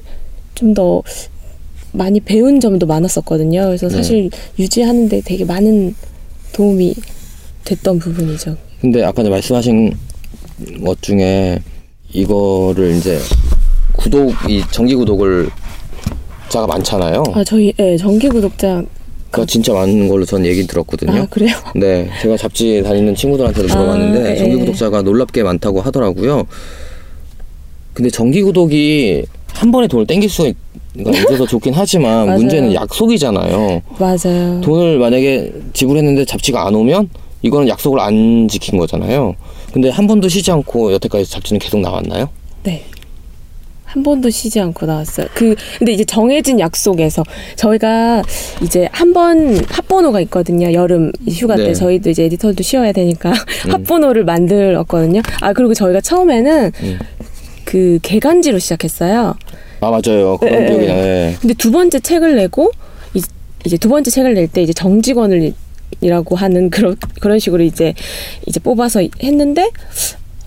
좀더 0.54 1.04
많이 1.92 2.20
배운 2.20 2.60
점도 2.60 2.86
많았었거든요. 2.86 3.66
그래서 3.66 3.88
네. 3.88 3.96
사실 3.96 4.30
유지하는데 4.60 5.22
되게 5.26 5.46
많은 5.46 5.96
도움이 6.54 6.94
됐던 7.64 8.00
부분이죠. 8.00 8.56
근데 8.82 9.04
아까 9.04 9.24
말씀하신 9.24 9.94
것 10.86 11.02
중에 11.02 11.60
이거를 12.12 12.92
이제 12.96 13.20
구독 13.94 14.34
이 14.48 14.62
정기 14.72 14.96
구독을 14.96 15.50
자가 16.50 16.68
많잖아요. 16.68 17.24
아 17.34 17.44
저희 17.44 17.74
예, 17.80 17.98
정기 17.98 18.30
구독자 18.30 18.84
그거 19.36 19.46
진짜 19.46 19.74
많은 19.74 20.08
걸로 20.08 20.26
전 20.26 20.46
얘기 20.46 20.66
들었거든요. 20.66 21.22
아 21.22 21.26
그래요? 21.28 21.56
네, 21.76 22.10
제가 22.22 22.38
잡지 22.38 22.82
다니는 22.84 23.16
친구들한테도 23.16 23.72
아, 23.74 23.76
물어봤는데 23.78 24.32
예. 24.32 24.36
정기 24.38 24.56
구독자가 24.58 25.02
놀랍게 25.02 25.44
많다고 25.44 25.82
하더라고요. 25.82 26.44
근데 27.94 28.10
정기 28.10 28.42
구독이 28.42 29.24
한 29.54 29.72
번에 29.72 29.88
돈을 29.88 30.06
땡길 30.08 30.30
수가 30.30 30.50
있- 30.50 30.56
있어서 30.98 31.46
좋긴 31.46 31.74
하지만. 31.74 32.36
문제는 32.36 32.74
약속이잖아요. 32.74 33.82
맞아요. 34.00 34.62
돈을 34.62 34.98
만약에 35.00 35.52
지불했는데 35.74 36.26
잡지가 36.26 36.66
안 36.66 36.74
오면 36.76 37.10
이거는 37.42 37.68
약속을 37.68 38.00
안 38.00 38.48
지킨 38.48 38.78
거잖아요. 38.80 39.36
근데 39.74 39.90
한 39.90 40.08
번도 40.08 40.30
쉬지 40.30 40.52
않고 40.52 40.94
여태까지 40.94 41.30
잡지는 41.30 41.60
계속 41.60 41.80
나왔나요? 41.82 42.30
네. 42.64 42.84
한 43.96 44.04
번도 44.04 44.30
쉬지 44.30 44.60
않고 44.60 44.86
나왔어요. 44.86 45.28
그 45.34 45.56
근데 45.80 45.94
이제 45.94 46.04
정해진 46.04 46.60
약속에서 46.60 47.24
저희가 47.56 48.22
이제 48.62 48.90
한 48.92 49.16
번 49.16 49.56
합번호가 49.70 50.20
있거든요. 50.22 50.74
여름 50.74 51.14
휴가 51.30 51.56
네. 51.56 51.68
때 51.68 51.74
저희도 51.74 52.10
이제 52.10 52.26
에디터도 52.26 52.62
쉬어야 52.62 52.92
되니까 52.92 53.32
합번호를 53.70 54.26
만들었거든요. 54.26 55.22
아 55.40 55.54
그리고 55.54 55.74
저희가 55.74 56.02
처음에는 56.02 56.72
음. 56.84 57.00
그 57.64 58.00
개간지로 58.02 58.60
시작했어요. 58.60 59.36
아 59.80 59.90
맞아요. 59.90 60.36
그런 60.38 60.60
네, 60.60 60.66
기억이 60.68 60.86
네. 60.88 60.94
나요. 61.28 61.36
근데 61.40 61.54
두 61.54 61.72
번째 61.72 62.02
책을 62.02 62.36
내고 62.36 62.72
이- 63.14 63.22
이제 63.66 63.78
두 63.78 63.88
번째 63.88 64.12
책을 64.12 64.34
낼 64.34 64.50
때 64.50 64.62
이제 64.62 64.74
정직원을 64.74 65.54
이라고 66.02 66.36
하는 66.36 66.70
그런 66.70 66.98
그런 67.22 67.40
식으로 67.40 67.64
이제 67.64 67.94
이제 68.46 68.60
뽑아서 68.60 69.02
했는데 69.24 69.70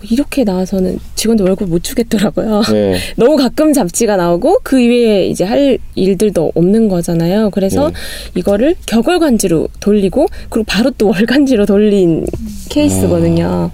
이렇게 0.02 0.44
나와서는 0.44 0.98
직원들 1.16 1.44
월급 1.46 1.68
못 1.68 1.82
주겠더라고요. 1.82 2.62
네. 2.72 2.98
너무 3.16 3.36
가끔 3.36 3.72
잡지가 3.72 4.16
나오고 4.16 4.60
그 4.62 4.78
이외에 4.80 5.26
이제 5.26 5.44
할 5.44 5.78
일들도 5.94 6.52
없는 6.54 6.88
거잖아요. 6.88 7.50
그래서 7.50 7.88
네. 7.88 7.94
이거를 8.36 8.76
격월간지로 8.86 9.68
돌리고 9.80 10.28
그리고 10.50 10.64
바로 10.68 10.90
또 10.96 11.08
월간지로 11.08 11.66
돌린 11.66 12.26
케이스거든요. 12.70 13.70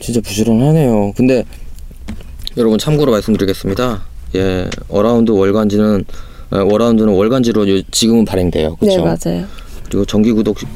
진짜 0.00 0.20
부지런하네요. 0.20 1.12
근데 1.16 1.44
여러분 2.56 2.78
참고로 2.78 3.12
말씀드리겠습니다. 3.12 4.02
예, 4.34 4.68
어라운드 4.88 5.30
월간지는 5.30 6.04
어, 6.50 6.58
어라운드는 6.70 7.12
월간지로 7.14 7.68
요- 7.78 7.82
지금은 7.90 8.24
발행돼요. 8.24 8.76
네, 8.80 8.96
그렇죠? 8.96 9.02
맞아요. 9.04 9.46
그리고 9.86 10.04
정기 10.04 10.32
구독 10.32 10.58
시- 10.58 10.66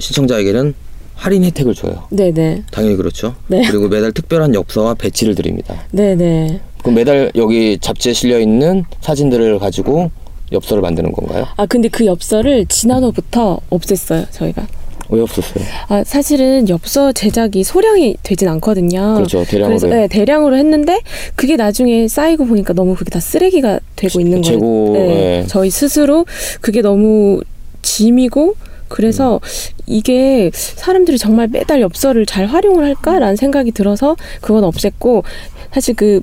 신청자에게는 0.00 0.74
할인 1.14 1.44
혜택을 1.44 1.74
줘요. 1.74 2.04
네, 2.10 2.32
네. 2.32 2.62
당연히 2.70 2.96
그렇죠. 2.96 3.34
네. 3.46 3.62
그리고 3.68 3.88
매달 3.88 4.12
특별한 4.12 4.54
엽서와 4.54 4.94
배지를 4.94 5.34
드립니다. 5.34 5.74
네, 5.90 6.14
네. 6.14 6.60
그럼 6.80 6.96
매달 6.96 7.32
여기 7.36 7.78
잡지에 7.80 8.12
실려 8.12 8.38
있는 8.38 8.84
사진들을 9.00 9.58
가지고 9.58 10.10
엽서를 10.52 10.82
만드는 10.82 11.12
건가요? 11.12 11.46
아, 11.56 11.66
근데 11.66 11.88
그 11.88 12.04
엽서를 12.04 12.66
지난호부터 12.66 13.60
없앴어요, 13.70 14.26
저희가. 14.30 14.66
왜 15.10 15.20
없었어요? 15.20 15.64
아, 15.88 16.02
사실은 16.04 16.68
엽서 16.68 17.12
제작이 17.12 17.62
소량이 17.62 18.16
되진 18.22 18.48
않거든요. 18.48 19.14
그렇죠. 19.14 19.44
대량으로. 19.44 19.78
그래서 19.78 19.86
네, 19.86 20.08
대량으로 20.08 20.56
했는데 20.56 21.00
그게 21.36 21.56
나중에 21.56 22.08
쌓이고 22.08 22.46
보니까 22.46 22.72
너무 22.72 22.94
그게 22.94 23.10
다 23.10 23.20
쓰레기가 23.20 23.80
되고 23.96 24.20
있는 24.20 24.40
거예요. 24.40 24.58
재고, 24.58 24.90
네, 24.94 25.00
예. 25.42 25.46
저희 25.46 25.70
스스로 25.70 26.24
그게 26.60 26.80
너무 26.80 27.42
짐이고 27.82 28.54
그래서 28.94 29.40
이게 29.86 30.52
사람들이 30.54 31.18
정말 31.18 31.48
매달 31.48 31.80
엽서를 31.80 32.26
잘 32.26 32.46
활용을 32.46 32.84
할까라는 32.84 33.34
생각이 33.34 33.72
들어서 33.72 34.16
그건 34.40 34.62
없앴고 34.62 35.24
사실 35.72 35.94
그 35.96 36.20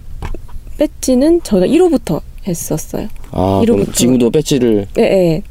배지는 0.78 1.42
저희가 1.44 1.68
1호부터 1.68 2.22
했었어요. 2.48 3.10
아, 3.32 3.60
그럼 3.62 3.80
이로부터. 3.80 3.92
지금도 3.92 4.30
배지를 4.32 4.88
예, 4.98 5.02
예. 5.02 5.42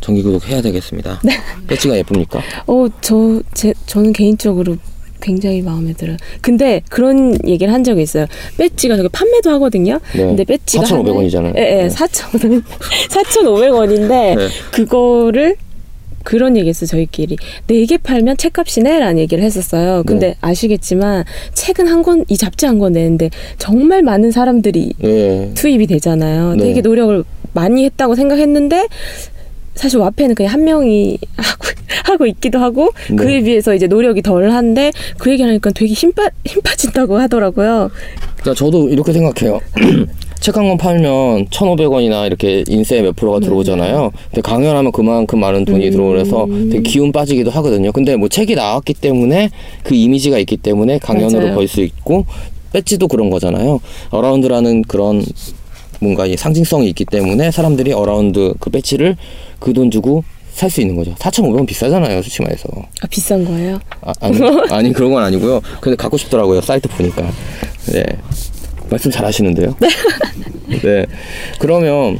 정기 0.00 0.24
구독 0.24 0.48
해야 0.48 0.60
되겠습니다. 0.60 1.20
네. 1.22 1.34
배지가 1.68 1.96
예쁩니까? 1.98 2.40
어, 2.66 2.86
저, 3.00 3.40
제, 3.54 3.72
저는 3.86 4.12
개인적으로 4.12 4.76
굉장히 5.20 5.62
마음에 5.62 5.92
들어요. 5.92 6.16
근데 6.40 6.82
그런 6.90 7.38
얘기를 7.46 7.72
한 7.72 7.84
적이 7.84 8.02
있어요. 8.02 8.26
배지가 8.58 8.96
저기 8.96 9.08
판매도 9.08 9.50
하거든요. 9.50 10.00
네. 10.14 10.26
근데 10.26 10.44
배지가 10.44 10.84
4,500원 10.84 11.26
이잖아요. 11.26 11.54
예, 11.56 11.60
예, 11.60 11.82
네. 11.84 11.88
4,500원. 11.88 12.64
4,500원인데 13.08 14.08
네. 14.36 14.48
그거를 14.72 15.56
그런 16.26 16.56
얘기 16.56 16.68
했어요, 16.68 16.88
저희끼리. 16.88 17.36
네 17.68 17.86
개 17.86 17.96
팔면 17.98 18.36
책값이네? 18.36 18.98
라는 18.98 19.18
얘기를 19.18 19.44
했었어요. 19.44 20.02
근데 20.04 20.30
네. 20.30 20.36
아시겠지만, 20.40 21.24
책은 21.54 21.86
한 21.86 22.02
권, 22.02 22.24
이 22.28 22.36
잡지 22.36 22.66
한 22.66 22.76
권 22.80 22.92
내는데 22.92 23.30
정말 23.58 24.02
많은 24.02 24.32
사람들이 24.32 24.92
예. 25.04 25.50
투입이 25.54 25.86
되잖아요. 25.86 26.56
네. 26.56 26.64
되게 26.64 26.80
노력을 26.82 27.22
많이 27.54 27.84
했다고 27.86 28.16
생각했는데 28.16 28.88
사실 29.76 29.98
와페는 29.98 30.34
그냥 30.34 30.52
한 30.52 30.64
명이 30.64 31.18
하고 31.36 31.66
하고 32.04 32.26
있기도 32.26 32.58
하고 32.58 32.90
네. 33.08 33.16
그에 33.16 33.40
비해서 33.42 33.74
이제 33.74 33.86
노력이 33.86 34.20
덜한데 34.22 34.92
그 35.18 35.30
얘기하니까 35.30 35.70
되게 35.70 35.92
힘 35.94 36.12
빠 36.12 36.28
힘 36.44 36.60
빠진다고 36.62 37.18
하더라고요. 37.18 37.90
그러니까 38.40 38.54
저도 38.54 38.88
이렇게 38.88 39.12
생각해요. 39.12 39.60
책 40.40 40.56
한 40.56 40.68
권 40.68 40.76
팔면 40.78 41.46
1,500원이나 41.46 42.26
이렇게 42.26 42.62
인세 42.68 43.00
몇 43.02 43.16
프로가 43.16 43.40
들어오잖아요. 43.40 44.12
근데 44.30 44.40
강연하면 44.42 44.92
그만큼 44.92 45.40
많은 45.40 45.64
돈이 45.64 45.90
들어오면서 45.90 46.46
되게 46.70 46.80
기운 46.82 47.10
빠지기도 47.12 47.50
하거든요. 47.50 47.90
근데 47.92 48.16
뭐 48.16 48.28
책이 48.28 48.54
나왔기 48.54 48.94
때문에 48.94 49.50
그 49.82 49.94
이미지가 49.94 50.38
있기 50.38 50.56
때문에 50.58 50.98
강연으로. 50.98 51.54
벌 51.54 51.66
수 51.68 51.80
있고 51.80 52.26
배지도 52.72 53.08
그런 53.08 53.30
거잖아요. 53.30 53.80
어라운드라는 54.10 54.82
그런 54.82 55.24
뭔가 56.00 56.26
이 56.26 56.36
상징성이 56.36 56.88
있기 56.90 57.06
때문에 57.06 57.50
사람들이 57.50 57.92
어라운드 57.92 58.54
그 58.60 58.70
배지를 58.70 59.16
그 59.58 59.72
돈 59.72 59.90
주고 59.90 60.22
살 60.52 60.70
수 60.70 60.80
있는 60.80 60.96
거죠. 60.96 61.14
4,500원 61.16 61.66
비싸잖아요, 61.66 62.22
솔직히 62.22 62.42
말해서. 62.44 62.68
아 63.02 63.06
비싼 63.10 63.44
거예요? 63.44 63.78
아, 64.02 64.12
아니, 64.20 64.38
아니 64.70 64.92
그런 64.92 65.12
건 65.12 65.22
아니고요. 65.22 65.60
근데 65.80 65.96
갖고 65.96 66.16
싶더라고요, 66.16 66.60
사이트 66.62 66.88
보니까. 66.88 67.22
네. 67.92 68.04
말씀 68.90 69.10
잘 69.10 69.24
하시는데요. 69.24 69.74
네. 70.82 71.06
그러면 71.58 72.18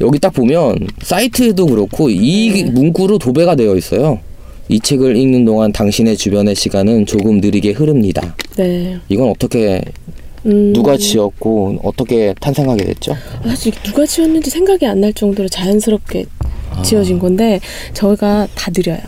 여기 0.00 0.18
딱 0.18 0.32
보면 0.32 0.76
사이트도 1.02 1.66
그렇고 1.66 2.08
이 2.10 2.64
문구로 2.64 3.18
도배가 3.18 3.54
되어 3.56 3.76
있어요. 3.76 4.18
이 4.68 4.80
책을 4.80 5.16
읽는 5.16 5.44
동안 5.44 5.72
당신의 5.72 6.16
주변의 6.16 6.54
시간은 6.54 7.06
조금 7.06 7.40
느리게 7.40 7.72
흐릅니다. 7.72 8.34
네. 8.56 8.98
이건 9.08 9.28
어떻게 9.30 9.82
음, 10.46 10.72
누가 10.72 10.96
지었고 10.96 11.78
어떻게 11.84 12.34
탄생하게 12.40 12.84
됐죠? 12.84 13.16
사실 13.44 13.72
누가 13.84 14.04
지었는지 14.06 14.50
생각이 14.50 14.86
안 14.86 15.00
날 15.00 15.12
정도로 15.12 15.48
자연스럽게 15.48 16.24
지어진 16.84 17.18
건데 17.18 17.60
저희가 17.92 18.48
다 18.54 18.70
느려요. 18.74 18.98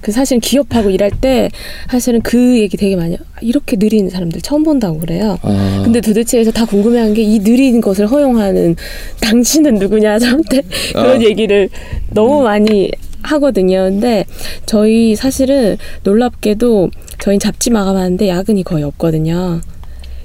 그 0.00 0.12
사실 0.12 0.40
기업하고 0.40 0.90
일할 0.90 1.10
때 1.10 1.50
사실은 1.90 2.20
그 2.22 2.58
얘기 2.58 2.76
되게 2.76 2.96
많이. 2.96 3.16
아, 3.16 3.18
이렇게 3.40 3.76
느린 3.76 4.08
사람들 4.10 4.40
처음 4.40 4.62
본다고 4.64 4.98
그래요. 4.98 5.38
아, 5.42 5.80
근데 5.84 6.00
도대체에서 6.00 6.50
다 6.52 6.64
궁금해한 6.66 7.14
게 7.14 7.20
이 7.22 7.38
느린 7.40 7.80
것을 7.80 8.06
허용하는 8.06 8.76
당신은 9.20 9.74
누구냐 9.74 10.18
저한테 10.18 10.62
그런 10.92 11.18
아. 11.18 11.22
얘기를 11.22 11.68
너무 12.10 12.42
많이 12.42 12.90
하거든요. 13.22 13.84
근데 13.84 14.24
저희 14.66 15.14
사실은 15.14 15.76
놀랍게도 16.04 16.90
저희 17.18 17.38
잡지 17.38 17.68
마감하는데 17.70 18.26
야근이 18.28 18.62
거의 18.64 18.82
없거든요. 18.84 19.60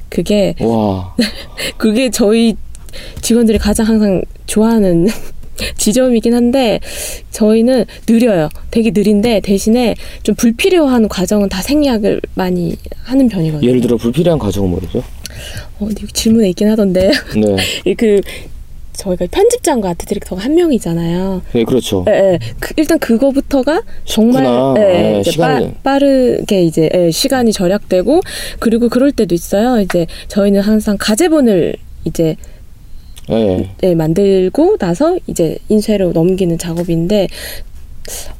그게 0.09 0.55
와, 0.61 1.13
그게 1.78 2.09
저희 2.09 2.55
직원들이 3.21 3.57
가장 3.57 3.86
항상 3.88 4.21
좋아하는 4.45 5.07
지점이긴 5.77 6.33
한데 6.33 6.79
저희는 7.31 7.85
느려요. 8.07 8.49
되게 8.71 8.91
느린데 8.91 9.41
대신에 9.41 9.95
좀 10.23 10.35
불필요한 10.35 11.07
과정은 11.07 11.49
다 11.49 11.61
생략을 11.61 12.21
많이 12.35 12.75
하는 13.03 13.27
편이거든요. 13.29 13.67
예를 13.67 13.81
들어 13.81 13.97
불필요한 13.97 14.39
과정은 14.39 14.69
뭐죠? 14.71 15.03
어, 15.79 15.87
질문에 16.13 16.49
있긴 16.49 16.69
하던데 16.69 17.11
네, 17.35 17.55
이그 17.85 18.21
저희가 18.93 19.25
편집장과 19.29 19.89
아트 19.89 20.05
디렉터가 20.05 20.41
한 20.41 20.55
명이잖아요. 20.55 21.41
네 21.51 21.63
그렇죠. 21.65 22.05
예, 22.07 22.13
예. 22.13 22.39
그, 22.61 22.73
일단 22.77 22.97
그거부터가 22.99 23.81
정말. 24.05 24.45
예, 24.77 25.17
예, 25.17 25.21
시간이- 25.21 25.73
빠, 25.83 25.99
르게 25.99 26.61
이제 26.63 26.89
예, 26.93 27.11
시간이 27.11 27.51
절약되고 27.51 28.21
그리고 28.59 28.87
그럴 28.87 29.11
때도 29.11 29.35
있어요. 29.35 29.81
이제 29.81 30.07
저희는 30.29 30.61
항상 30.61 30.95
가제본을 30.97 31.75
이제 32.05 32.37
네, 33.30 33.69
예, 33.84 33.95
만들고 33.95 34.78
나서 34.78 35.17
이제 35.28 35.57
인쇄로 35.69 36.11
넘기는 36.13 36.57
작업인데 36.57 37.28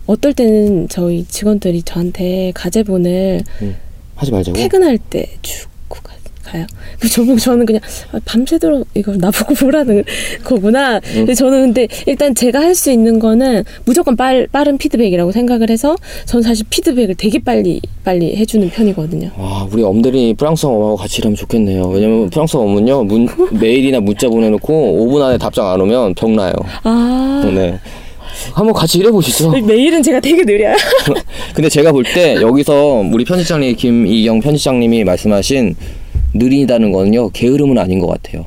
어떨 0.06 0.34
때는 0.34 0.88
저희 0.90 1.26
직원들이 1.26 1.84
저한테 1.84 2.52
가제본을 2.54 3.42
하지 4.16 4.32
말자고. 4.32 4.58
퇴근할 4.58 4.98
때 4.98 5.28
주고 5.42 5.70
가, 6.04 6.14
가요. 6.46 6.66
그 7.00 7.10
저보고 7.10 7.38
저는 7.40 7.66
그냥 7.66 7.82
아, 8.12 8.20
밤새도록 8.26 8.88
이걸 8.94 9.18
나보고 9.18 9.54
보라는 9.66 10.04
거구나. 10.44 11.00
근데 11.02 11.34
저는 11.34 11.62
근데 11.74 11.88
일단 12.06 12.34
제가 12.36 12.60
할 12.62 12.76
수 12.76 12.92
있는 12.92 13.20
거는 13.20 13.64
무조건 13.86 14.16
빨, 14.18 14.48
빠른 14.52 14.78
피드백이라고 14.78 15.32
생각을 15.32 15.70
해서 15.70 15.96
저는 16.26 16.44
사실 16.44 16.66
피드백을 16.70 17.16
되게 17.16 17.40
빨리 17.40 17.80
빨리 18.04 18.36
해주는 18.36 18.70
편이거든요. 18.70 19.32
와, 19.38 19.66
우리 19.72 19.82
엄들이 19.82 20.34
프랑스어 20.34 20.70
엄하고 20.70 20.96
같이 20.98 21.20
일하면 21.20 21.36
좋겠네요. 21.38 21.88
왜냐면 21.88 22.30
프랑스어 22.30 22.60
엄은요, 22.62 23.04
문, 23.06 23.28
메일이나 23.52 24.02
문자 24.02 24.28
보내놓고 24.28 25.08
5분 25.08 25.22
안에 25.22 25.38
답장 25.38 25.68
안 25.72 25.80
오면 25.82 26.16
병나요. 26.16 26.54
아 26.84 27.50
네. 27.56 27.80
한번 28.54 28.74
같이 28.74 28.98
일해보시죠. 29.00 29.52
메일은 29.66 30.04
제가 30.04 30.20
되게 30.20 30.44
느려요. 30.44 30.76
근데 31.56 31.70
제가 31.70 31.92
볼 31.94 32.04
때 32.04 32.36
여기서 32.36 33.06
우리 33.12 33.24
편집장님, 33.24 33.76
김이경 33.78 34.42
편집장님이 34.42 35.06
말씀하신 35.06 35.76
느리다는 36.36 36.92
거는요, 36.92 37.30
게으름은 37.30 37.78
아닌 37.78 38.00
것 38.00 38.08
같아요. 38.08 38.46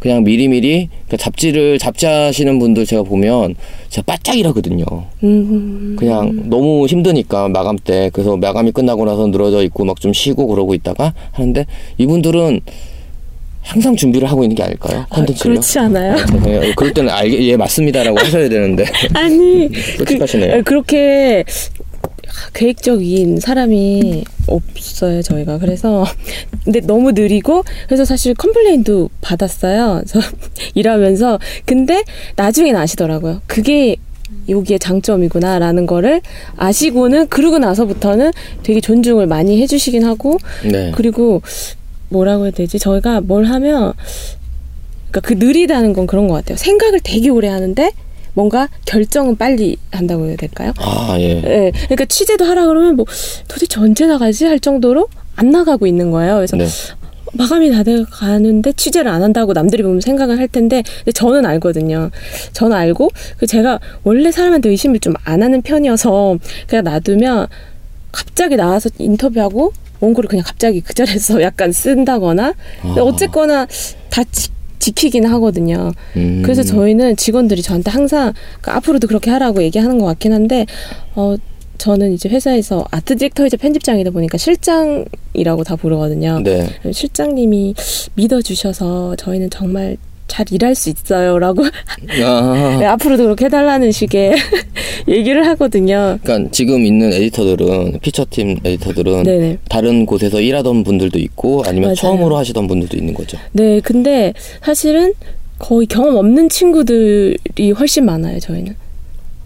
그냥 0.00 0.24
미리미리 0.24 0.88
그러니까 1.06 1.16
잡지를 1.18 1.78
잡지하시는 1.78 2.58
분들 2.58 2.86
제가 2.86 3.02
보면 3.02 3.54
진짜 3.90 4.02
바짝 4.06 4.34
일하거든요. 4.38 4.84
음, 5.22 5.94
그냥 5.98 6.48
너무 6.48 6.86
힘드니까 6.86 7.48
마감 7.48 7.76
때 7.76 8.08
그래서 8.12 8.34
마감이 8.36 8.72
끝나고 8.72 9.04
나서 9.04 9.26
늘어져 9.26 9.62
있고 9.64 9.84
막 9.84 10.00
좀 10.00 10.14
쉬고 10.14 10.46
그러고 10.46 10.72
있다가 10.72 11.12
하는데 11.32 11.66
이분들은 11.98 12.60
항상 13.60 13.94
준비를 13.94 14.26
하고 14.30 14.42
있는 14.42 14.56
게 14.56 14.62
아닐까요? 14.62 15.00
아, 15.00 15.06
컨텐츠를. 15.10 15.52
그렇지 15.56 15.78
않아요? 15.80 16.16
네, 16.44 16.72
그럴 16.74 16.94
때는 16.94 17.10
알게 17.10 17.46
예 17.48 17.56
맞습니다라고 17.58 18.18
하셔야 18.18 18.48
되는데 18.48 18.84
아니. 19.12 19.68
그, 19.98 20.04
그렇게 20.64 21.44
계획적인 22.54 23.40
사람이 23.40 24.24
없어요 24.46 25.22
저희가. 25.22 25.58
그래서 25.58 26.04
근데 26.64 26.80
너무 26.80 27.12
느리고 27.12 27.64
그래서 27.86 28.04
사실 28.04 28.34
컴플레인도 28.34 29.10
받았어요. 29.20 30.02
저 30.06 30.20
일하면서. 30.74 31.38
근데 31.66 32.04
나중엔 32.36 32.76
아시더라고요. 32.76 33.42
그게 33.46 33.96
여기에 34.48 34.78
장점이구나라는 34.78 35.86
거를 35.86 36.20
아시고는 36.56 37.28
그러고 37.28 37.58
나서부터는 37.58 38.30
되게 38.62 38.80
존중을 38.80 39.26
많이 39.26 39.60
해주시긴 39.60 40.04
하고 40.04 40.38
네. 40.64 40.92
그리고 40.94 41.42
뭐라고 42.08 42.44
해야 42.44 42.50
되지? 42.52 42.78
저희가 42.78 43.20
뭘 43.20 43.44
하면 43.44 43.92
그러니까 45.10 45.20
그 45.22 45.32
느리다는 45.34 45.92
건 45.92 46.06
그런 46.06 46.28
것 46.28 46.34
같아요. 46.34 46.56
생각을 46.56 47.00
되게 47.02 47.28
오래 47.28 47.48
하는데 47.48 47.90
뭔가 48.40 48.68
결정은 48.86 49.36
빨리 49.36 49.76
한다고 49.90 50.26
해야 50.26 50.36
될까요? 50.36 50.72
아 50.78 51.14
예. 51.18 51.42
예, 51.44 51.72
그러니까 51.84 52.06
취재도 52.06 52.46
하라 52.46 52.66
그러면 52.66 52.96
뭐 52.96 53.04
도대체 53.48 53.78
언제 53.80 54.06
나가지 54.06 54.46
할 54.46 54.58
정도로 54.58 55.08
안 55.36 55.50
나가고 55.50 55.86
있는 55.86 56.10
거예요. 56.10 56.36
그래서 56.36 56.56
네. 56.56 56.66
마감이 57.34 57.70
다 57.70 57.82
돼 57.82 58.02
가는데 58.10 58.72
취재를 58.72 59.10
안 59.10 59.22
한다고 59.22 59.52
남들이 59.52 59.82
보면 59.82 60.00
생각을 60.00 60.38
할 60.38 60.48
텐데 60.48 60.82
근데 61.04 61.12
저는 61.12 61.44
알거든요. 61.44 62.10
저는 62.54 62.74
알고 62.76 63.10
그 63.36 63.46
제가 63.46 63.78
원래 64.04 64.32
사람한테 64.32 64.70
의심을 64.70 65.00
좀 65.00 65.14
안 65.24 65.42
하는 65.42 65.60
편이어서 65.60 66.38
그냥 66.66 66.84
놔두면 66.84 67.46
갑자기 68.10 68.56
나와서 68.56 68.88
인터뷰하고 68.98 69.72
원고를 70.00 70.28
그냥 70.28 70.44
갑자기 70.46 70.80
그 70.80 70.94
자리에서 70.94 71.40
약간 71.44 71.72
쓴다거나 71.72 72.54
아. 72.82 72.94
어쨌거나 73.00 73.66
다 74.08 74.24
지, 74.24 74.48
지키긴 74.80 75.24
하거든요. 75.26 75.92
음. 76.16 76.42
그래서 76.42 76.64
저희는 76.64 77.16
직원들이 77.16 77.62
저한테 77.62 77.90
항상 77.90 78.32
그 78.60 78.70
앞으로도 78.72 79.06
그렇게 79.06 79.30
하라고 79.30 79.62
얘기하는 79.62 79.98
것 79.98 80.06
같긴 80.06 80.32
한데 80.32 80.66
어 81.14 81.36
저는 81.78 82.12
이제 82.12 82.28
회사에서 82.28 82.84
아트 82.90 83.16
디렉터이자 83.16 83.56
편집장이다 83.56 84.10
보니까 84.10 84.36
실장이라고 84.36 85.64
다 85.64 85.76
부르거든요. 85.76 86.40
네. 86.42 86.68
실장님이 86.92 87.74
믿어주셔서 88.14 89.16
저희는 89.16 89.48
정말 89.48 89.96
잘 90.30 90.46
일할 90.52 90.74
수 90.76 90.90
있어요라고 90.90 91.64
아. 92.22 92.76
네, 92.78 92.86
앞으로도 92.86 93.24
그렇게 93.24 93.46
해달라는 93.46 93.90
식의 93.90 94.32
얘기를 95.08 95.44
하거든요. 95.48 96.18
그러니까 96.22 96.50
지금 96.52 96.86
있는 96.86 97.12
에디터들은 97.12 97.98
피처팀 98.00 98.60
에디터들은 98.64 99.24
네네. 99.24 99.58
다른 99.68 100.06
곳에서 100.06 100.40
일하던 100.40 100.84
분들도 100.84 101.18
있고 101.18 101.64
아니면 101.66 101.88
맞아요. 101.88 101.94
처음으로 101.96 102.36
하시던 102.36 102.68
분들도 102.68 102.96
있는 102.96 103.12
거죠. 103.12 103.36
네, 103.52 103.80
근데 103.80 104.32
사실은 104.62 105.12
거의 105.58 105.86
경험 105.88 106.16
없는 106.16 106.48
친구들이 106.48 107.72
훨씬 107.72 108.04
많아요. 108.04 108.38
저희는. 108.38 108.74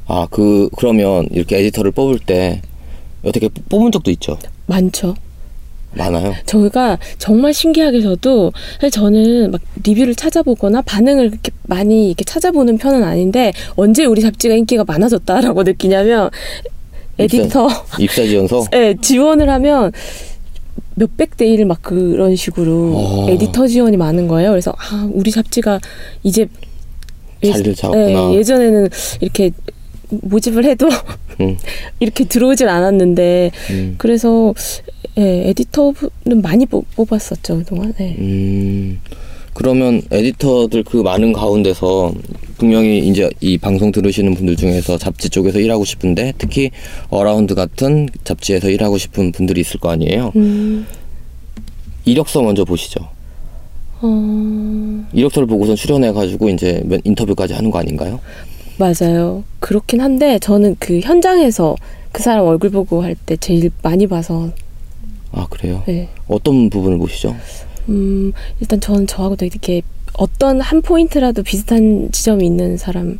아 0.06 0.26
그 0.30 0.68
그러면 0.76 1.26
이렇게 1.30 1.56
에디터를 1.58 1.92
뽑을 1.92 2.18
때 2.18 2.60
어떻게 3.24 3.48
뽑은 3.70 3.90
적도 3.90 4.10
있죠? 4.10 4.38
많죠. 4.66 5.14
많아요. 5.96 6.34
저희가 6.46 6.98
정말 7.18 7.52
신기하게서도 7.54 8.52
사실 8.76 8.90
저는 8.90 9.50
막 9.50 9.60
리뷰를 9.84 10.14
찾아보거나 10.14 10.82
반응을 10.82 11.26
이렇게 11.26 11.50
많이 11.64 12.08
이렇게 12.08 12.24
찾아보는 12.24 12.78
편은 12.78 13.02
아닌데 13.02 13.52
언제 13.76 14.04
우리 14.04 14.20
잡지가 14.22 14.54
인기가 14.54 14.84
많아졌다라고 14.84 15.62
느끼냐면 15.62 16.30
에디터 17.18 17.68
입사 17.98 18.22
지원서. 18.24 18.64
예, 18.74 18.94
지원을 19.00 19.48
하면 19.48 19.92
몇백 20.96 21.36
대 21.36 21.46
일 21.46 21.64
막 21.64 21.82
그런 21.82 22.36
식으로 22.36 22.92
어. 22.96 23.26
에디터 23.30 23.66
지원이 23.66 23.96
많은 23.96 24.28
거예요. 24.28 24.50
그래서 24.50 24.72
아, 24.76 25.08
우리 25.12 25.30
잡지가 25.30 25.80
이제 26.22 26.46
자리를 27.44 27.74
잡았구나. 27.74 28.32
예, 28.32 28.36
예전에는 28.36 28.88
이렇게 29.20 29.50
모집을 30.08 30.64
해도 30.64 30.88
음. 31.40 31.56
이렇게 32.00 32.24
들어오질 32.24 32.68
않았는데 32.68 33.50
음. 33.70 33.94
그래서 33.98 34.54
예, 35.18 35.48
에디터는 35.50 36.42
많이 36.42 36.66
뽑, 36.66 36.84
뽑았었죠 36.96 37.58
그동안. 37.58 37.94
예. 38.00 38.16
음, 38.18 39.00
그러면 39.52 40.02
에디터들 40.10 40.82
그 40.84 40.96
많은 40.98 41.32
가운데서 41.32 42.12
분명히 42.58 42.98
이제 43.06 43.30
이 43.40 43.56
방송 43.56 43.92
들으시는 43.92 44.34
분들 44.34 44.56
중에서 44.56 44.98
잡지 44.98 45.28
쪽에서 45.30 45.60
일하고 45.60 45.84
싶은데 45.84 46.32
특히 46.38 46.70
어라운드 47.10 47.54
같은 47.54 48.08
잡지에서 48.24 48.68
일하고 48.70 48.98
싶은 48.98 49.30
분들이 49.30 49.60
있을 49.60 49.78
거 49.78 49.90
아니에요. 49.90 50.32
음, 50.34 50.86
이력서 52.04 52.42
먼저 52.42 52.64
보시죠. 52.64 53.06
어, 54.00 55.06
이력서를 55.12 55.46
보고선 55.46 55.76
출연해가지고 55.76 56.48
이제 56.50 56.82
몇- 56.84 57.00
인터뷰까지 57.04 57.54
하는 57.54 57.70
거 57.70 57.78
아닌가요? 57.78 58.18
맞아요. 58.76 59.44
그렇긴 59.60 60.00
한데 60.00 60.38
저는 60.40 60.74
그 60.80 60.98
현장에서 61.00 61.76
그 62.10 62.22
사람 62.22 62.44
얼굴 62.46 62.70
보고 62.70 63.02
할 63.04 63.14
때 63.24 63.36
제일 63.36 63.70
많이 63.82 64.06
봐서 64.08 64.50
아 65.34 65.46
그래요? 65.50 65.82
네. 65.86 66.08
어떤 66.28 66.70
부분을 66.70 66.98
보시죠? 66.98 67.34
음, 67.88 68.32
일단 68.60 68.80
저는 68.80 69.06
저하고 69.06 69.36
되게 69.36 69.50
이렇게 69.52 69.82
어떤 70.14 70.60
한 70.60 70.80
포인트라도 70.80 71.42
비슷한 71.42 72.08
지점이 72.12 72.46
있는 72.46 72.76
사람을 72.76 73.18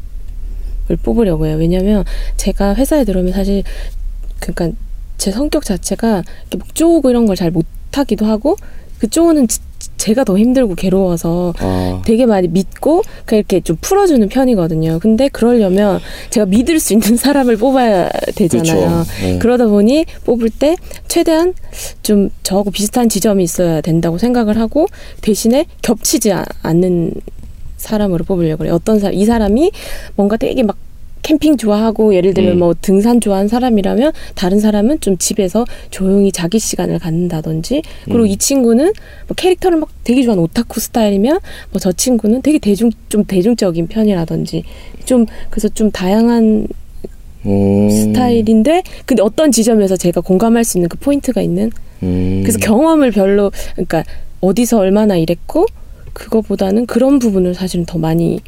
뽑으려고 1.02 1.46
해요. 1.46 1.56
왜냐면 1.56 2.04
제가 2.36 2.74
회사에 2.74 3.04
들어오면 3.04 3.32
사실 3.32 3.62
그러니까 4.38 4.70
제 5.18 5.30
성격 5.32 5.64
자체가 5.64 6.22
이렇게 6.42 6.58
막 6.58 6.74
쪼고 6.74 7.10
이런 7.10 7.26
걸 7.26 7.36
잘 7.36 7.50
못하기도 7.50 8.26
하고 8.26 8.56
그 8.98 9.08
쪼는 9.08 9.48
지- 9.48 9.60
제가 9.96 10.24
더 10.24 10.36
힘들고 10.38 10.74
괴로워서 10.74 11.54
아 11.58 12.02
되게 12.04 12.26
많이 12.26 12.48
믿고 12.48 13.02
그냥 13.24 13.38
이렇게 13.40 13.60
좀 13.60 13.76
풀어주는 13.80 14.28
편이거든요. 14.28 14.98
근데 15.00 15.28
그러려면 15.28 16.00
제가 16.30 16.46
믿을 16.46 16.80
수 16.80 16.92
있는 16.92 17.16
사람을 17.16 17.56
뽑아야 17.56 18.08
되잖아요. 18.34 18.74
그렇죠. 18.80 19.04
네. 19.22 19.38
그러다 19.38 19.66
보니 19.66 20.04
뽑을 20.24 20.50
때 20.50 20.76
최대한 21.08 21.54
좀 22.02 22.30
저하고 22.42 22.70
비슷한 22.70 23.08
지점이 23.08 23.42
있어야 23.44 23.80
된다고 23.80 24.18
생각을 24.18 24.58
하고 24.58 24.86
대신에 25.20 25.66
겹치지 25.82 26.32
아- 26.32 26.44
않는 26.62 27.12
사람으로 27.76 28.24
뽑으려고 28.24 28.58
그래요. 28.58 28.74
어떤 28.74 28.98
사람, 28.98 29.14
이 29.14 29.24
사람이 29.24 29.70
뭔가 30.16 30.36
되게 30.36 30.62
막 30.62 30.76
캠핑 31.24 31.56
좋아하고 31.56 32.14
예를 32.14 32.34
들면 32.34 32.52
음. 32.52 32.58
뭐 32.58 32.74
등산 32.80 33.20
좋아하는 33.20 33.48
사람이라면 33.48 34.12
다른 34.34 34.60
사람은 34.60 35.00
좀 35.00 35.16
집에서 35.16 35.64
조용히 35.90 36.30
자기 36.30 36.58
시간을 36.58 36.98
갖는다든지 36.98 37.82
그리고 38.04 38.20
음. 38.20 38.26
이 38.26 38.36
친구는 38.36 38.92
뭐 39.26 39.34
캐릭터를 39.34 39.78
막 39.78 39.88
되게 40.04 40.22
좋아하는 40.22 40.44
오타쿠 40.44 40.78
스타일이면 40.80 41.40
뭐 41.70 41.80
저 41.80 41.92
친구는 41.92 42.40
되게 42.40 42.58
대중 42.58 42.90
좀 43.08 43.24
대중적인 43.24 43.88
편이라든지 43.88 44.64
좀 45.04 45.26
그래서 45.50 45.68
좀 45.68 45.90
다양한 45.90 46.66
음, 47.46 47.90
스타일인데 47.90 48.82
근데 49.04 49.22
어떤 49.22 49.50
지점에서 49.50 49.96
제가 49.96 50.20
공감할 50.20 50.64
수 50.64 50.78
있는 50.78 50.88
그 50.88 50.98
포인트가 50.98 51.42
있는 51.42 51.70
음. 52.02 52.40
그래서 52.42 52.58
경험을 52.58 53.10
별로 53.10 53.50
그러니까 53.72 54.04
어디서 54.40 54.78
얼마나 54.78 55.16
일했고 55.16 55.66
그거보다는 56.12 56.86
그런 56.86 57.18
부분을 57.18 57.54
사실은 57.54 57.84
더 57.86 57.98
많이 57.98 58.40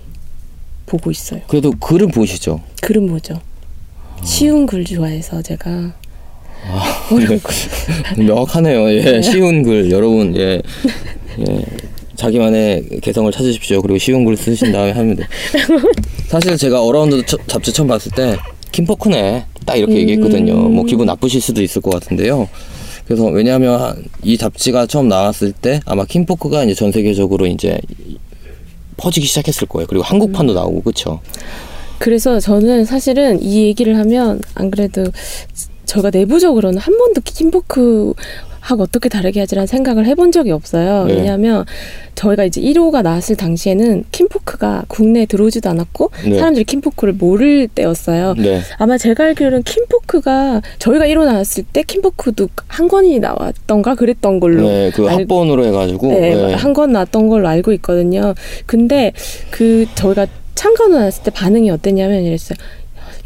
보고 0.87 1.11
있어요. 1.11 1.41
그래도 1.49 1.73
글은 1.73 2.09
보시죠. 2.09 2.61
글은 2.83 3.09
뭐죠? 3.09 3.41
쉬운 4.25 4.67
글 4.67 4.85
좋아해서 4.85 5.43
제가 5.43 5.93
어려운 7.13 7.41
글. 7.41 8.25
명확하네요. 8.25 8.91
예, 8.93 9.23
쉬운 9.23 9.63
글 9.63 9.91
여러분 9.91 10.35
예, 10.37 10.61
예, 11.41 11.63
자기만의 12.17 13.01
개성을 13.03 13.31
찾으십시오. 13.31 13.83
그리고 13.83 13.99
쉬운 13.99 14.25
글 14.25 14.37
쓰신 14.37 14.73
다음에 14.73 14.93
하면 14.93 15.17
돼. 15.17 15.25
사실 16.29 16.57
제가 16.57 16.83
어라운드 16.83 17.25
처- 17.27 17.37
잡지 17.47 17.73
처음 17.73 17.89
봤을 17.89 18.11
때 18.13 18.37
킨포크네 18.73 19.45
딱 19.67 19.77
이렇게 19.77 19.97
얘기했거든요. 19.99 20.55
뭐 20.55 20.85
기분 20.85 21.07
나쁘실 21.07 21.41
수도 21.41 21.63
있을 21.63 21.83
것 21.83 21.91
같은데요. 21.91 22.49
그래서 23.07 23.27
왜냐하면 23.27 23.81
한- 23.81 24.05
이 24.25 24.37
잡지가 24.37 24.87
처음 24.87 25.09
나왔을 25.09 25.53
때 25.53 25.81
아마 25.85 26.05
킨포크가 26.05 26.65
이제 26.65 26.75
전 26.75 26.91
세계적으로 26.91 27.47
이제 27.47 27.79
퍼지기 28.97 29.27
시작했을 29.27 29.69
거예요. 29.69 29.87
그리고 29.87 30.05
한국판도 30.05 30.55
나오고 30.55 30.83
그렇죠. 30.83 31.21
그래서 31.99 32.41
저는 32.41 32.85
사실은 32.85 33.41
이 33.43 33.65
얘기를 33.67 33.97
하면 33.99 34.41
안 34.55 34.71
그래도 34.71 35.05
저희가 35.87 36.11
내부적으로는 36.11 36.79
한 36.79 36.99
번도 36.99 37.21
킨포크 37.25 38.13
하고 38.67 38.83
어떻게 38.83 39.09
다르게 39.09 39.39
하지라는 39.41 39.67
생각을 39.69 40.07
해본 40.07 40.33
적이 40.33 40.51
없어요. 40.51 41.05
네. 41.05 41.15
왜냐하면 41.15 41.65
저희가 42.17 42.45
이제 42.45 42.61
1호가 42.61 43.03
나왔을 43.03 43.37
당시에는 43.37 44.05
킨포크가 44.11 44.87
국내에 44.89 45.27
들어오지도 45.27 45.71
않았고 45.71 46.11
네. 46.25 46.37
사람들이 46.39 46.65
킨포크를 46.65 47.13
모를 47.15 47.69
때였어요. 47.69 48.35
네. 48.35 48.61
아마 48.79 48.99
제가 48.99 49.23
알기로는 49.25 49.63
킨포크가 49.63 50.63
저희가 50.81 51.05
1호 51.07 51.25
나왔을 51.27 51.63
때 51.73 51.85
킨포크도 51.85 52.49
한 52.67 52.89
권이 52.89 53.21
나왔던가 53.21 53.95
그랬던 53.95 54.41
걸로 54.41 54.63
네, 54.69 54.91
그 54.93 55.07
알- 55.07 55.15
합본으로 55.21 55.65
해가지고 55.67 56.09
네, 56.09 56.35
네. 56.35 56.55
한 56.55 56.73
권 56.75 56.91
나왔던 56.93 57.29
걸로 57.29 57.47
알고 57.49 57.73
있거든요. 57.75 58.35
근데 58.67 59.13
그 59.51 59.87
저희가 59.95 60.27
참가로 60.57 60.91
나왔을 60.99 61.23
때 61.23 61.31
반응이 61.31 61.71
어땠냐면 61.71 62.23
이랬어요. 62.25 62.57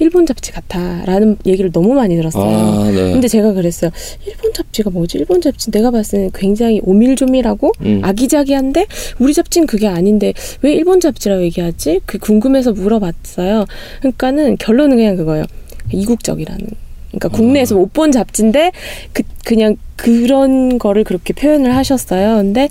일본 0.00 0.26
잡지 0.26 0.50
같아라는 0.50 1.36
얘기를 1.46 1.70
너무 1.70 1.94
많이 1.94 2.16
들었어요. 2.16 2.42
아, 2.44 2.90
네. 2.90 3.12
근데 3.12 3.28
제가 3.28 3.52
그랬어요. 3.52 3.90
일본 4.26 4.52
잡지가 4.52 4.90
뭐지? 4.90 5.18
일본 5.18 5.40
잡지 5.40 5.70
내가 5.70 5.90
봤을 5.90 6.12
때는 6.18 6.30
굉장히 6.34 6.80
오밀조밀하고 6.82 7.70
음. 7.82 8.00
아기자기한데 8.02 8.86
우리 9.18 9.32
잡지는 9.34 9.66
그게 9.66 9.86
아닌데 9.86 10.32
왜 10.62 10.72
일본 10.72 11.00
잡지라고 11.00 11.42
얘기하지? 11.42 12.00
그 12.06 12.18
궁금해서 12.18 12.72
물어봤어요. 12.72 13.66
그러니까는 14.00 14.56
결론은 14.58 14.96
그냥 14.96 15.16
그거예요. 15.16 15.44
이국적이라는. 15.92 16.66
그러니까 17.10 17.28
국내에서 17.28 17.74
못 17.74 17.90
본 17.92 18.12
잡지인데 18.12 18.70
그 19.12 19.24
그냥 19.44 19.76
그런 19.96 20.78
거를 20.78 21.02
그렇게 21.04 21.32
표현을 21.34 21.74
하셨어요. 21.76 22.36
근데 22.36 22.68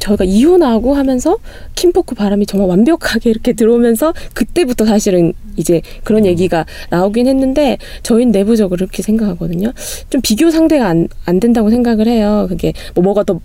저희가 0.00 0.24
이호 0.24 0.54
하고 0.54 0.94
하면서 0.94 1.36
Kinfolk 1.74 2.14
바람이 2.14 2.46
정말 2.46 2.68
완벽하게 2.70 3.28
이렇게 3.30 3.52
들어오면서 3.52 4.14
그때부터 4.32 4.86
사실은 4.86 5.34
이제 5.56 5.82
그런 6.04 6.26
얘기가 6.26 6.64
나오긴 6.90 7.26
했는데 7.26 7.78
저희는 8.02 8.32
내부적으로 8.32 8.76
이렇게 8.84 9.02
생각하거든요. 9.02 9.72
좀 10.10 10.20
비교 10.20 10.50
상대가 10.50 10.88
안, 10.88 11.08
안 11.24 11.40
된다고 11.40 11.70
생각을 11.70 12.06
해요. 12.08 12.46
그게 12.48 12.72
뭐 12.94 13.04
뭐가 13.04 13.24
더 13.24 13.40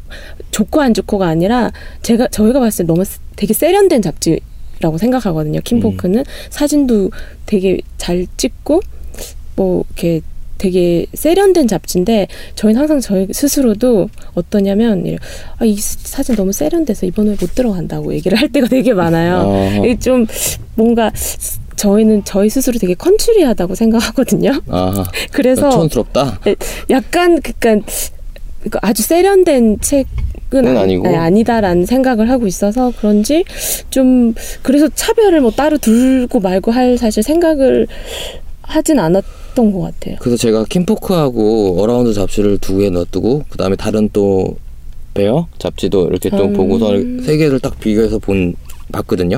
좋고 0.51 0.82
안 0.82 0.93
좋고가 0.93 1.28
아니라 1.28 1.72
제가 2.01 2.28
저희가 2.28 2.60
봤을 2.60 2.86
때 2.86 2.93
너무 2.93 3.03
세- 3.05 3.20
되게 3.36 3.53
세련된 3.53 4.01
잡지라고 4.01 4.97
생각하거든요. 4.97 5.60
Kinfolk는 5.63 6.23
사진도 6.49 7.12
되게 7.45 7.80
잘 7.97 8.26
찍고 8.38 8.82
뭐 9.55 9.84
이렇게 9.89 10.22
되게 10.57 11.05
세련된 11.14 11.68
잡지인데 11.70 12.28
저희는 12.55 12.82
항상 12.82 12.99
저희 12.99 13.28
스스로도 13.32 14.10
어떠냐면 14.34 15.05
아, 15.57 15.64
이 15.64 15.78
사진 15.78 16.36
너무 16.36 16.51
세련돼서 16.51 17.05
이번에 17.05 17.38
못 17.39 17.55
들어간다고 17.55 18.14
얘기를 18.14 18.38
할 18.38 18.49
때가 18.49 18.68
되게 18.68 18.93
많아요. 18.93 19.43
이게 19.86 19.97
좀 19.99 20.26
뭔가 20.76 21.14
저희는 21.80 22.23
저희 22.25 22.49
스스로 22.49 22.77
되게 22.77 22.93
컨츄리하다고 22.93 23.73
생각하거든요. 23.73 24.61
아, 24.67 25.05
그래서 25.32 25.69
촌스럽다. 25.69 26.39
약간 26.89 27.39
그니까 27.41 28.80
아주 28.82 29.01
세련된 29.01 29.80
책은 29.80 30.05
그건 30.49 30.77
아니고. 30.77 31.07
네, 31.07 31.15
아니다라는 31.15 31.86
생각을 31.86 32.30
하고 32.30 32.47
있어서 32.47 32.91
그런지 32.99 33.45
좀 33.89 34.34
그래서 34.61 34.89
차별을 34.93 35.39
뭐 35.39 35.51
따로 35.51 35.77
두고 35.77 36.41
말고 36.41 36.71
할 36.71 36.97
사실 36.97 37.23
생각을 37.23 37.88
하진 38.61 38.99
않았던 38.99 39.71
것 39.71 39.80
같아요. 39.80 40.17
그래서 40.19 40.36
제가 40.36 40.65
Kinfolk하고 40.65 41.82
Around 41.82 42.13
잡지를 42.13 42.57
두개 42.57 42.89
놔두고 42.89 43.45
그 43.49 43.57
다음에 43.57 43.77
다른 43.77 44.09
또 44.11 44.57
Bear 45.13 45.47
잡지도 45.57 46.07
이렇게 46.07 46.30
좀 46.30 46.41
음. 46.49 46.53
보고서 46.53 46.91
세 47.23 47.38
개를 47.38 47.61
딱 47.61 47.80
비교해서 47.80 48.19
본 48.19 48.55
봤거든요. 48.91 49.38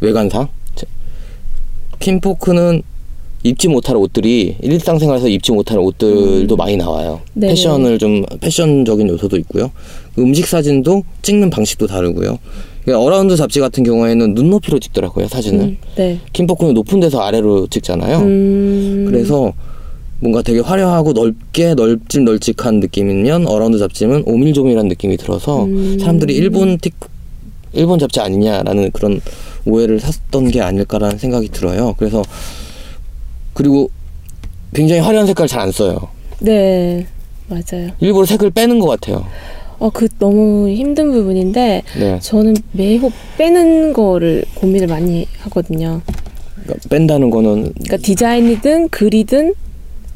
외관상 0.00 0.48
제- 1.98 2.04
Kinfolk는 2.10 2.82
입지 3.42 3.68
못할 3.68 3.96
옷들이 3.96 4.56
일상생활에서 4.60 5.28
입지 5.28 5.52
못할 5.52 5.78
옷들도 5.78 6.56
많이 6.56 6.76
나와요. 6.76 7.20
음. 7.34 7.40
네. 7.40 7.48
패션을 7.48 7.98
좀 7.98 8.24
패션적인 8.40 9.08
요소도 9.08 9.36
있고요. 9.38 9.70
그 10.14 10.22
음식 10.22 10.46
사진도 10.46 11.04
찍는 11.22 11.50
방식도 11.50 11.86
다르고요. 11.86 12.38
그러니까 12.84 13.04
Around 13.04 13.36
잡지 13.36 13.60
같은 13.60 13.84
경우에는 13.84 14.34
눈높이로 14.34 14.78
찍더라고요 14.80 15.28
사진을. 15.28 15.60
음, 15.60 15.76
네. 15.96 16.18
Kinfolk는 16.32 16.74
높은 16.74 16.98
데서 17.00 17.20
아래로 17.20 17.66
찍잖아요. 17.68 18.18
음, 18.18 19.04
그래서 19.08 19.52
뭔가 20.20 20.42
되게 20.42 20.60
화려하고 20.60 21.12
넓게 21.12 21.74
널찍널찍한 21.74 22.80
느낌이면 22.80 23.46
Around 23.46 23.78
잡지는 23.78 24.22
오밀조밀한 24.26 24.88
느낌이 24.88 25.16
들어서 25.18 25.64
음. 25.66 25.98
사람들이 26.00 26.34
일본 26.34 26.78
틱 26.78 26.94
일본 27.76 27.98
잡지 27.98 28.20
아니냐라는 28.20 28.90
그런 28.92 29.20
오해를 29.64 30.00
샀던 30.00 30.50
게 30.50 30.60
아닐까라는 30.60 31.18
생각이 31.18 31.48
들어요. 31.50 31.94
그래서 31.98 32.22
그리고 33.54 33.90
굉장히 34.74 35.00
화려한 35.00 35.26
색깔 35.26 35.46
잘 35.48 35.60
안 35.60 35.72
써요. 35.72 36.08
네. 36.40 37.06
맞아요. 37.48 37.90
일부러 38.00 38.26
색을 38.26 38.50
빼는 38.50 38.80
것 38.80 38.88
같아요. 38.88 39.24
어, 39.78 39.90
그 39.90 40.08
너무 40.18 40.68
힘든 40.68 41.12
부분인데 41.12 41.82
네, 41.98 42.18
저는 42.20 42.56
매호 42.72 43.12
빼는 43.38 43.92
거를 43.92 44.44
고민을 44.54 44.86
많이 44.88 45.28
하거든요. 45.40 46.00
그러니까 46.62 46.88
뺀다는 46.88 47.30
거는 47.30 47.72
그러니까 47.74 47.96
디자인이든 47.98 48.88
글이든 48.88 49.54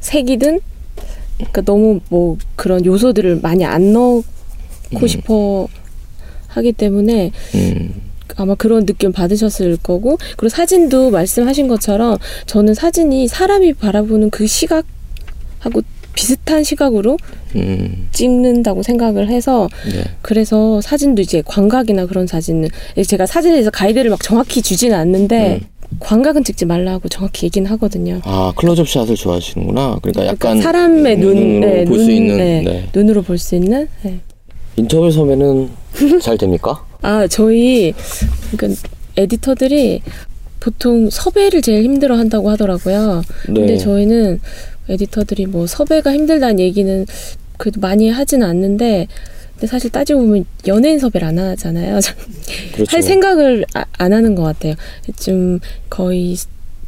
색이든 0.01 0.61
그러니까 1.37 1.61
너무 1.63 2.01
뭐 2.09 2.37
그런 2.57 2.85
요소들을 2.85 3.41
많이 3.43 3.65
안 3.65 3.93
넣고 3.93 4.25
음. 5.01 5.07
싶어 5.07 5.69
하기 6.51 6.73
때문에 6.73 7.33
음, 7.55 7.95
아마 8.37 8.55
그런 8.55 8.87
느낌 8.87 9.13
받으셨을 9.13 9.77
거고 9.83 10.19
그리고 10.37 10.49
사진도 10.49 11.11
말씀하신 11.11 11.69
것처럼 11.69 12.17
저는 12.47 12.75
사진이 12.75 13.29
사람이 13.29 13.75
바라보는 13.75 14.31
그 14.31 14.47
시각하고 14.47 15.83
비슷한 16.15 16.65
시각으로 16.65 17.17
음, 17.57 18.09
찍는다고 18.13 18.83
생각을 18.83 19.29
해서 19.29 19.69
네, 19.87 20.03
그래서 20.23 20.81
사진도 20.81 21.23
이제 21.23 21.43
광각이나 21.47 22.07
그런 22.07 22.27
사진은 22.27 22.69
제가 23.07 23.27
사진에서 23.27 23.71
가이드를 23.71 24.11
막 24.11 24.21
정확히 24.23 24.61
주지는 24.61 24.97
않는데 24.97 25.61
광각은 25.99 26.45
찍지 26.45 26.67
말라고 26.67 27.09
정확히 27.09 27.47
얘기는 27.47 27.69
하거든요. 27.73 28.21
아 28.25 28.53
클로즈업 28.57 28.89
샷을 28.89 29.17
좋아하시는구나. 29.17 29.99
그러니까 30.03 30.27
약간 30.27 30.61
사람의 30.61 31.19
눈, 31.19 31.35
눈으로 31.35 31.67
네, 31.73 31.85
볼수 31.85 32.05
눈, 32.07 32.15
있는 32.15 32.37
네, 32.37 32.63
네. 32.63 32.89
눈으로 32.95 33.23
볼 33.23 33.39
수 33.39 33.55
있는. 33.57 33.89
네. 34.03 34.21
인터뷰 34.77 35.11
서면은 35.11 35.69
잘 36.23 36.37
됩니까? 36.39 36.85
아 37.03 37.27
저희 37.27 37.95
그러니까 38.57 38.81
에디터들이 39.17 40.03
보통 40.61 41.09
섭외를 41.11 41.63
제일 41.63 41.85
힘들어 41.85 42.17
한다고 42.17 42.51
하더라고요. 42.51 43.23
네. 43.49 43.55
근데 43.55 43.79
저희는 43.79 44.41
에디터들이 44.89 45.47
뭐 45.47 45.67
섭외가 45.67 46.13
힘들다는 46.13 46.61
얘기는 46.61 47.07
그래도 47.57 47.81
많이 47.81 48.09
하지는 48.11 48.47
않는데 48.47 49.07
근데 49.53 49.67
사실 49.67 49.91
따지고 49.91 50.21
보면 50.21 50.45
연예인 50.67 50.99
섭외를 50.99 51.25
안 51.29 51.39
하잖아요. 51.39 52.01
그렇죠. 52.75 52.97
할 52.97 53.03
생각을 53.03 53.65
아- 53.75 53.85
안 53.99 54.13
하는 54.13 54.35
것 54.35 54.43
같아요. 54.43 54.75
좀 55.19 55.61
거의 55.89 56.37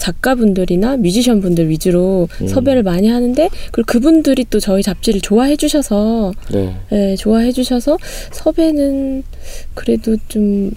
작가분들이나 0.02 0.96
뮤지션 0.96 1.40
분들 1.40 1.68
위주로 1.68 2.28
음. 2.40 2.48
섭외를 2.48 2.82
많이 2.82 3.08
하는데 3.08 3.48
그리고 3.70 3.86
그분들이 3.86 4.44
또 4.50 4.58
저희 4.60 4.82
잡지를 4.82 5.20
좋아해 5.20 5.56
주셔서 5.56 6.32
네. 6.52 6.74
네, 6.90 7.16
좋아해 7.16 7.52
주셔서 7.52 7.96
섭외는 8.32 9.22
그래도 9.74 10.16
좀 10.28 10.72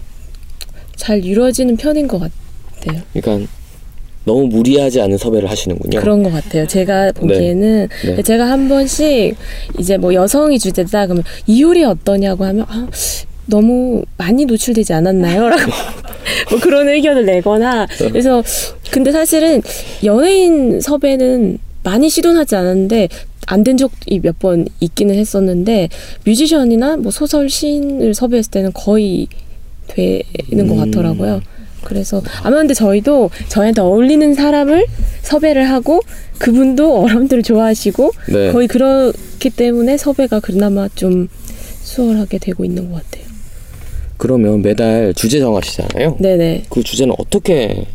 잘 0.96 1.24
이루어지는 1.24 1.78
편인 1.78 2.08
것 2.08 2.20
같아요. 2.20 3.02
그러니까 3.14 3.48
너무 4.24 4.48
무리하지 4.48 5.02
않은 5.02 5.18
섭외를 5.18 5.50
하시는군요. 5.50 6.00
그런 6.00 6.24
것 6.24 6.32
같아요. 6.32 6.66
제가 6.66 7.12
보기에는 7.12 7.88
네. 8.06 8.22
제가 8.24 8.50
한 8.50 8.68
번씩 8.68 9.36
이제 9.80 9.98
뭐 9.98 10.14
여성이 10.14 10.58
주제다 10.58 11.06
그러면 11.06 11.24
이효리 11.46 11.84
어떠냐고 11.84 12.46
하면 12.46 12.66
아, 12.68 12.88
너무 13.48 14.04
많이 14.18 14.46
노출되지 14.46 14.94
않았나요? 14.94 15.48
라고 15.50 15.72
뭐 16.50 16.60
그런 16.60 16.90
의견을 16.90 17.26
내거나 17.26 17.88
그래서 17.98 18.44
근데 18.92 19.12
사실은 19.12 19.62
연예인 20.04 20.82
섭외는 20.82 21.60
많이 21.84 22.10
시도하지 22.10 22.56
않았는데 22.56 23.10
안 23.48 23.64
된 23.64 23.78
적이 23.78 24.20
몇 24.24 24.40
번 24.40 24.66
있기는 24.80 25.14
했었는데 25.16 25.90
뮤지션이나 26.26 26.98
뭐 26.98 27.12
소설 27.12 27.48
시인을 27.50 28.16
섭외했을 28.16 28.50
때는 28.52 28.72
거의 28.74 29.28
되는 29.88 30.68
것 30.68 30.74
음. 30.74 30.78
같더라고요. 30.92 31.42
그래서 31.84 32.24
아마 32.42 32.58
근데 32.58 32.74
저희도 32.74 33.30
저희한테 33.50 33.82
어울리는 33.82 34.34
사람을 34.34 34.88
섭외를 35.22 35.70
하고 35.70 36.02
그분도 36.40 37.02
어람들을 37.04 37.44
좋아하시고 37.44 38.12
네. 38.30 38.52
거의 38.52 38.68
그렇기 38.68 39.52
때문에 39.52 39.96
섭외가 39.98 40.40
그나마 40.40 40.90
좀 40.96 41.28
수월하게 41.84 42.40
되고 42.40 42.66
있는 42.66 42.90
것 42.92 43.04
같아요. 43.04 43.25
그러면 44.18 44.62
매달 44.62 45.14
주제 45.14 45.40
정하시잖아요. 45.40 46.18
네네. 46.20 46.66
그 46.70 46.84
주제는 46.84 47.14
어떻게 47.18 47.86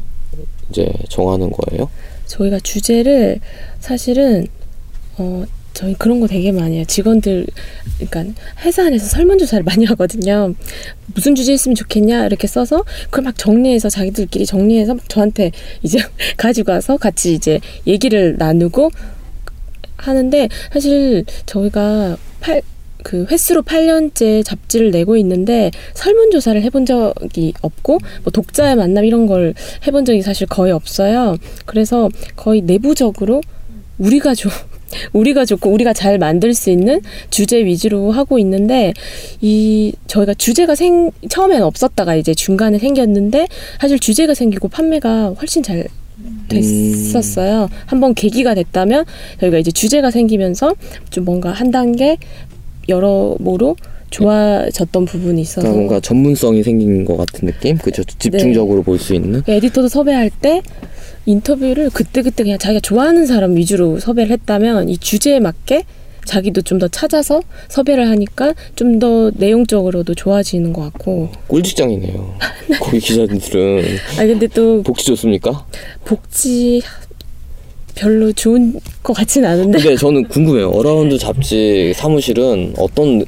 이제 0.70 0.92
정하는 1.08 1.50
거예요? 1.50 1.88
저희가 2.26 2.60
주제를 2.60 3.40
사실은 3.80 4.46
어 5.18 5.44
저희 5.72 5.94
그런 5.94 6.20
거 6.20 6.26
되게 6.26 6.52
많이 6.52 6.76
해요. 6.76 6.84
직원들 6.86 7.46
그러니까 7.98 8.40
회사 8.64 8.84
안에서 8.86 9.06
설문조사를 9.06 9.64
많이 9.64 9.84
하거든요. 9.86 10.54
무슨 11.14 11.34
주제 11.34 11.52
있으면 11.54 11.74
좋겠냐 11.74 12.26
이렇게 12.26 12.46
써서 12.46 12.84
그걸 13.04 13.24
막 13.24 13.38
정리해서 13.38 13.88
자기들끼리 13.88 14.46
정리해서 14.46 14.94
막 14.94 15.08
저한테 15.08 15.52
이제 15.82 15.98
가지고 16.36 16.72
와서 16.72 16.96
같이 16.96 17.34
이제 17.34 17.60
얘기를 17.86 18.36
나누고 18.38 18.90
하는데 19.96 20.48
사실 20.72 21.24
저희가 21.46 22.16
팔 22.40 22.62
그 23.02 23.26
횟수로 23.30 23.62
8년째 23.62 24.44
잡지를 24.44 24.90
내고 24.90 25.16
있는데 25.16 25.70
설문조사를 25.94 26.62
해본 26.62 26.86
적이 26.86 27.54
없고 27.62 27.98
뭐 28.22 28.30
독자의 28.32 28.76
만남 28.76 29.04
이런 29.04 29.26
걸 29.26 29.54
해본 29.86 30.04
적이 30.04 30.22
사실 30.22 30.46
거의 30.46 30.72
없어요. 30.72 31.36
그래서 31.66 32.08
거의 32.36 32.60
내부적으로 32.60 33.40
우리가 33.98 34.34
좋 34.34 34.50
우리가 35.12 35.44
좋고 35.44 35.70
우리가 35.70 35.92
잘 35.92 36.18
만들 36.18 36.52
수 36.52 36.68
있는 36.70 37.00
주제 37.30 37.64
위주로 37.64 38.10
하고 38.10 38.38
있는데 38.40 38.92
이 39.40 39.92
저희가 40.08 40.34
주제가 40.34 40.74
생 40.74 41.12
처음에는 41.28 41.64
없었다가 41.64 42.16
이제 42.16 42.34
중간에 42.34 42.78
생겼는데 42.78 43.46
사실 43.80 44.00
주제가 44.00 44.34
생기고 44.34 44.68
판매가 44.68 45.34
훨씬 45.40 45.62
잘 45.62 45.86
됐었어요. 46.48 47.68
한번 47.86 48.14
계기가 48.14 48.54
됐다면 48.54 49.04
저희가 49.40 49.58
이제 49.58 49.70
주제가 49.70 50.10
생기면서 50.10 50.74
좀 51.10 51.24
뭔가 51.24 51.50
한 51.52 51.70
단계 51.70 52.18
여러모로 52.90 53.76
좋아졌던 54.10 55.04
부분이 55.04 55.40
있어서 55.40 55.60
그러니까 55.62 55.78
뭔가 55.78 56.00
전문성이 56.00 56.62
생긴 56.64 57.04
것 57.04 57.16
같은 57.16 57.46
느낌? 57.46 57.78
그죠? 57.78 58.02
네. 58.02 58.14
집중적으로 58.18 58.82
볼수 58.82 59.14
있는? 59.14 59.42
그 59.42 59.52
에디터도 59.52 59.88
섭외할 59.88 60.30
때 60.30 60.62
인터뷰를 61.26 61.90
그때 61.90 62.22
그때 62.22 62.42
그냥 62.42 62.58
자기가 62.58 62.80
좋아하는 62.80 63.26
사람 63.26 63.56
위주로 63.56 63.98
섭외를 64.00 64.30
했다면 64.32 64.88
이 64.88 64.98
주제에 64.98 65.38
맞게 65.40 65.84
자기도 66.24 66.60
좀 66.62 66.78
더 66.78 66.88
찾아서 66.88 67.40
섭외를 67.68 68.08
하니까 68.10 68.54
좀 68.74 68.98
더 68.98 69.30
내용적으로도 69.36 70.14
좋아지는 70.14 70.72
것 70.72 70.82
같고 70.82 71.30
꿀직장이네요. 71.48 72.34
거기 72.80 72.98
기자들은 73.00 73.84
아 74.18 74.26
근데 74.26 74.46
또 74.48 74.82
복지 74.82 75.04
좋습니까? 75.06 75.66
복지 76.04 76.82
별로 78.00 78.32
좋은 78.32 78.80
것 79.02 79.12
같진 79.12 79.44
않은데 79.44 79.78
근데 79.78 79.94
저는 79.94 80.26
궁금해요. 80.28 80.70
Around 80.70 81.18
잡지 81.18 81.92
사무실은 81.94 82.72
어떤 82.78 83.22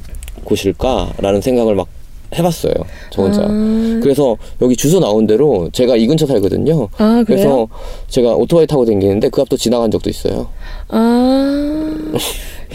곳일까라는 0.44 1.42
생각을 1.42 1.74
막 1.74 1.88
해봤어요. 2.34 2.72
저 3.10 3.22
혼자. 3.22 3.42
아, 3.42 4.00
그래서 4.02 4.38
여기 4.62 4.74
주소 4.74 4.98
나온 4.98 5.26
대로 5.26 5.68
제가 5.72 5.96
이 5.96 6.06
근처 6.06 6.26
살거든요. 6.26 6.88
아 6.96 7.22
그래요? 7.26 7.26
그래서 7.26 7.68
제가 8.08 8.34
오토바이 8.34 8.66
타고 8.66 8.86
다니는데 8.86 9.28
그 9.28 9.42
앞도 9.42 9.58
지나간 9.58 9.90
적도 9.90 10.08
있어요. 10.08 10.48
아 10.88 12.00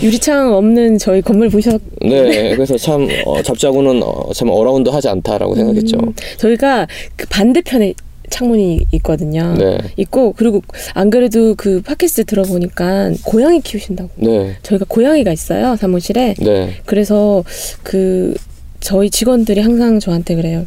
유리창 0.04 0.54
없는 0.54 1.00
저희 1.00 1.24
건물 1.24 1.50
보셨 1.50 1.82
네, 2.04 2.54
그래서 2.56 2.78
참 2.78 3.08
어, 3.26 3.41
잡지하고는 3.41 4.04
어, 4.04 4.32
참 4.36 4.52
around 4.51 4.89
하지 4.91 5.10
않다라고 5.10 5.56
생각했죠. 5.56 5.98
음, 5.98 6.14
저희가 6.38 6.86
그 7.16 7.26
반대편에 7.28 7.95
창문이 8.30 8.88
있거든요. 8.93 9.53
네, 9.57 9.78
있고 9.97 10.34
그리고 10.34 10.61
안 10.93 11.09
그래도 11.09 11.55
그 11.55 11.82
팟캐스트 11.82 12.25
들어보니까 12.25 13.11
고양이 13.23 13.61
키우신다고. 13.61 14.09
네, 14.17 14.55
저희가 14.63 14.86
고양이가 14.88 15.32
있어요 15.32 15.75
사무실에. 15.75 16.36
네. 16.39 16.75
그래서 16.86 17.43
그 17.84 18.34
저희 18.80 19.09
직원들이 19.09 19.61
항상 19.61 19.99
저한테 19.99 20.36
그래요. 20.36 20.65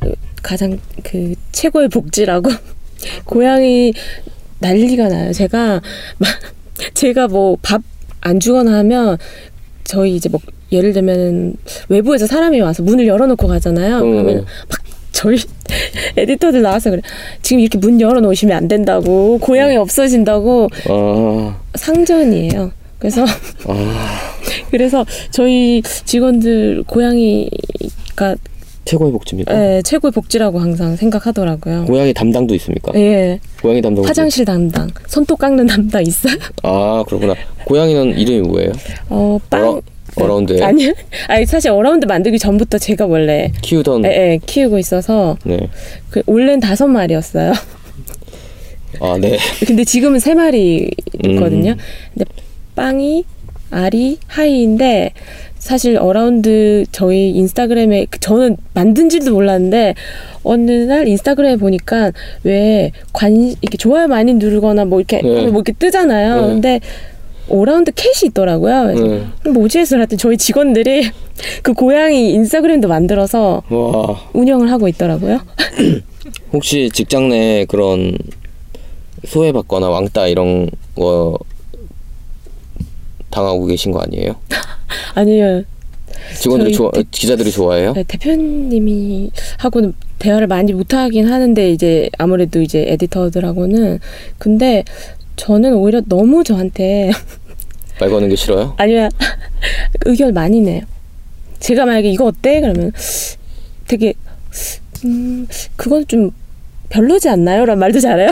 그 0.00 0.12
가장 0.42 0.78
그 1.02 1.34
최고의 1.52 1.88
복지라고 1.88 2.50
고양이 3.24 3.92
난리가 4.60 5.08
나요. 5.08 5.32
제가 5.32 5.80
막 6.18 6.30
제가 6.94 7.28
뭐 7.28 7.56
밥 7.62 7.82
안 8.24 8.38
주거나 8.40 8.78
하면 8.78 9.18
저희 9.84 10.14
이제 10.14 10.28
뭐 10.28 10.40
예를 10.70 10.92
들면 10.92 11.54
외부에서 11.88 12.26
사람이 12.26 12.60
와서 12.60 12.82
문을 12.82 13.06
열어놓고 13.06 13.46
가잖아요. 13.46 13.98
음. 13.98 14.10
그러면 14.12 14.46
막 14.68 14.78
저희 15.12 15.36
에디터들 16.16 16.62
나와서 16.62 16.90
그래. 16.90 17.02
지금 17.42 17.60
이렇게 17.60 17.78
문 17.78 18.00
열어놓으시면 18.00 18.56
안 18.56 18.68
된다고 18.68 19.38
고양이 19.38 19.76
없어진다고 19.76 20.68
아, 20.88 21.60
상전이에요. 21.74 22.72
그래서 22.98 23.24
아, 23.66 24.30
그래서 24.70 25.04
저희 25.30 25.82
직원들 25.82 26.84
고양이가 26.86 28.36
최고의 28.84 29.12
복지입니다. 29.12 29.54
예, 29.76 29.82
최고의 29.82 30.10
복지라고 30.10 30.58
항상 30.58 30.96
생각하더라고요. 30.96 31.84
고양이 31.84 32.12
담당도 32.12 32.54
있습니까? 32.56 32.92
예, 32.96 33.38
고양이 33.62 33.80
담당. 33.80 34.04
화장실 34.04 34.44
담당, 34.44 34.88
손톱 35.06 35.38
깎는 35.38 35.66
담당 35.66 36.02
있어요. 36.02 36.34
아, 36.64 37.04
그렇구나. 37.06 37.34
고양이는 37.64 38.18
이름이 38.18 38.40
뭐예요? 38.48 38.72
어, 39.08 39.38
빵. 39.48 39.80
어라, 40.16 40.26
Around에 40.26 40.62
아니요. 40.62 40.92
아니 41.28 41.46
사실 41.46 41.70
Around 41.70 42.06
만들기 42.06 42.38
전부터 42.38 42.78
제가 42.78 43.06
원래 43.06 43.50
키우던. 43.62 44.04
예, 44.04 44.08
예, 44.08 44.38
키우고 44.44 44.78
있어서 44.78 45.36
네. 45.44 45.68
그 46.10 46.22
원래는 46.26 46.60
다섯 46.60 46.86
마리였어요. 46.86 47.52
아, 49.00 49.18
네. 49.20 49.38
근데 49.66 49.84
지금은 49.84 50.18
세 50.20 50.34
마리 50.34 50.90
있거든요. 51.24 51.72
음. 51.72 51.76
근데 52.14 52.24
빵이 52.74 53.24
아리 53.70 54.18
하이인데 54.26 55.12
사실 55.58 55.96
Around 55.96 56.84
저희 56.92 57.30
Instagram에 57.30 58.06
그 58.10 58.18
저는 58.20 58.56
만든지도 58.74 59.32
몰랐는데 59.32 59.94
어느 60.42 60.70
날 60.70 61.06
Instagram에 61.08 61.56
보니까 61.56 62.12
왜 62.42 62.90
관 63.12 63.32
이렇게 63.36 63.76
좋아요 63.78 64.08
많이 64.08 64.34
누르거나 64.34 64.84
뭐 64.84 64.98
이렇게 64.98 65.22
네. 65.22 65.28
뭐 65.46 65.62
이렇게 65.62 65.72
뜨잖아요. 65.72 66.40
네. 66.42 66.46
근데 66.48 66.80
Around 67.52 67.92
Cat이 67.92 68.28
있더라고요. 68.30 68.86
네. 68.86 69.50
뭐지 69.50 69.78
해서 69.78 69.96
그랬더니 69.96 70.18
저희 70.18 70.36
직원들이 70.36 71.10
그 71.62 71.72
고양이 71.74 72.32
Instagram도 72.32 72.88
만들어서 72.88 73.62
와, 73.68 74.20
운영을 74.32 74.70
하고 74.70 74.88
있더라고요. 74.88 75.40
혹시 76.52 76.90
직장 76.92 77.28
내 77.28 77.64
그런 77.68 78.16
소외받거나 79.26 79.88
왕따 79.88 80.28
이런 80.28 80.68
거 80.94 81.38
당하고 83.30 83.66
계신 83.66 83.92
거 83.92 84.00
아니에요? 84.00 84.36
아니요. 85.14 85.62
직원들이 86.38 86.72
좋아, 86.72 86.90
대- 86.90 87.02
기자들이 87.10 87.50
좋아해요? 87.50 87.92
네, 87.94 88.04
대표님이 88.04 89.30
하고는 89.58 89.94
대화를 90.18 90.46
많이 90.46 90.72
못 90.72 90.92
하긴 90.94 91.26
하는데 91.28 91.70
이제 91.70 92.08
아무래도 92.18 92.60
이제 92.62 92.84
에디터들하고는 92.88 93.98
근데 94.38 94.84
저는 95.36 95.74
오히려 95.74 96.02
너무 96.06 96.44
저한테 96.44 97.10
말 98.02 98.10
거는 98.10 98.28
게 98.28 98.34
싫어요? 98.34 98.74
아니면 98.78 99.10
의견 100.06 100.34
많이 100.34 100.60
내요. 100.60 100.82
제가 101.60 101.86
만약에 101.86 102.10
이거 102.10 102.24
어때? 102.26 102.60
그러면 102.60 102.90
되게 103.86 104.14
음 105.04 105.46
그건 105.76 106.04
좀 106.08 106.30
별로지 106.88 107.28
않나요? 107.28 107.64
라는 107.64 107.78
말도 107.78 108.00
잘해요. 108.00 108.28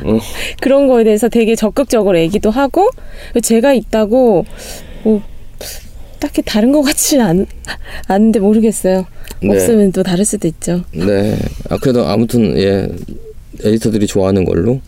음. 0.00 0.18
그런 0.60 0.88
거에 0.88 1.04
대해서 1.04 1.28
되게 1.28 1.54
적극적으로 1.54 2.18
얘기도 2.18 2.50
하고 2.50 2.90
제가 3.40 3.74
있다고 3.74 4.44
뭐 5.04 5.22
딱히 6.18 6.42
다른 6.42 6.72
것 6.72 6.82
같지는 6.82 7.24
않, 7.24 7.46
않은데 8.08 8.40
모르겠어요. 8.40 9.06
네. 9.40 9.54
없으면 9.54 9.92
또 9.92 10.02
다를 10.02 10.24
수도 10.24 10.48
있죠. 10.48 10.82
네. 10.92 11.36
아 11.70 11.76
그래도 11.78 12.04
아무튼 12.08 12.58
예 12.58 12.88
에디터들이 13.62 14.08
좋아하는 14.08 14.44
걸로. 14.44 14.80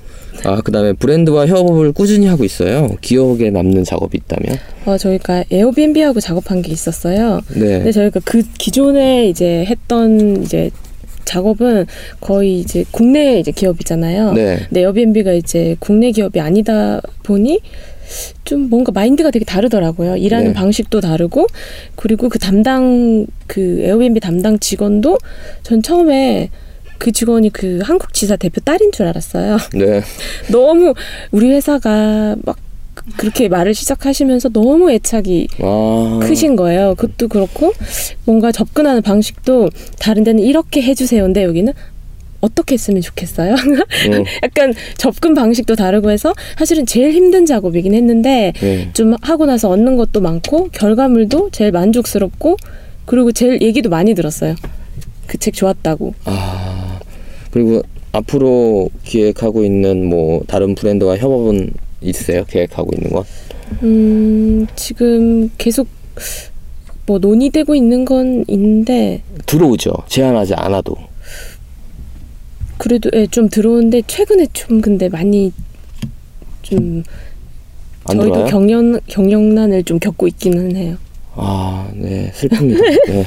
아 0.45 0.61
그다음에 0.61 0.93
브랜드와 0.93 1.47
협업을 1.47 1.93
꾸준히 1.93 2.27
하고 2.27 2.45
있어요. 2.45 2.91
기억에 3.01 3.51
남는 3.51 3.85
작업이 3.85 4.19
있다면. 4.19 4.59
어, 4.87 4.99
저희가 4.99 5.45
에어비앤비하고 5.51 6.21
작업한 6.21 6.63
게 6.63 6.73
있었어요. 6.73 7.41
네. 7.55 7.79
근데 7.79 7.93
저희가 7.93 8.21
그 8.25 8.43
기존에 8.59 9.29
이제 9.29 9.65
했던 9.65 10.43
이제 10.43 10.71
작업은 11.25 11.87
거의 12.21 12.61
이제 12.61 12.85
국내 12.91 13.39
이제 13.39 13.51
기업이잖아요. 13.51 14.33
네. 14.33 14.59
근데 14.69 14.81
에어비앤비가 14.81 15.33
이제 15.33 15.77
국내 15.79 16.11
기업이 16.11 16.41
아니다 16.41 17.01
보니 17.23 17.61
좀 18.45 18.69
뭔가 18.69 18.93
마인드가 18.93 19.31
되게 19.31 19.45
다르더라고요. 19.45 20.17
일하는 20.17 20.49
네. 20.49 20.53
방식도 20.53 21.01
다르고 21.01 21.47
그리고 21.97 22.29
그 22.29 22.39
담당 22.39 23.27
그 23.47 23.81
에어비앤비 23.81 24.21
담당 24.21 24.59
직원도 24.59 25.19
전 25.63 25.83
처음에 25.83 26.51
그 27.05 27.13
직원이 27.13 27.51
그 27.51 27.81
한국 27.83 28.15
지사 28.15 28.35
대표 28.35 28.63
딸인 28.63 28.91
줄 28.91 29.05
알았어요. 29.07 29.59
네. 29.77 30.01
너무 30.51 30.95
우리 31.33 31.51
회사가 31.51 32.35
막 32.47 32.57
그렇게 33.19 33.49
말을 33.49 33.75
시작하시면서 33.75 34.49
너무 34.49 34.91
애착이 34.91 35.49
아. 35.61 36.21
크신 36.23 36.57
거예요. 36.57 36.95
그것도 36.95 37.29
그렇고 37.29 37.75
뭔가 38.25 38.53
접근하는 38.53 39.03
방식도 39.03 39.69
다른 40.01 40.25
데는 40.25 40.43
이렇게 40.43 40.81
해주세요인데 40.81 41.45
여기는 41.45 41.75
어떻게 42.41 42.73
했으면 42.73 43.03
좋겠어요. 43.03 43.53
음, 44.09 44.25
약간 44.43 44.73
접근 44.97 45.35
방식도 45.35 45.77
다르고 45.77 46.11
해서 46.11 46.33
사실은 46.57 46.87
제일 46.87 47.13
힘든 47.13 47.45
작업이긴 47.45 47.93
했는데 47.93 48.55
네. 48.63 48.89
좀 48.95 49.15
하고 49.21 49.45
나서 49.45 49.69
얻는 49.69 49.97
것도 49.99 50.23
많고 50.23 50.71
결과물도 50.73 51.51
제일 51.53 51.71
만족스럽고 51.71 52.57
그리고 53.05 53.31
제일 53.31 53.61
얘기도 53.61 53.91
많이 53.91 54.15
들었어요. 54.15 54.55
그 55.27 55.39
책 55.39 55.55
좋았다고. 55.55 56.15
아 56.25 56.94
그리고 57.55 57.83
앞으로 58.11 58.91
기획하고 59.05 59.63
있는 59.63 60.07
뭐 60.07 60.43
다른 60.49 60.75
브랜드와 60.75 61.17
협업은 61.17 61.73
있으세요? 62.01 62.45
계획하고 62.49 62.91
있는 62.97 63.13
건? 63.13 63.23
음, 63.85 64.67
지금 64.75 65.49
계속 65.57 65.87
뭐 67.07 67.21
논의되고 67.21 67.77
있는 67.77 68.05
건 68.05 68.45
있는데 68.49 69.23
들어오죠. 69.47 69.93
제안하지 70.09 70.55
않아도. 70.55 70.97
그래도 72.77 73.09
예, 73.15 73.29
좀 73.29 73.49
들어오는데 73.49 74.03
최근에 74.09 74.49
좀 74.53 74.81
근데 74.81 75.09
많이 75.09 75.53
좀안 76.63 77.05
저희도 78.05 78.23
들어와요? 78.25 78.47
경영 78.47 79.01
경영난을 79.07 79.85
좀 79.85 80.01
겪고 80.01 80.27
있기는 80.27 80.75
해요. 80.75 80.97
아, 81.37 81.89
네, 81.95 82.33
슬픕니다. 82.35 82.81
네. 83.09 83.27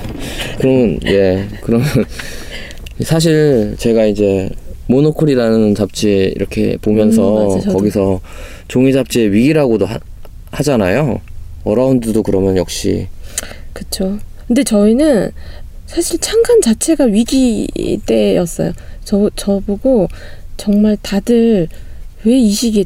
그러면, 0.59 0.99
예, 1.05 1.47
그러면, 1.61 1.87
사실 3.03 3.75
제가 3.77 4.05
이제, 4.05 4.49
모노콜이라는 4.87 5.75
잡지 5.75 6.31
이렇게 6.35 6.77
보면서, 6.77 7.55
음. 7.55 7.73
거기서 7.73 8.21
종이 8.67 8.93
잡지의 8.93 9.31
위기라고도 9.33 9.85
하, 9.85 9.99
하잖아요. 10.51 11.19
어라운드도 11.63 12.23
그러면 12.23 12.55
역시, 12.57 13.07
그렇죠. 13.73 14.17
근데 14.47 14.63
저희는 14.63 15.31
사실 15.85 16.19
창간 16.19 16.61
자체가 16.61 17.03
위기 17.05 17.67
때였어요. 18.05 18.71
저 19.03 19.29
저보고 19.35 20.07
정말 20.55 20.97
다들 21.01 21.67
왜 22.23 22.37
이 22.39 22.49
시기에 22.49 22.85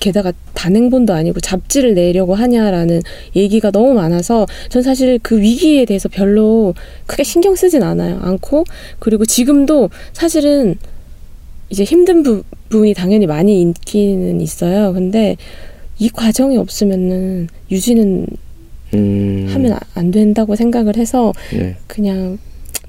게다가 0.00 0.32
단행본도 0.54 1.12
아니고 1.12 1.40
잡지를 1.40 1.94
내려고 1.94 2.34
하냐라는 2.34 3.00
얘기가 3.36 3.70
너무 3.70 3.94
많아서 3.94 4.46
전 4.68 4.82
사실 4.82 5.18
그 5.22 5.40
위기에 5.40 5.84
대해서 5.84 6.08
별로 6.08 6.74
크게 7.06 7.22
신경 7.24 7.54
쓰진 7.54 7.82
않아요. 7.82 8.18
않고 8.22 8.64
그리고 8.98 9.24
지금도 9.24 9.90
사실은 10.12 10.76
이제 11.70 11.84
힘든 11.84 12.22
부, 12.22 12.42
분이 12.68 12.94
당연히 12.94 13.26
많이 13.26 13.62
있기는 13.62 14.40
있어요. 14.40 14.92
근데 14.92 15.36
이 15.98 16.08
과정이 16.08 16.56
없으면은 16.56 17.48
유지는 17.70 18.26
음, 18.94 19.46
하면 19.50 19.72
아- 19.72 19.80
안 19.94 20.10
된다고 20.10 20.54
생각을 20.56 20.96
해서 20.96 21.32
네, 21.52 21.76
그냥 21.86 22.38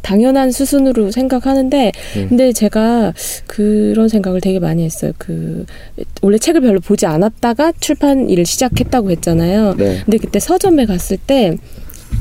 당연한 0.05 0.51
수순으로 0.51 1.09
생각하는데 1.09 1.91
음. 2.17 2.29
근데 2.29 2.53
제가 2.53 3.11
그런 3.47 4.07
생각을 4.07 4.39
되게 4.39 4.59
많이 4.59 4.83
했어요. 4.83 5.13
그 5.17 5.65
원래 6.21 6.37
책을 6.37 6.61
별로 6.61 6.79
보지 6.79 7.07
않았다가 7.07 7.73
출판 7.79 8.29
일을 8.29 8.45
시작했다고 8.45 9.09
했잖아요. 9.09 9.73
네, 9.75 10.01
근데 10.05 10.19
그때 10.19 10.39
서점에 10.39 10.85
갔을 10.85 11.17
때 11.17 11.57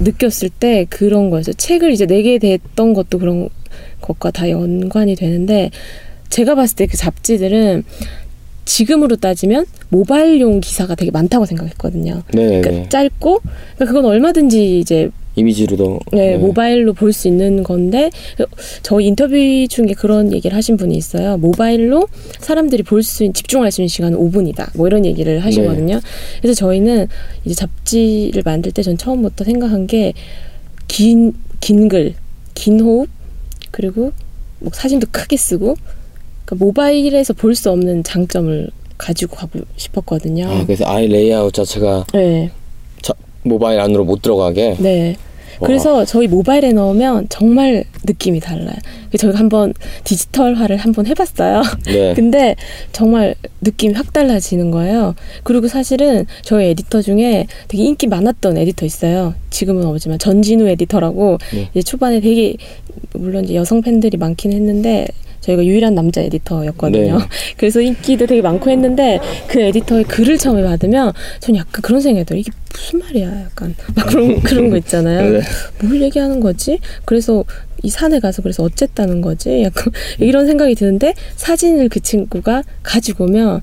느꼈을 0.01 0.49
때 0.49 0.87
그런 0.89 1.28
거였어요. 1.28 1.53
책을 1.59 1.93
이제 1.93 2.07
내게 2.07 2.39
됐던 2.39 2.95
것도 2.95 3.18
그런 3.18 3.51
것과 4.01 4.30
다 4.30 4.49
연관이 4.49 5.14
되는데 5.14 5.70
제가 6.30 6.55
봤을 6.55 6.76
때 6.76 6.87
그 6.87 6.97
잡지들은 6.97 7.85
지금으로 8.64 9.16
따지면 9.16 9.66
모바일용 9.91 10.61
기사가 10.61 10.95
되게 10.95 11.11
많다고 11.11 11.45
생각했거든요. 11.45 12.22
네, 12.32 12.47
네, 12.47 12.61
그러니까 12.62 12.70
네. 12.70 12.89
짧고 12.89 13.41
그러니까 13.74 13.85
그건 13.85 14.07
얼마든지 14.07 14.78
이제 14.78 15.11
이미지로도, 15.37 15.99
네, 16.12 16.37
모바일로 16.37 16.93
볼 16.93 17.12
수 17.12 17.28
있는 17.28 17.62
건데 17.62 18.11
저 18.82 19.01
인터뷰 19.01 19.35
중에 19.68 19.87
그런 19.97 20.32
얘기를 20.32 20.57
하신 20.57 20.76
분이 20.76 20.97
있어요. 20.97 21.37
모바일로 21.39 22.09
사람들이 22.41 22.82
볼수 22.82 23.32
집중할 23.32 23.70
수 23.72 23.80
있는 23.80 23.89
시간은 23.89 24.18
5분이다. 24.18 24.76
뭐 24.76 24.87
이런 24.87 25.05
얘기를 25.05 25.45
하시거든요. 25.45 26.01
그래서 26.41 26.55
저희는 26.59 27.09
이제 27.45 27.55
잡지를 27.55 28.43
만들 28.45 28.70
때 28.72 28.82
전 28.82 28.97
처음부터 28.99 29.45
생각한 29.45 29.87
게 29.87 30.12
긴 30.89 31.32
긴 31.61 31.89
글, 31.89 32.14
긴 32.55 32.80
호흡 32.80 33.09
그리고 33.70 34.12
뭐 34.61 34.70
사진도 34.74 35.07
크게 35.11 35.37
쓰고 35.37 35.76
그러니까 36.45 36.64
모바일에서 36.64 37.32
볼 37.32 37.55
수 37.55 37.70
없는 37.70 38.05
장점을 38.05 38.70
가지고 38.99 39.37
가고 39.37 39.61
싶었거든요. 39.76 40.47
아, 40.49 40.64
그래서 40.66 40.85
아예 40.87 41.07
레이아웃 41.07 41.53
자체가 41.55 42.05
네, 42.12 42.51
모바일 43.45 43.80
안으로 43.80 44.05
못 44.05 44.22
들어가게. 44.22 44.76
네. 44.80 45.16
와. 45.61 45.68
그래서 45.68 46.05
저희 46.05 46.26
모바일에 46.26 46.72
넣으면 46.72 47.26
정말 47.28 47.84
느낌이 48.05 48.40
달라요. 48.40 48.74
저희가 49.16 49.38
한번 49.38 49.72
디지털화를 50.03 50.76
한번 50.76 51.07
해봤어요. 51.07 51.62
네, 51.86 52.14
근데 52.16 52.57
정말 52.92 53.36
느낌이 53.61 53.95
확 53.95 54.12
달라지는 54.12 54.72
거예요. 54.72 55.14
그리고 55.45 55.68
사실은 55.68 56.26
저희 56.42 56.70
에디터 56.70 57.03
중에 57.03 57.47
되게 57.68 57.84
인기 57.84 58.09
많았던 58.09 58.59
에디터 58.59 58.84
있어요. 58.84 59.34
지금은 59.51 59.84
없지만 59.86 60.18
전진우 60.18 60.66
에디터라고 60.68 61.38
네. 61.53 61.68
이제 61.72 61.82
초반에 61.82 62.20
되게 62.20 62.57
물론 63.12 63.45
이제 63.45 63.55
여성 63.55 63.80
팬들이 63.80 64.16
많긴 64.16 64.53
했는데 64.53 65.07
저희가 65.45 65.64
유일한 65.64 65.95
남자 65.95 66.22
에디터였거든요. 66.22 67.18
네. 67.18 67.24
그래서 67.59 67.80
인기도 67.80 68.26
되게 68.26 68.40
많고 68.40 68.70
했는데 68.70 69.20
그 69.47 69.61
에디터의 69.61 70.05
글을 70.05 70.38
처음에 70.38 70.62
받으면 70.62 71.12
전 71.40 71.57
약간 71.57 71.82
그런 71.82 72.01
생각이 72.01 72.24
들어요. 72.24 72.40
이게 72.40 72.51
무슨 72.72 72.99
말이야? 73.01 73.42
약간 73.45 73.74
막 73.95 74.07
그런 74.07 74.40
그런 74.42 74.70
거 74.70 74.76
있잖아요. 74.78 75.32
네. 75.32 75.40
뭘 75.82 76.01
얘기하는 76.03 76.40
거지? 76.40 76.78
그래서 77.05 77.45
이 77.82 77.90
산에 77.90 78.20
가서 78.20 78.40
그래서 78.40 78.62
어쨌다는 78.62 79.20
거지? 79.20 79.62
약간 79.62 79.92
이런 80.18 80.47
생각이 80.47 80.74
드는데 80.74 81.14
사진을 81.36 81.90
그 81.90 82.01
친구가 82.01 82.62
가지고 82.82 83.24
오면 83.24 83.61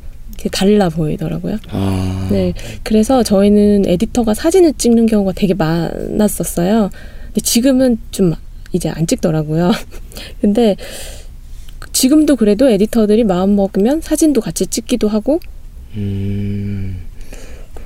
달라 0.52 0.90
보이더라고요. 0.90 1.58
아, 1.70 2.28
네. 2.32 2.54
그래서 2.84 3.22
저희는 3.24 3.86
에디터가 3.88 4.34
사진을 4.34 4.74
찍는 4.74 5.06
경우가 5.08 5.34
되게 5.34 5.54
많았었어요. 5.54 6.90
근데 7.28 7.42
지금은 7.42 7.98
좀 8.12 8.34
이제 8.72 8.90
안 8.90 9.06
찍더라고요. 9.06 9.72
근데 10.42 10.76
지금도 12.02 12.36
그래도 12.36 12.68
에디터들이 12.68 13.24
마음 13.26 13.56
먹으면 13.56 14.02
사진도 14.02 14.42
같이 14.42 14.66
찍기도 14.66 15.08
하고 15.08 15.40
음, 15.96 16.98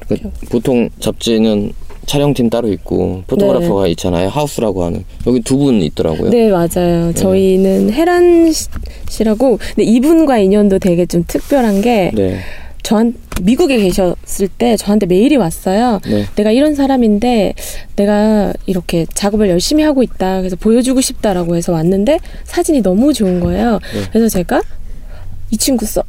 그러니까 0.07 0.29
보통 0.49 0.89
잡지는 1.01 1.73
촬영팀 2.05 2.49
따로 2.49 2.71
있고 2.71 3.23
포토그래퍼가 3.27 3.87
있잖아요. 3.87 4.29
하우스라고 4.29 4.85
하는 4.85 5.03
여기 5.27 5.41
두 5.41 5.57
분 5.57 5.81
있더라고요. 5.81 6.29
네, 6.29 6.49
맞아요. 6.49 7.11
저희는 7.13 7.91
혜란 7.91 8.53
씨- 8.53 8.69
씨라고 9.09 9.57
근데 9.57 9.83
이분과 9.83 10.37
인연도 10.37 10.79
되게 10.79 11.05
좀 11.05 11.25
특별한 11.27 11.81
게 11.81 12.11
네. 12.15 12.37
저한 12.83 13.15
미국에 13.41 13.77
계셨을 13.77 14.47
때 14.47 14.77
저한테 14.77 15.05
메일이 15.05 15.35
왔어요. 15.35 15.99
네. 16.05 16.25
내가 16.35 16.51
이런 16.51 16.75
사람인데 16.75 17.53
내가 17.95 18.53
이렇게 18.65 19.05
작업을 19.13 19.49
열심히 19.49 19.83
하고 19.83 20.03
있다. 20.03 20.39
그래서 20.39 20.55
보여주고 20.55 21.01
싶다라고 21.01 21.55
해서 21.55 21.71
왔는데 21.73 22.19
사진이 22.45 22.81
너무 22.81 23.13
좋은 23.13 23.39
거예요. 23.39 23.79
네. 23.93 24.09
그래서 24.11 24.29
제가 24.29 24.61
이 25.51 25.57
친구 25.57 25.85
써, 25.85 26.01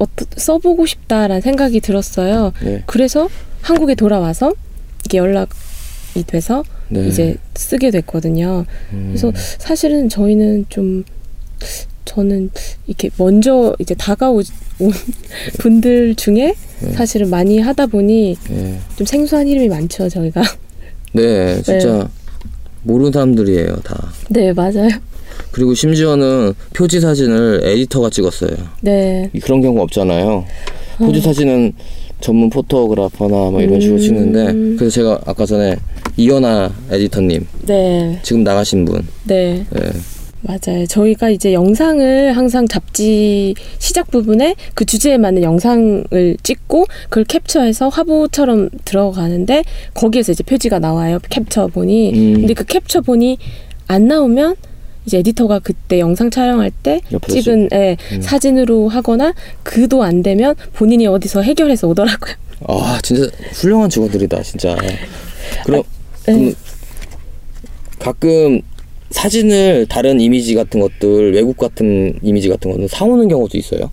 어, 0.00 0.04
써보고 0.36 0.86
싶다라는 0.86 1.40
생각이 1.40 1.80
들었어요. 1.80 2.52
네. 2.62 2.82
그래서 2.86 3.28
한국에 3.62 3.94
돌아와서 3.94 4.52
이게 5.04 5.18
연락이 5.18 6.22
돼서 6.26 6.64
네. 6.88 7.06
이제 7.06 7.36
쓰게 7.54 7.90
됐거든요. 7.90 8.66
음. 8.92 9.06
그래서 9.08 9.32
사실은 9.58 10.08
저희는 10.08 10.66
좀 10.68 11.04
저는 12.04 12.50
이렇게 12.86 13.10
먼저 13.16 13.74
이제 13.78 13.94
다가온 13.94 14.42
분들 15.58 16.14
중에 16.16 16.54
네. 16.80 16.92
사실은 16.92 17.30
많이 17.30 17.58
하다 17.58 17.86
보니 17.86 18.36
네. 18.50 18.78
좀 18.96 19.06
생소한 19.06 19.48
이름이 19.48 19.68
많죠 19.68 20.08
저희가. 20.08 20.42
네, 21.12 21.62
진짜 21.62 22.08
모르는 22.82 23.12
사람들이에요, 23.12 23.76
다. 23.84 24.12
네 24.28 24.52
맞아요. 24.52 24.88
그리고 25.52 25.74
심지어는 25.74 26.52
표지 26.74 27.00
사진을 27.00 27.60
에디터가 27.64 28.10
찍었어요. 28.10 28.50
네. 28.80 29.30
그런 29.42 29.60
경우 29.62 29.80
없잖아요. 29.82 30.44
표지 30.98 31.20
사진은 31.20 31.72
전문 32.20 32.50
포토그래퍼나 32.50 33.34
뭐 33.50 33.60
이런 33.60 33.80
식으로 33.80 33.98
음. 33.98 34.00
찍는데 34.00 34.76
그래서 34.76 34.90
제가 34.94 35.20
아까 35.26 35.44
전에 35.44 35.76
이연아 36.16 36.72
에디터님 36.90 37.46
네. 37.66 38.18
지금 38.22 38.44
나가신 38.44 38.84
분 38.84 39.06
네. 39.24 39.66
예. 40.48 40.58
맞아요. 40.66 40.86
저희가 40.86 41.30
이제 41.30 41.52
영상을 41.52 42.36
항상 42.36 42.66
잡지 42.68 43.54
시작 43.78 44.10
부분에 44.10 44.54
그 44.74 44.84
주제에 44.84 45.18
맞는 45.18 45.42
영상을 45.42 46.36
찍고 46.42 46.86
그걸 47.04 47.24
캡처해서 47.24 47.88
화보처럼 47.88 48.70
들어가는데 48.84 49.64
거기에서 49.94 50.32
이제 50.32 50.42
표지가 50.44 50.78
나와요. 50.78 51.18
캡처 51.30 51.68
본이. 51.68 52.12
음. 52.12 52.34
근데 52.34 52.54
그 52.54 52.64
캡처 52.64 53.02
본이 53.02 53.38
안 53.86 54.06
나오면 54.08 54.56
이제 55.06 55.18
에디터가 55.18 55.58
그때 55.58 55.98
영상 55.98 56.30
촬영할 56.30 56.70
때 56.82 57.00
찍은 57.28 57.68
예, 57.74 57.96
음. 58.12 58.22
사진으로 58.22 58.88
하거나 58.88 59.34
그도 59.62 60.02
안 60.02 60.22
되면 60.22 60.54
본인이 60.72 61.06
어디서 61.06 61.42
해결해서 61.42 61.88
오더라고요. 61.88 62.34
아 62.66 62.98
진짜 63.02 63.30
훌륭한 63.52 63.90
직원들이다 63.90 64.42
진짜 64.42 64.74
그럼 65.66 65.82
네. 66.26 66.32
그럼 66.32 66.54
가끔 67.98 68.62
사진을 69.14 69.86
다른 69.88 70.20
이미지 70.20 70.54
같은 70.56 70.80
것들 70.80 71.32
외국 71.34 71.56
같은 71.56 72.18
이미지 72.20 72.48
같은 72.48 72.72
거는 72.72 72.88
사오는 72.88 73.28
경우도 73.28 73.56
있어요 73.56 73.90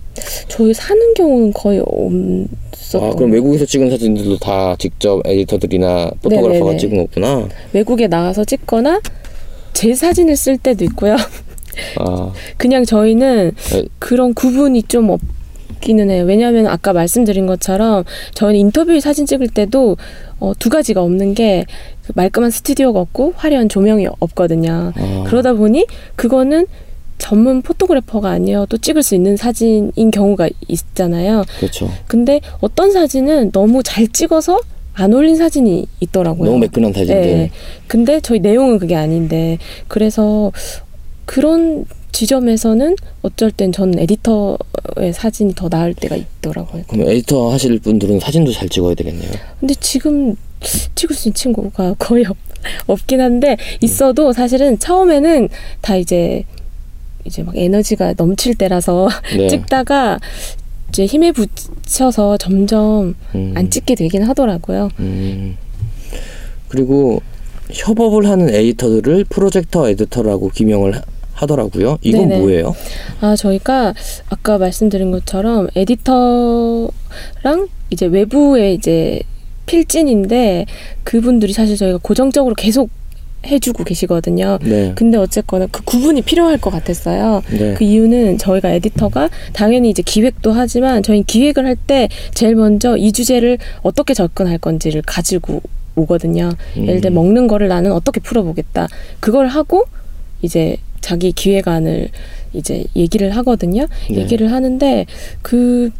저희 0.48 0.74
사는 0.74 1.14
경우는 1.14 1.52
거의 1.52 1.80
없었던 1.80 2.48
아 3.10 3.14
그럼 3.14 3.30
외국에서 3.30 3.64
찍은 3.64 3.88
사진들도 3.88 4.38
다 4.38 4.74
직접 4.78 5.22
에디터들이나 5.24 6.10
photographer가 6.22 6.72
네네네. 6.72 6.76
찍은 6.76 7.06
거구나 7.06 7.48
외국에 7.72 8.08
나가서 8.08 8.44
찍거나 8.44 9.00
제 9.72 9.94
사진을 9.94 10.36
쓸 10.36 10.58
때도 10.58 10.84
있고요. 10.84 11.16
아 11.98 12.32
그냥 12.58 12.84
저희는 12.84 13.52
네. 13.54 13.84
그런 13.98 14.34
구분이 14.34 14.82
좀 14.82 15.08
없기는 15.08 16.10
해요. 16.10 16.24
왜냐하면 16.24 16.66
아까 16.66 16.92
말씀드린 16.92 17.46
것처럼 17.46 18.04
저희는 18.34 18.60
인터뷰 18.60 19.00
사진 19.00 19.24
찍을 19.24 19.48
때도 19.48 19.96
어, 20.40 20.52
두 20.58 20.68
가지가 20.68 21.00
없는 21.02 21.34
게그 21.34 21.66
말끔한 22.14 22.50
스튜디오가 22.50 23.00
없고 23.00 23.34
화려한 23.36 23.68
조명이 23.68 24.06
없거든요. 24.18 24.92
아. 24.94 25.24
그러다 25.26 25.54
보니 25.54 25.86
그거는 26.16 26.66
전문 27.18 27.62
photographer가 27.62 28.30
아니어도 28.30 28.78
찍을 28.78 29.02
수 29.02 29.14
있는 29.14 29.36
사진인 29.36 30.10
경우가 30.10 30.48
있잖아요. 30.66 31.44
그렇죠 31.60 31.88
근데 32.08 32.40
어떤 32.60 32.90
사진은 32.90 33.52
너무 33.52 33.82
잘 33.84 34.08
찍어서 34.08 34.60
안 34.94 35.12
올린 35.12 35.36
사진이 35.36 35.86
있더라고요. 36.00 36.46
너무 36.46 36.58
매끈한 36.58 36.92
사진들 36.92 37.14
네. 37.14 37.50
근데 37.86 38.20
저희 38.20 38.40
내용은 38.40 38.78
그게 38.78 38.96
아닌데 38.96 39.58
그래서 39.88 40.50
그런 41.24 41.84
지점에서는 42.10 42.96
어쩔 43.22 43.50
땐 43.50 43.72
저는 43.72 43.98
에디터의 44.00 45.12
사진이 45.14 45.54
더 45.54 45.68
나을 45.68 45.94
때가 45.94 46.16
있더라고요. 46.16 46.82
그럼 46.88 47.08
에디터 47.08 47.50
하실 47.52 47.78
분들은 47.78 48.20
사진도 48.20 48.52
잘 48.52 48.68
찍어야 48.68 48.94
되겠네요 48.94 49.30
근데 49.60 49.74
지금 49.80 50.36
찍을 50.94 51.14
수 51.16 51.28
있는 51.28 51.34
친구가 51.34 51.94
거의 51.98 52.24
없, 52.26 52.36
없긴 52.86 53.20
한데 53.20 53.56
있어도 53.80 54.32
사실은 54.32 54.78
처음에는 54.78 55.48
다 55.80 55.96
이제 55.96 56.44
이제 57.24 57.42
막 57.42 57.56
에너지가 57.56 58.14
넘칠 58.16 58.54
때라서 58.54 59.08
네. 59.36 59.48
찍다가 59.48 60.18
이제 60.88 61.06
힘에 61.06 61.32
붙여서 61.32 62.36
점점 62.38 63.14
음. 63.34 63.52
안 63.56 63.70
찍게 63.70 63.94
되긴 63.94 64.22
하더라고요. 64.24 64.90
음. 64.98 65.56
그리고 66.68 67.22
협업을 67.70 68.28
하는 68.28 68.48
에디터들을 68.52 69.24
프로젝터 69.30 69.88
에디터라고 69.88 70.48
기명을 70.50 70.96
하- 70.96 71.02
하더라고요. 71.34 71.98
이건 72.02 72.28
네네. 72.28 72.40
뭐예요? 72.40 72.74
아, 73.20 73.34
저희가 73.36 73.94
아까 74.28 74.58
말씀드린 74.58 75.10
것처럼 75.10 75.68
에디터랑 75.74 77.68
이제 77.90 78.06
외부의 78.06 78.74
이제 78.74 79.20
필진인데 79.66 80.66
그분들이 81.04 81.52
사실 81.52 81.76
저희가 81.76 81.98
고정적으로 82.02 82.54
계속 82.54 82.90
해주고 83.44 83.82
계시거든요. 83.82 84.58
네. 84.62 84.92
근데 84.94 85.18
어쨌거나 85.18 85.66
그 85.70 85.82
구분이 85.82 86.22
필요할 86.22 86.58
것 86.58 86.70
같았어요. 86.70 87.42
네. 87.50 87.74
그 87.74 87.82
이유는 87.82 88.38
저희가 88.38 88.70
에디터가 88.70 89.30
당연히 89.52 89.90
이제 89.90 90.00
기획도 90.02 90.52
하지만 90.52 91.02
저희 91.02 91.24
기획을 91.24 91.66
할 91.66 91.76
때 91.86 92.08
제일 92.34 92.54
먼저 92.54 92.96
이 92.96 93.10
주제를 93.10 93.58
어떻게 93.82 94.14
접근할 94.14 94.58
건지를 94.58 95.02
가지고 95.02 95.60
오거든요. 95.96 96.50
예를 96.76 97.00
들어 97.00 97.12
음. 97.12 97.14
먹는 97.14 97.48
거를 97.48 97.66
나는 97.66 97.90
어떻게 97.92 98.20
풀어보겠다. 98.20 98.86
그걸 99.18 99.48
하고 99.48 99.84
이제 100.42 100.76
자기 101.00 101.32
기획안을 101.32 102.10
이제 102.52 102.84
얘기를 102.94 103.34
하거든요. 103.38 103.86
네. 104.08 104.18
얘기를 104.18 104.52
하는데 104.52 105.06
그, 105.42 105.90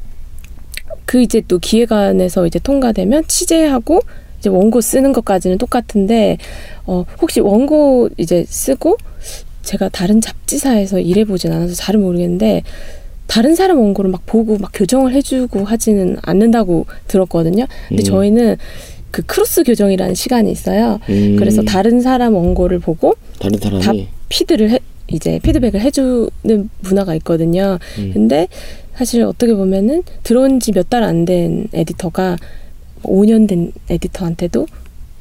그 1.05 1.21
이제 1.21 1.43
또 1.49 1.59
기획안에서 1.59 2.47
이제 2.47 2.59
통과되면 2.59 3.25
취재하고 3.29 4.01
이제 4.39 4.49
원고 4.49 4.81
쓰는 4.81 5.13
것까지는 5.13 5.59
똑같은데 5.59 6.39
어 6.87 7.05
혹시 7.21 7.41
원고 7.41 8.09
이제 8.17 8.45
쓰고 8.47 8.97
제가 9.63 9.89
다른 9.89 10.21
잡지사에서 10.21 10.99
일해보진 10.99 11.53
않아서 11.53 11.75
잘은 11.75 12.01
모르겠는데 12.01 12.63
다른 13.27 13.55
사람 13.55 13.79
원고를 13.79 14.11
막 14.11 14.27
보고 14.27 14.59
막 14.59 14.71
교정을 14.75 15.13
해주고 15.13 15.65
하지는 15.65 16.17
않는다고 16.23 16.87
들었거든요. 17.07 17.67
근데 17.89 18.03
음. 18.03 18.05
저희는 18.05 18.57
그 19.11 19.23
크로스 19.23 19.63
교정이라는 19.65 20.15
시간이 20.15 20.51
있어요. 20.51 20.99
음. 21.09 21.37
그래서 21.39 21.63
다른 21.63 22.01
사람 22.01 22.35
원고를 22.35 22.79
보고 22.81 23.15
다른 23.39 23.59
사람이 23.59 23.83
답 23.83 23.97
피드를 24.29 24.71
해, 24.71 24.79
이제 25.09 25.39
피드백을 25.43 25.81
해주는 25.81 26.71
문화가 26.81 27.15
있거든요. 27.17 27.79
음. 27.99 28.11
근데 28.13 28.49
사실 28.95 29.23
어떻게 29.23 29.55
보면은 29.55 30.03
들어온 30.23 30.61
지 30.61 30.73
몇 30.73 30.89
달 30.91 31.03
안 31.03 31.25
된 31.25 31.69
에디터가 31.73 32.37
5년 33.03 33.49
된 33.49 33.73
에디터한테도 33.89 34.67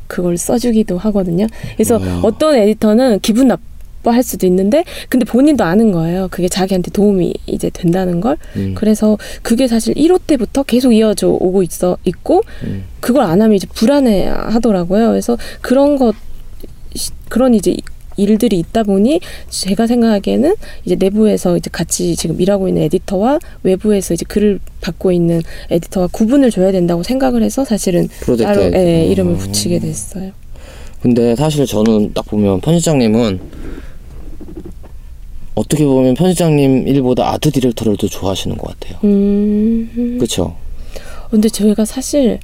그걸 0.08 0.38
써주기도 0.38 0.98
하거든요. 0.98 1.48
그래서 1.76 1.96
와. 1.96 2.20
어떤 2.24 2.56
에디터는 2.56 3.20
기분 3.22 3.48
나빠할 3.48 4.24
수도 4.24 4.46
있는데, 4.46 4.84
근데 5.08 5.26
본인도 5.26 5.64
아는 5.64 5.92
거예요. 5.94 6.28
그게 6.30 6.50
자기한테 6.50 6.92
도움이 6.92 7.34
이제 7.48 7.70
된다는 7.70 8.20
걸. 8.20 8.36
음. 8.58 8.74
그래서 8.76 9.18
그게 9.42 9.68
사실 9.68 9.94
1호 9.96 10.20
때부터 10.28 10.64
계속 10.64 10.92
이어져 10.92 11.30
오고 11.30 11.64
있어 11.64 11.98
있고, 12.04 12.44
음. 12.64 12.84
그걸 13.00 13.24
안 13.24 13.42
하면 13.42 13.56
이제 13.56 13.68
불안해 13.74 14.26
하더라고요. 14.28 15.08
그래서 15.10 15.38
그런 15.62 15.98
것 15.98 16.14
시- 16.94 17.12
그런 17.30 17.54
이제 17.54 17.74
일들이 18.18 18.60
있다 18.60 18.84
보니 18.84 19.20
제가 19.50 19.88
생각하기에는 19.88 20.56
이제 20.86 20.96
내부에서 20.96 21.58
이제 21.58 21.70
같이 21.72 22.16
지금 22.16 22.40
일하고 22.40 22.68
있는 22.68 22.84
에디터와 22.84 23.40
외부에서 23.64 24.14
이제 24.14 24.26
글을 24.28 24.60
받고 24.82 25.12
있는 25.12 25.42
에디터와 25.70 26.08
구분을 26.12 26.52
줘야 26.52 26.72
된다고 26.72 27.04
생각을 27.04 27.44
해서 27.44 27.64
사실은 27.66 28.08
따로. 28.42 28.64
예, 28.74 29.06
이름을 29.06 29.34
어. 29.34 29.38
붙이게 29.38 29.80
됐어요. 29.80 30.32
근데 31.02 31.36
사실 31.36 31.66
저는 31.66 32.14
딱 32.14 32.26
보면 32.26 32.62
편집장님은 32.62 33.40
어떻게 35.56 35.84
보면 35.86 36.14
편집장님 36.14 36.88
일보다 36.88 37.32
아트 37.32 37.52
디렉터를 37.52 37.98
더 37.98 38.08
좋아하시는 38.08 38.56
것 38.58 38.80
같아요. 38.80 39.00
음. 39.04 40.16
그렇죠? 40.18 40.56
근데 41.30 41.50
저희가 41.50 41.86
사실 41.86 42.40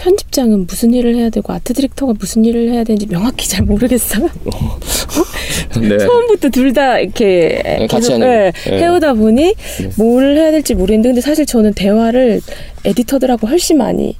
편집장은 0.00 0.66
무슨 0.66 0.94
일을 0.94 1.14
해야 1.14 1.28
되고 1.28 1.52
art 1.52 1.74
director가 1.74 2.14
무슨 2.18 2.44
일을 2.44 2.70
해야 2.70 2.84
되는지 2.84 3.06
명확히 3.06 3.46
잘 3.48 3.64
모르겠어요. 3.66 4.28
네. 5.80 5.98
처음부터 5.98 6.48
둘 6.48 6.72
다 6.72 6.98
이렇게 7.00 7.60
같이 7.90 8.08
계속, 8.08 8.18
거. 8.20 8.26
예. 8.26 8.52
해오다 8.66 9.14
보니 9.14 9.54
뭘 9.98 10.36
해야 10.36 10.50
될지 10.52 10.74
모르겠는데 10.74 11.08
근데 11.10 11.20
사실 11.20 11.44
저는 11.46 11.74
대화를 11.74 12.40
에디터들하고 12.84 13.46
훨씬 13.48 13.76
많이 13.78 14.16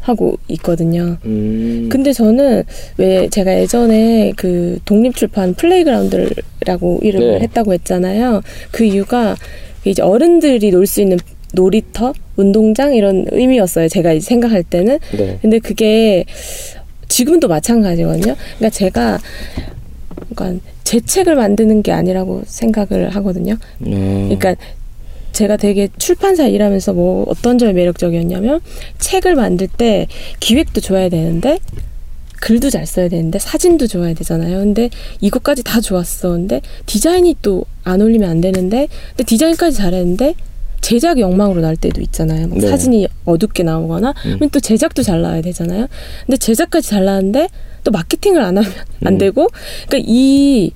하고 0.00 0.36
있거든요. 0.48 1.18
음. 1.26 1.88
근데 1.92 2.12
저는 2.12 2.64
왜 2.96 3.28
제가 3.28 3.54
예전에 3.60 4.32
그 4.36 4.78
독립출판 4.86 5.54
Playground라고 5.54 7.00
이름을 7.02 7.32
네. 7.34 7.40
했다고 7.40 7.74
했잖아요. 7.74 8.40
그 8.72 8.84
이유가 8.84 9.36
이제 9.84 10.02
어른들이 10.02 10.70
놀 10.70 10.86
수 10.86 11.02
있는 11.02 11.18
놀이터, 11.52 12.12
운동장 12.36 12.94
이런 12.94 13.26
의미였어요. 13.30 13.88
제가 13.88 14.18
생각할 14.20 14.62
때는. 14.62 14.98
네. 15.16 15.38
근데 15.42 15.58
그게 15.58 16.24
지금도 17.08 17.48
마찬가지거든요. 17.48 18.34
그러니까 18.58 18.70
제가 18.70 19.18
그러니까 20.34 20.64
제 20.84 21.00
책을 21.00 21.34
만드는 21.36 21.82
게 21.82 21.92
아니라고 21.92 22.42
생각을 22.46 23.10
하거든요. 23.16 23.56
음. 23.86 24.28
그러니까 24.28 24.54
제가 25.32 25.56
되게 25.56 25.88
출판사 25.98 26.46
일하면서 26.46 26.92
뭐 26.92 27.24
어떤 27.28 27.58
점이 27.58 27.72
매력적이었냐면 27.72 28.60
책을 28.98 29.34
만들 29.36 29.68
때 29.68 30.06
기획도 30.40 30.80
좋아야 30.80 31.08
되는데 31.08 31.58
글도 32.40 32.70
잘 32.70 32.86
써야 32.86 33.08
되는데 33.08 33.38
사진도 33.38 33.86
좋아야 33.86 34.14
되잖아요. 34.14 34.58
근데 34.58 34.88
이것까지 35.20 35.62
다 35.62 35.80
좋았어. 35.80 36.30
근데 36.30 36.60
디자인이 36.86 37.36
또 37.42 37.64
안 37.84 38.00
올리면 38.00 38.28
안 38.28 38.40
되는데 38.40 38.88
근데 39.10 39.24
디자인까지 39.24 39.76
잘했는데 39.76 40.34
제작이 40.80 41.22
엉망으로 41.22 41.60
날 41.60 41.76
때도 41.76 42.00
있잖아요. 42.02 42.48
막 42.48 42.58
네. 42.58 42.68
사진이 42.68 43.06
어둡게 43.24 43.62
나오거나 43.62 44.14
음. 44.26 44.48
또 44.50 44.60
제작도 44.60 45.02
잘 45.02 45.22
나와야 45.22 45.42
되잖아요. 45.42 45.86
근데 46.26 46.36
제작까지 46.36 46.88
잘 46.88 47.04
나왔는데 47.04 47.48
또 47.84 47.90
마케팅을 47.90 48.40
안 48.42 48.56
하면 48.58 48.70
안 49.04 49.14
음. 49.14 49.18
되고 49.18 49.48
그러니까 49.88 50.06
이 50.10 50.70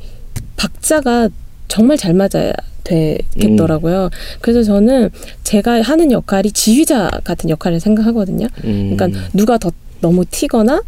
박자가 0.57 1.29
정말 1.69 1.97
잘 1.97 2.15
맞아야 2.15 2.53
되겠더라고요. 2.85 4.11
그래서 4.41 4.63
저는 4.63 5.11
제가 5.43 5.81
하는 5.83 6.13
역할이 6.13 6.53
지휘자 6.53 7.11
같은 7.25 7.49
역할을 7.51 7.81
생각하거든요. 7.81 8.47
음. 8.65 8.95
그러니까 8.97 9.21
누가 9.33 9.59
더 9.59 9.73
너무 10.01 10.25
튀거나 10.27 10.83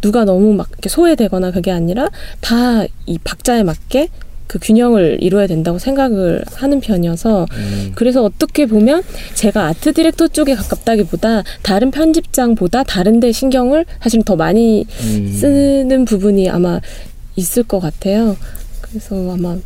누가 0.00 0.24
너무 0.24 0.52
막 0.54 0.68
소외되거나 0.86 1.50
그게 1.52 1.70
아니라 1.70 2.08
다 2.40 2.86
이 3.06 3.18
박자에 3.18 3.62
맞게 3.62 4.08
그 4.48 4.58
균형을 4.58 5.18
이루어야 5.20 5.46
된다고 5.46 5.78
생각을 5.78 6.42
하는 6.54 6.80
편이어서 6.80 7.46
음. 7.52 7.92
그래서 7.94 8.24
어떻게 8.24 8.64
보면 8.66 9.02
제가 9.34 9.66
아트 9.66 9.92
디렉터 9.92 10.28
쪽에 10.28 10.54
가깝다기보다 10.54 11.44
다른 11.62 11.90
편집장보다 11.90 12.82
다른 12.82 13.20
데 13.20 13.30
신경을 13.30 13.84
사실 14.00 14.22
더 14.24 14.36
많이 14.36 14.86
음. 15.02 15.32
쓰는 15.32 16.06
부분이 16.06 16.48
아마 16.48 16.80
있을 17.36 17.62
것 17.62 17.78
같아요. 17.78 18.36
그래서 18.80 19.14
아마 19.30 19.56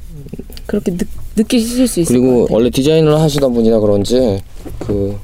그렇게 0.67 0.97
느, 0.97 1.05
느끼실 1.37 1.87
수 1.87 2.01
있을 2.01 2.17
것 2.17 2.21
그리고 2.21 2.43
같아요. 2.43 2.57
원래 2.57 2.69
디자인을 2.71 3.21
하시던 3.21 3.55
분이라 3.55 3.79
그런지 3.79 4.43
그 4.81 5.17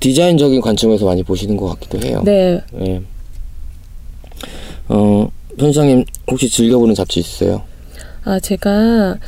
디자인적인 0.00 0.62
관점에서 0.62 1.04
많이 1.04 1.22
보시는 1.22 1.58
것 1.58 1.68
같기도 1.74 2.04
해요. 2.06 2.22
네, 2.24 2.60
예. 2.80 3.02
어, 4.88 5.30
편집장님 5.58 6.04
혹시 6.30 6.48
즐겨보는 6.48 6.94
잡지 6.94 7.20
있으세요? 7.20 7.62
아 8.24 8.38
제가 8.38 9.18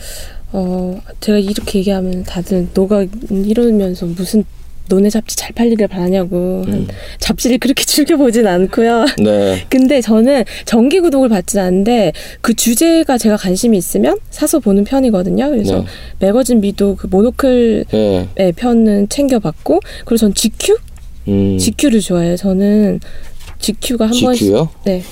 어 0.53 1.01
제가 1.21 1.39
이렇게 1.39 1.81
얘기하면 1.81 2.23
다들 2.25 2.69
너가 2.75 3.05
이러면서 3.31 4.07
무슨 4.07 4.45
너네 4.89 5.09
잡지 5.09 5.35
잘 5.35 5.53
팔리길 5.53 5.89
바라냐고 5.89 6.65
음. 6.69 6.87
잡지를 7.19 7.59
그렇게 7.59 7.85
즐겨보진 7.87 8.47
않고요. 8.47 9.07
네. 9.19 9.65
근데 9.71 10.01
저는 10.01 10.45
정기 10.67 11.01
구독을 11.01 11.29
받진 11.31 11.59
않는데 11.61 12.13
그 12.43 12.55
주제가 12.55 13.17
제가 13.17 13.37
관심이 13.37 13.79
있으면 13.79 14.19
사서 14.31 14.61
보는 14.61 14.85
편이거든요. 14.85 15.51
그래서 15.51 15.79
네. 15.81 15.87
매거진 16.21 16.61
미도 16.61 16.97
그 16.97 17.07
모노클의 17.07 17.85
네. 18.37 18.53
편은 18.55 19.09
챙겨봤고 19.09 19.81
그리고 20.05 20.17
전 20.19 20.35
GQ? 20.35 20.77
음. 21.29 21.59
GQ를 21.59 22.01
좋아해요. 22.01 22.37
저는 22.37 23.01
GQ가 23.59 24.05
한 24.05 24.21
번씩 24.21 24.47
GQ요? 24.49 24.69
네. 24.85 25.03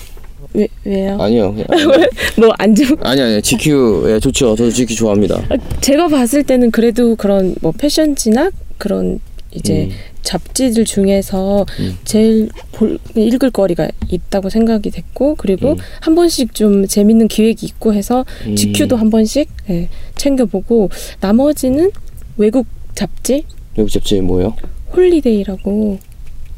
왜 0.55 0.69
왜요? 0.85 1.17
아니요. 1.21 1.55
뭐안 2.37 2.75
좋? 2.75 2.97
아니 3.03 3.21
아니 3.21 3.43
GQ 3.43 4.05
예 4.09 4.21
좋죠. 4.21 4.55
저도 4.55 4.71
GQ 4.71 4.95
좋아합니다. 4.95 5.41
제가 5.81 6.09
봤을 6.09 6.45
때는 6.45 6.71
그래도 6.71 7.17
그런 7.17 7.55
뭐 7.61 7.73
패션지나 7.73 8.51
그런 8.79 9.21
이제 9.55 9.85
음. 9.85 9.91
잡지들 10.23 10.85
중에서 10.85 11.67
음. 11.81 11.99
제일 12.05 12.49
볼, 12.73 12.99
읽을 13.15 13.51
거리가 13.51 13.89
있다고 14.09 14.49
생각이 14.49 14.91
됐고 14.91 15.35
그리고 15.37 15.73
음. 15.73 15.77
한 16.01 16.15
번씩 16.15 16.55
좀 16.55 16.87
재밌는 16.87 17.29
기획이 17.29 17.67
있고 17.67 17.93
해서 17.93 18.25
음. 18.47 18.57
GQ도 18.57 18.97
한 18.97 19.11
번씩 19.11 19.49
예, 19.71 19.89
챙겨보고 20.17 20.91
나머지는 21.21 21.91
외국 22.37 22.67
잡지 22.95 23.45
외국 23.77 23.91
잡지 23.91 24.21
뭐예요? 24.21 24.57
홀리데이라고 24.95 25.99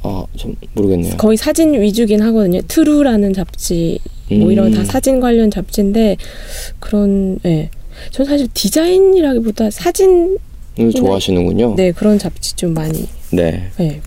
아, 0.04 0.24
좀 0.36 0.54
모르겠네요. 0.74 1.16
거의 1.16 1.36
사진 1.36 1.80
위주긴 1.80 2.20
하거든요. 2.22 2.60
트루라는 2.68 3.32
잡지 3.32 3.98
뭐 4.30 4.52
이런 4.52 4.70
다 4.70 4.80
음. 4.80 4.84
사진 4.84 5.18
관련 5.18 5.50
잡지인데 5.50 6.16
그런 6.78 7.38
예. 7.46 7.70
전 8.10 8.26
사실 8.26 8.48
디자인이라기보다 8.52 9.70
사진 9.70 10.38
을 10.78 10.92
좋아하시는군요. 10.92 11.74
네 11.76 11.92
그런 11.92 12.18
잡지 12.18 12.54
좀 12.56 12.74
많이 12.74 13.06
네. 13.30 13.62
네. 13.78 14.00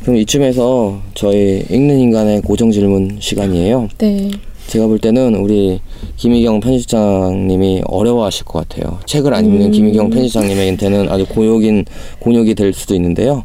그럼 0.00 0.16
이쯤에서 0.16 1.00
저희 1.14 1.64
읽는 1.70 1.98
인간의 1.98 2.40
고정 2.42 2.70
질문 2.70 3.18
시간이에요. 3.20 3.88
네. 3.98 4.30
제가 4.66 4.86
볼 4.86 4.98
때는 4.98 5.34
우리 5.34 5.80
김희경 6.16 6.60
편집장님이 6.60 7.82
어려워하실 7.86 8.46
것 8.46 8.66
같아요. 8.66 8.98
책을 9.06 9.34
안 9.34 9.44
읽는 9.44 9.66
음. 9.66 9.70
김희경 9.70 10.10
편집장님한테는 10.10 11.10
아주 11.10 11.26
고역인 11.26 11.84
곤욕이 12.20 12.54
될 12.54 12.72
수도 12.72 12.94
있는데요. 12.94 13.44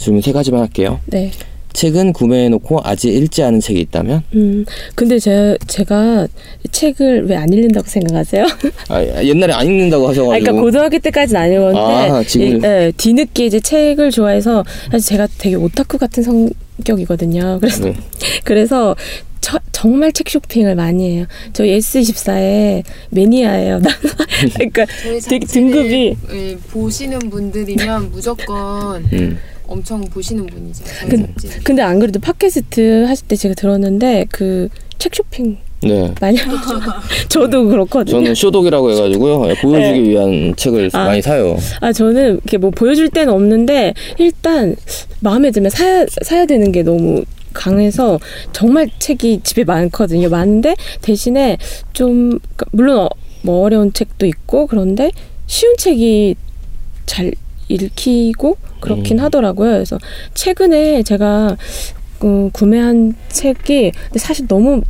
질문 0.00 0.22
세 0.22 0.32
가지만 0.32 0.62
할게요. 0.62 0.98
네. 1.06 1.30
책은 1.72 2.14
구매해놓고 2.14 2.80
아직 2.82 3.14
읽지 3.14 3.42
않은 3.44 3.60
책이 3.60 3.78
있다면? 3.80 4.22
음, 4.34 4.64
근데 4.96 5.18
제, 5.20 5.56
제가 5.68 6.26
책을 6.72 7.26
왜 7.28 7.36
안 7.36 7.52
읽는다고 7.52 7.86
생각하세요? 7.86 8.44
아, 8.88 9.22
옛날에 9.22 9.52
안 9.52 9.66
읽는다고 9.66 10.06
아, 10.06 10.10
하셔가지고. 10.10 10.30
그러니까 10.44 10.52
고등학교 10.64 10.98
때까지는 10.98 11.40
안 11.40 11.52
읽었는데, 11.52 11.78
아, 11.80 12.22
지금- 12.24 12.58
이- 12.58 12.66
예, 12.66 12.92
뒤늦게 12.96 13.46
이제 13.46 13.60
책을 13.60 14.10
좋아해서, 14.10 14.64
사실 14.90 15.08
제가 15.10 15.28
되게 15.38 15.54
오타쿠 15.54 15.98
같은 15.98 16.24
성격이거든요. 16.24 17.58
그래서, 17.60 17.84
네. 17.84 17.94
그래서 18.42 18.96
저- 19.40 19.60
정말 19.70 20.12
책 20.12 20.28
쇼핑을 20.28 20.74
많이 20.74 21.14
해요. 21.18 21.26
저 21.52 21.62
S24의 21.62 22.82
매니아예요. 23.10 23.80
그러니까 24.54 24.86
저희 25.02 25.20
되게 25.20 25.46
등급이- 25.46 26.16
예, 26.32 26.56
보시는 26.72 27.18
분들이면 27.20 28.10
무조건 28.10 29.04
음. 29.12 29.38
엄청 29.70 30.00
보시는 30.02 30.46
분이죠. 30.46 30.84
근-. 31.08 31.34
근데 31.64 31.82
안 31.82 31.98
그래도 31.98 32.20
팟캐스트 32.20 33.04
하실 33.06 33.26
때 33.28 33.36
제가 33.36 33.54
들었는데 33.54 34.26
그 34.30 34.68
책 35.00 35.14
쇼핑 35.14 35.56
네. 35.82 36.14
많이 36.20 36.36
하죠. 36.36 36.78
저도 37.30 37.66
그렇거든요. 37.66 38.18
저는 38.18 38.34
쇼독이라고 38.34 38.90
해가지고요. 38.92 39.48
예, 39.48 39.54
보여주기 39.54 40.10
위한 40.10 40.54
책을 40.54 40.90
네. 40.90 40.98
아. 40.98 41.06
많이 41.06 41.22
사요. 41.22 41.56
아 41.80 41.90
저는 41.90 42.34
이렇게 42.34 42.58
뭐 42.58 42.70
보여줄 42.70 43.08
때는 43.08 43.32
없는데 43.32 43.94
일단 44.18 44.76
마음에 45.20 45.50
들면 45.50 45.70
사야 45.70 46.04
사야 46.22 46.44
되는 46.44 46.70
게 46.70 46.82
너무 46.82 47.24
강해서 47.54 48.20
정말 48.52 48.90
책이 48.98 49.40
집에 49.42 49.64
많거든요. 49.64 50.28
많은데 50.28 50.76
대신에 51.00 51.56
좀 51.94 52.38
그러니까 52.56 52.66
물론 52.72 52.98
어, 52.98 53.08
뭐 53.42 53.64
어려운 53.64 53.94
책도 53.94 54.26
있고 54.26 54.66
그런데 54.66 55.10
쉬운 55.46 55.78
책이 55.78 56.34
잘 57.06 57.32
읽히고 57.68 58.58
그렇긴 58.80 59.18
음. 59.18 59.24
하더라고요. 59.24 59.72
그래서 59.72 59.98
최근에 60.34 61.02
제가 61.02 61.56
그 62.18 62.50
구매한 62.52 63.14
책이 63.28 63.92
근데 63.92 64.18
사실 64.18 64.46
너무 64.46 64.82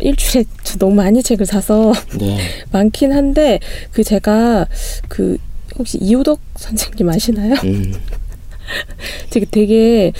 일주일에 0.00 0.44
저 0.62 0.78
너무 0.78 0.94
많이 0.94 1.22
책을 1.22 1.46
사서 1.46 1.92
네. 2.18 2.38
많긴 2.72 3.12
한데 3.12 3.60
그 3.92 4.02
제가 4.02 4.66
그 5.08 5.38
혹시 5.78 5.98
이호덕 5.98 6.40
선생님 6.56 7.08
아시나요? 7.08 7.54
음. 7.64 7.94
되게 9.30 9.46
되게 9.50 10.12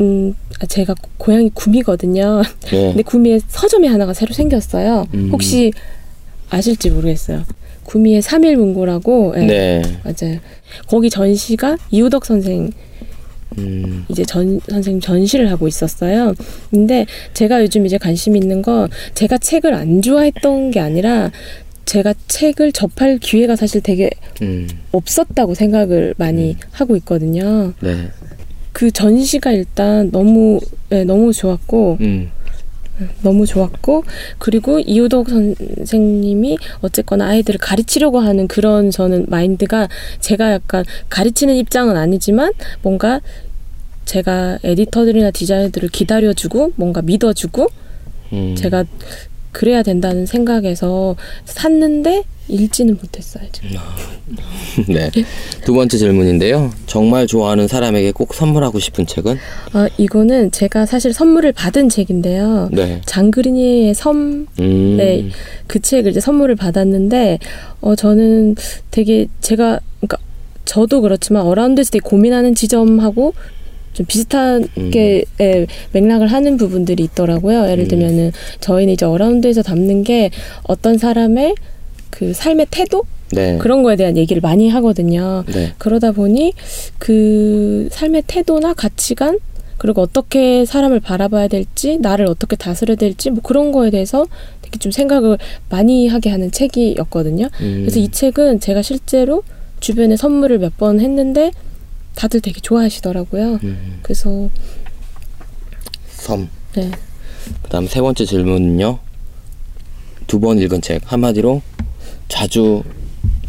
음 0.00 0.34
아, 0.60 0.66
제가 0.66 0.94
고향이 1.18 1.50
구미거든요. 1.54 2.42
네. 2.70 2.88
근데 2.88 3.02
구미에 3.02 3.40
서점이 3.46 3.88
하나가 3.88 4.14
새로 4.14 4.32
생겼어요. 4.32 5.06
음. 5.14 5.30
혹시 5.32 5.72
아실지 6.50 6.90
모르겠어요. 6.90 7.44
구미에 7.84 8.20
삼일 8.20 8.56
문고라고 8.56 9.34
예, 9.36 9.40
네. 9.40 9.82
맞아요. 10.04 10.38
거기 10.86 11.10
전시가 11.10 11.76
이호덕 11.90 12.24
선생 12.24 12.70
음. 13.58 14.04
이제 14.08 14.24
전 14.24 14.60
선생님 14.68 15.00
전시를 15.00 15.50
하고 15.50 15.68
있었어요. 15.68 16.34
근데 16.70 17.06
제가 17.34 17.62
요즘 17.62 17.84
이제 17.86 17.98
관심 17.98 18.36
있는 18.36 18.62
거 18.62 18.88
제가 19.14 19.38
책을 19.38 19.74
안 19.74 20.00
좋아했던 20.00 20.70
게 20.70 20.80
아니라 20.80 21.30
제가 21.84 22.14
책을 22.28 22.72
접할 22.72 23.18
기회가 23.18 23.56
사실 23.56 23.80
되게 23.80 24.08
음. 24.40 24.68
없었다고 24.92 25.54
생각을 25.54 26.14
많이 26.16 26.56
하고 26.70 26.96
있거든요. 26.96 27.72
네. 27.80 28.08
그 28.72 28.90
전시가 28.90 29.52
일단 29.52 30.10
너무 30.10 30.58
네, 30.88 31.04
너무 31.04 31.32
좋았고 31.32 31.98
음. 32.00 32.30
너무 33.22 33.46
좋았고 33.46 34.04
그리고 34.38 34.78
이호덕 34.78 35.28
선생님이 35.28 36.58
어쨌거나 36.80 37.28
아이들을 37.28 37.58
가르치려고 37.58 38.20
하는 38.20 38.48
그런 38.48 38.90
저는 38.90 39.26
마인드가 39.28 39.88
제가 40.20 40.52
약간 40.52 40.84
가르치는 41.08 41.56
입장은 41.56 41.96
아니지만 41.96 42.52
뭔가 42.82 43.20
제가 44.04 44.58
에디터들이나 44.64 45.30
디자이너들을 45.30 45.88
기다려주고 45.88 46.72
뭔가 46.76 47.02
믿어주고 47.02 47.68
음. 48.32 48.54
제가 48.56 48.84
그래야 49.52 49.82
된다는 49.82 50.26
생각에서 50.26 51.16
샀는데 51.44 52.24
읽지는 52.48 52.98
못했어요. 53.00 53.44
지금. 53.52 53.70
네. 54.88 55.10
두 55.64 55.74
번째 55.74 55.96
질문인데요. 55.96 56.72
정말 56.86 57.26
좋아하는 57.26 57.68
사람에게 57.68 58.12
꼭 58.12 58.34
선물하고 58.34 58.78
싶은 58.78 59.06
책은? 59.06 59.36
아, 59.72 59.88
이거는 59.96 60.50
제가 60.50 60.86
사실 60.86 61.12
선물을 61.12 61.52
받은 61.52 61.88
책인데요. 61.88 62.68
네. 62.72 63.00
장그리니의 63.06 63.94
섬 63.94 64.46
음. 64.58 64.96
네, 64.96 65.28
그 65.66 65.80
책을 65.80 66.10
이제 66.10 66.20
선물을 66.20 66.56
받았는데, 66.56 67.38
어, 67.80 67.94
저는 67.94 68.56
되게 68.90 69.28
제가, 69.40 69.78
그러니까 70.00 70.18
저도 70.64 71.00
그렇지만 71.00 71.44
어라운드에서 71.44 71.90
되게 71.90 72.02
고민하는 72.02 72.54
지점하고 72.54 73.34
좀 73.92 74.06
비슷하게 74.06 75.24
예, 75.40 75.66
맥락을 75.92 76.26
하는 76.28 76.56
부분들이 76.56 77.04
있더라고요. 77.04 77.68
예를 77.70 77.84
음. 77.84 77.88
들면은 77.88 78.32
저희는 78.60 78.94
이제 78.94 79.04
어라운드에서 79.06 79.62
담는 79.62 80.02
게 80.04 80.30
어떤 80.64 80.98
사람의 80.98 81.54
그 82.10 82.32
삶의 82.32 82.66
태도 82.70 83.04
네. 83.32 83.56
그런 83.58 83.82
거에 83.82 83.96
대한 83.96 84.16
얘기를 84.16 84.40
많이 84.40 84.68
하거든요. 84.68 85.44
네. 85.52 85.72
그러다 85.78 86.12
보니 86.12 86.52
그 86.98 87.88
삶의 87.90 88.24
태도나 88.26 88.74
가치관 88.74 89.38
그리고 89.78 90.00
어떻게 90.02 90.64
사람을 90.64 91.00
바라봐야 91.00 91.48
될지 91.48 91.98
나를 91.98 92.26
어떻게 92.26 92.56
다스려야 92.56 92.96
될지 92.96 93.30
뭐 93.30 93.40
그런 93.42 93.72
거에 93.72 93.90
대해서 93.90 94.26
되게 94.60 94.78
좀 94.78 94.92
생각을 94.92 95.38
많이 95.70 96.06
하게 96.08 96.30
하는 96.30 96.50
책이었거든요. 96.52 97.48
음. 97.60 97.78
그래서 97.80 97.98
이 97.98 98.08
책은 98.10 98.60
제가 98.60 98.82
실제로 98.82 99.42
주변에 99.80 100.16
선물을 100.16 100.58
몇 100.58 100.72
번 100.76 101.00
했는데 101.00 101.50
다들 102.14 102.40
되게 102.40 102.60
좋아하시더라고요. 102.60 103.58
음. 103.62 103.98
그래서 104.02 104.48
섬. 106.08 106.48
네. 106.74 106.90
그다음 107.62 107.86
세 107.88 108.00
번째 108.00 108.24
질문은요. 108.24 108.98
두 110.26 110.40
번 110.40 110.58
읽은 110.58 110.80
책 110.80 111.02
한마디로 111.12 111.60
자주 112.28 112.82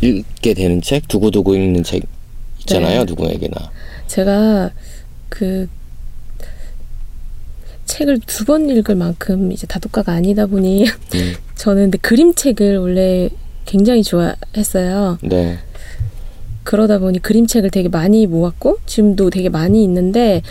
읽게 0.02 0.54
되는 0.54 0.82
책, 0.82 1.08
두고두고 1.08 1.56
읽는 1.56 1.84
책 1.84 2.04
있잖아요. 2.62 3.00
네. 3.00 3.06
누구에게나. 3.06 3.72
제가 4.08 4.72
그 5.30 5.68
책을 7.86 8.20
두 8.26 8.46
번 8.46 8.70
읽을 8.70 8.96
만큼 8.96 9.52
이제 9.52 9.68
다독가가 9.68 10.12
아니다 10.14 10.46
보니 10.46 10.86
음. 10.88 11.34
저는 11.56 11.84
근데 11.84 11.98
그림책을 12.00 12.78
원래 12.78 13.30
굉장히 13.66 14.04
좋아했어요. 14.04 15.20
네. 15.22 15.58
그러다 16.64 17.00
보니 17.00 17.20
그림책을 17.20 17.70
되게 17.72 17.90
많이 17.90 18.26
모았고 18.28 18.78
지금도 18.86 19.30
되게 19.30 19.50
많이 19.50 19.84
있는데 19.84 20.42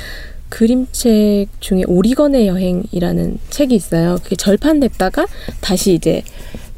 그림책 0.49 1.49
중에 1.61 1.83
오리건의 1.87 2.47
여행이라는 2.47 3.39
책이 3.49 3.75
있어요. 3.75 4.19
그게 4.23 4.37
절판됐다가 4.37 5.27
다시 5.61 5.95
이제 5.95 6.23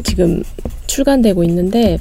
지금 0.04 0.42
출간되고 0.86 1.42
있는데 1.44 1.98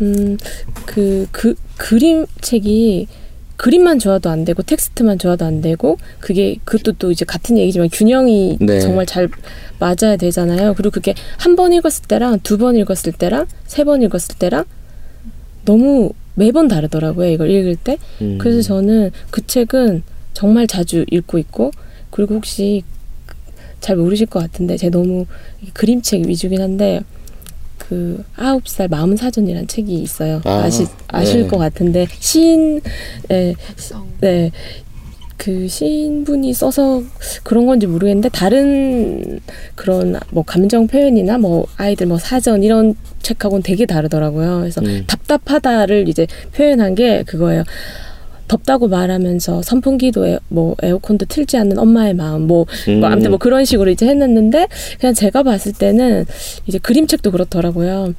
음그그 0.00 1.54
그림책이 1.76 3.08
그림만 3.56 3.98
좋아도 3.98 4.28
안 4.30 4.44
되고 4.44 4.62
텍스트만 4.62 5.18
좋아도 5.18 5.44
안 5.44 5.60
되고 5.60 5.98
그게 6.18 6.56
그것도 6.64 6.92
또 6.98 7.12
이제 7.12 7.24
같은 7.24 7.58
얘기지만 7.58 7.90
균형이 7.92 8.56
네. 8.60 8.80
정말 8.80 9.06
잘 9.06 9.28
맞아야 9.78 10.16
되잖아요. 10.16 10.74
그리고 10.74 10.90
그게 10.90 11.14
한 11.38 11.54
번 11.54 11.72
읽었을 11.72 12.06
때랑 12.08 12.40
두 12.40 12.56
번 12.56 12.76
읽었을 12.76 13.12
때랑 13.12 13.46
세 13.66 13.84
번 13.84 14.02
읽었을 14.02 14.36
때랑 14.38 14.64
너무 15.64 16.10
매번 16.34 16.68
다르더라고요. 16.68 17.30
이걸 17.30 17.50
읽을 17.50 17.76
때. 17.76 17.98
음. 18.20 18.38
그래서 18.38 18.62
저는 18.62 19.10
그 19.30 19.46
책은 19.46 20.02
정말 20.32 20.66
자주 20.66 21.04
읽고 21.10 21.38
있고 21.38 21.70
그리고 22.10 22.34
혹시 22.36 22.82
잘 23.80 23.96
모르실 23.96 24.26
것 24.26 24.40
같은데 24.40 24.76
제가 24.76 24.96
너무 24.96 25.26
그림책 25.72 26.26
위주긴 26.26 26.62
한데 26.62 27.00
그 27.78 28.24
아홉 28.36 28.68
살 28.68 28.88
마음 28.88 29.16
사전이라는 29.16 29.66
책이 29.66 29.92
있어요. 29.94 30.40
아, 30.44 30.50
아, 30.50 30.70
시 30.70 30.86
아실 31.08 31.42
네. 31.42 31.48
것 31.48 31.58
같은데 31.58 32.06
시인 32.20 32.80
네, 33.28 33.54
네. 34.20 34.50
그 35.36 35.68
시인분이 35.68 36.52
써서 36.52 37.02
그런 37.42 37.66
건지 37.66 37.86
모르겠는데 37.86 38.28
다른 38.30 39.40
그런 39.74 40.18
뭐 40.30 40.44
감정 40.44 40.86
표현이나 40.86 41.38
뭐 41.38 41.66
아이들 41.76 42.06
뭐 42.06 42.18
사전 42.18 42.62
이런 42.62 42.94
책하고는 43.22 43.62
되게 43.62 43.86
다르더라고요. 43.86 44.60
그래서 44.60 44.80
음. 44.82 45.04
답답하다를 45.06 46.08
이제 46.08 46.26
표현한 46.54 46.94
게 46.94 47.22
그거예요. 47.24 47.64
덥다고 48.48 48.88
말하면서 48.88 49.62
선풍기도 49.62 50.26
에, 50.26 50.38
뭐 50.48 50.76
에어컨도 50.82 51.24
틀지 51.26 51.56
않는 51.56 51.78
엄마의 51.78 52.12
마음 52.14 52.46
뭐, 52.46 52.66
음. 52.88 53.00
뭐 53.00 53.08
아무튼 53.08 53.30
뭐 53.30 53.38
그런 53.38 53.64
식으로 53.64 53.90
이제 53.90 54.06
했는데 54.06 54.68
그냥 55.00 55.14
제가 55.14 55.42
봤을 55.42 55.72
때는 55.72 56.26
이제 56.66 56.78
그림책도 56.78 57.30
그렇더라고요. 57.30 58.12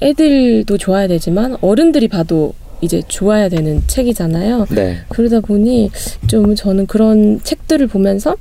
애들도 0.00 0.78
좋아야 0.78 1.06
되지만 1.08 1.56
어른들이 1.60 2.08
봐도 2.08 2.54
이제 2.80 3.02
좋아야 3.08 3.48
되는 3.48 3.82
책이잖아요. 3.86 4.66
네. 4.70 4.98
그러다 5.08 5.40
보니 5.40 5.90
좀 6.28 6.54
저는 6.54 6.86
그런 6.86 7.40
책들을 7.42 7.86
보면서 7.88 8.36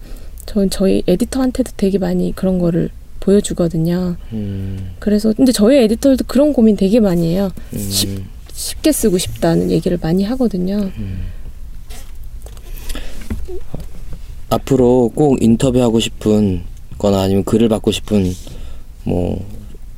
전 0.45 0.69
저희 0.69 1.03
에디터한테도 1.07 1.71
되게 1.77 1.97
많이 1.97 2.33
그런 2.35 2.59
거를 2.59 2.89
보여주거든요. 3.19 4.15
음. 4.33 4.91
그래서 4.99 5.33
근데 5.33 5.51
저희 5.51 5.77
에디터들도 5.83 6.25
그런 6.27 6.53
고민 6.53 6.75
되게 6.77 6.99
많이 6.99 7.33
해요. 7.33 7.51
음. 7.73 7.77
쉽- 7.89 8.23
쉽게 8.53 8.91
쓰고 8.91 9.17
싶다는 9.17 9.69
얘기를 9.71 9.97
많이 10.01 10.23
하거든요. 10.23 10.89
앞으로 14.49 15.11
꼭 15.13 15.41
인터뷰하고 15.41 15.99
싶은 15.99 16.63
거나 16.97 17.21
아니면 17.21 17.43
글을 17.43 17.69
받고 17.69 17.91
싶은 17.91 18.31
뭐 19.03 19.45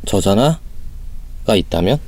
저자나가 0.05 1.55
있다면? 1.55 1.99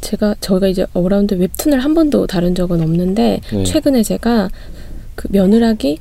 제가 0.00 0.34
저희가 0.40 0.68
이제 0.68 0.86
어라운드 0.92 1.34
웹툰을 1.34 1.80
한 1.80 1.94
번도 1.94 2.26
다룬 2.26 2.54
적은 2.54 2.80
없는데 2.80 3.40
네. 3.52 3.64
최근에 3.64 4.02
제가 4.02 4.50
그 5.14 5.28
며느라기 5.30 5.98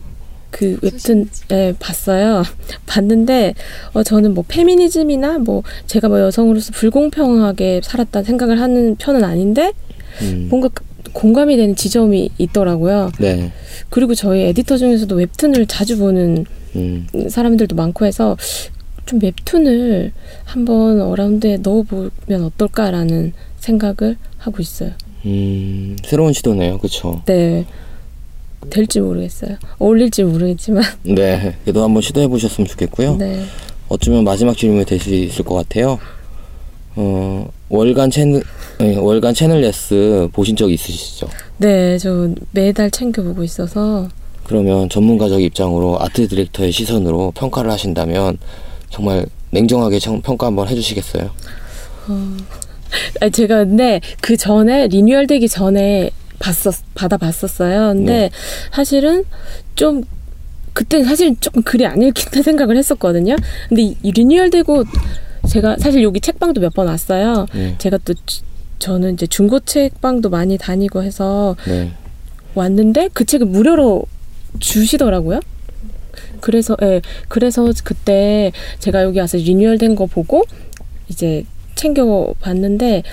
그 0.52 0.78
웹툰을 0.82 1.74
봤어요. 1.80 2.44
봤는데 2.86 3.54
어 3.94 4.04
저는 4.04 4.34
뭐 4.34 4.44
페미니즘이나 4.48 5.40
뭐 5.40 5.64
제가 5.88 6.08
뭐 6.08 6.20
여성으로서 6.20 6.72
불공평하게 6.74 7.82
살았다는 7.84 8.26
생각을 8.26 8.60
하는 8.62 8.96
편은 8.96 9.24
아닌데 9.24 9.74
음. 10.22 10.48
뭔가 10.50 10.70
그- 10.70 10.84
공감이 11.14 11.56
되는 11.56 11.76
지점이 11.76 12.30
있더라고요. 12.38 13.12
네. 13.20 13.52
그리고 13.90 14.16
저희 14.16 14.42
에디터 14.44 14.78
중에서도 14.78 15.16
웹툰을 15.16 15.66
자주 15.68 15.98
보는 15.98 16.46
음. 16.76 17.08
사람들도 17.30 17.76
많고 17.76 18.06
해서 18.06 18.36
좀 19.06 19.20
웹툰을 19.22 20.12
한번 20.44 21.00
어라운드에 21.02 21.58
넣어보면 21.58 22.44
어떨까라는 22.44 23.34
생각을 23.70 24.18
하고 24.38 24.62
있어요. 24.62 24.92
음. 25.26 25.98
새로운 26.06 26.34
시도네요. 26.34 26.78
그렇죠. 26.78 27.22
네. 27.26 27.66
될지 28.70 29.00
모르겠어요. 29.00 29.58
어울릴지 29.80 30.24
모르겠지만. 30.24 30.84
네. 31.04 31.56
그래도 31.64 31.84
한번 31.84 32.02
시도해 32.02 32.28
보셨으면 32.28 32.68
좋겠고요. 32.68 33.16
네. 33.18 33.44
어쩌면 33.90 34.24
마지막 34.24 34.56
질문이 34.58 34.86
될 34.86 35.00
수 35.00 35.14
있을 35.14 35.44
것 35.46 35.56
같아요. 35.56 36.00
어, 36.96 37.48
월간 37.70 38.10
채널 38.12 38.44
네, 38.80 38.96
월간 38.98 39.34
채널 39.34 39.64
예스 39.64 40.28
보신 40.32 40.56
적 40.56 40.72
있으시죠? 40.72 41.28
네, 41.58 41.98
저 41.98 42.30
매달 42.52 42.90
챙겨 42.92 43.22
보고 43.22 43.44
있어서. 43.44 44.08
그러면 44.46 44.88
전문가적 44.90 45.42
입장으로 45.42 45.98
아트 46.02 46.28
디렉터의 46.28 46.72
시선으로 46.72 47.32
평가를 47.36 47.70
하신다면 47.72 48.38
정말 48.90 49.26
냉정하게 49.52 50.00
청- 50.00 50.22
평가 50.22 50.48
한번 50.48 50.68
해주시겠어요? 50.68 51.30
아니, 52.08 52.38
제가 53.32 53.66
근데 53.66 54.02
그 54.22 54.38
전에 54.38 54.88
리뉴얼 54.88 55.28
되기 55.28 55.48
전에 55.48 56.12
봤었, 56.40 56.76
받아봤었어요. 56.96 57.94
근데 57.94 58.12
네. 58.14 58.30
사실은 58.72 59.24
좀, 59.76 60.04
그때 60.74 61.04
사실 61.04 61.36
조금 61.40 61.64
글이 61.64 61.86
안 61.86 62.02
읽힌다 62.02 62.42
생각을 62.44 62.76
했었거든요. 62.78 63.36
근데 63.70 63.82
이, 63.84 63.96
이 64.04 64.12
리뉴얼 64.12 64.50
되고 64.50 64.84
제가 65.50 65.78
사실 65.80 66.04
여기 66.04 66.20
책방도 66.20 66.60
몇 66.62 66.74
번 66.74 66.88
왔어요. 66.88 67.46
네. 67.54 67.76
제가 67.78 67.98
또 68.04 68.14
주- 68.26 68.42
저는 68.80 69.14
이제 69.14 69.26
중고 69.28 69.60
책방도 69.62 70.30
많이 70.30 70.58
다니고 70.58 71.02
해서 71.04 71.56
네. 71.66 71.92
왔는데 72.56 73.10
그 73.14 73.24
책을 73.26 73.48
무료로 73.48 74.04
주시더라고요. 74.60 75.40
그래서 76.42 76.76
예 76.82 77.02
그래서 77.30 77.72
그때 77.84 78.52
제가 78.80 79.04
여기 79.04 79.20
와서 79.20 79.38
리뉴얼 79.38 79.78
된 79.78 79.96
거 79.96 80.06
보고 80.06 80.44
이제 81.08 81.46
챙겨 81.76 82.34
봤는데 82.40 83.04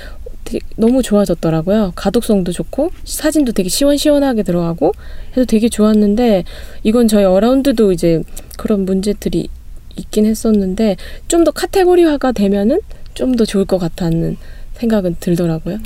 되게 0.44 0.58
너무 0.76 1.02
좋아졌더라고요. 1.02 1.92
가독성도 1.94 2.52
좋고 2.52 2.90
사진도 3.04 3.52
되게 3.52 3.68
시원시원하게 3.68 4.42
들어가고 4.42 4.92
해서 5.36 5.44
되게 5.44 5.68
좋았는데 5.68 6.44
이건 6.82 7.06
저희 7.08 7.24
어라운드도 7.24 7.92
이제 7.92 8.22
그런 8.56 8.84
문제들이 8.84 9.48
있긴 9.96 10.26
했었는데 10.26 10.96
좀 11.28 11.44
더 11.44 11.50
카테고리화가 11.50 12.32
되면은 12.32 12.80
좀 13.14 13.36
더 13.36 13.44
좋을 13.44 13.64
것 13.66 13.78
같다는 13.78 14.36
생각은 14.74 15.16
들더라고요. 15.20 15.78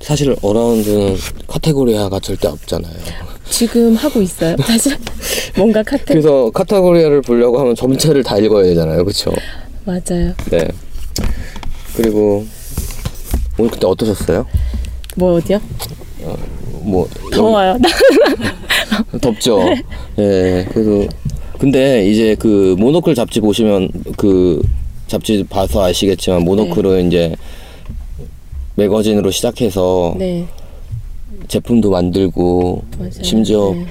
사실 0.00 0.36
어라운드는 0.42 1.16
카테고리화가 1.48 2.20
절대 2.20 2.46
없잖아요. 2.48 2.94
지금 3.50 3.94
하고 3.96 4.20
있어요. 4.22 4.54
사실 4.64 4.96
뭔가 5.56 5.82
카테고리 5.82 6.06
그래서 6.20 6.50
카테고리화를 6.50 7.22
보려고 7.22 7.58
하면 7.60 7.74
전체를 7.74 8.22
다 8.22 8.38
읽어야 8.38 8.64
되잖아요. 8.64 9.02
그렇죠? 9.04 9.32
맞아요. 9.84 10.34
네. 10.50 10.68
그리고 11.98 12.46
오늘 13.58 13.72
그때 13.72 13.88
어떠셨어요? 13.88 14.46
뭐 15.16 15.34
어디요? 15.34 15.60
뭐 16.82 17.08
더워요. 17.32 17.76
덥죠. 19.20 19.58
예. 20.16 20.64
그래도 20.70 21.08
근데 21.58 22.08
이제 22.08 22.36
그 22.38 22.76
모노클 22.78 23.16
잡지 23.16 23.40
보시면 23.40 23.90
그 24.16 24.62
잡지 25.08 25.42
봐서 25.42 25.82
아시겠지만 25.82 26.42
모노클은 26.44 27.08
이제 27.08 27.34
매거진으로 28.76 29.32
시작해서 29.32 30.14
네, 30.18 30.46
제품도 31.48 31.90
만들고 31.90 32.84
맞아요. 32.96 33.10
심지어 33.22 33.72
네. 33.74 33.86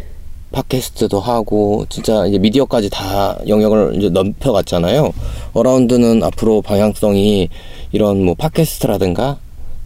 팟캐스트도 0.52 1.19
하고 1.19 1.86
진짜 1.90 2.26
이제 2.26 2.38
미디어까지 2.38 2.90
다 2.90 3.38
영역을 3.48 3.95
이제 3.98 4.10
넓혀갔잖아요. 4.10 5.11
어라운드는 5.53 6.24
앞으로 6.24 6.61
방향성이 6.61 7.49
이런 7.91 8.24
뭐 8.24 8.34
팟캐스트라든가 8.36 9.38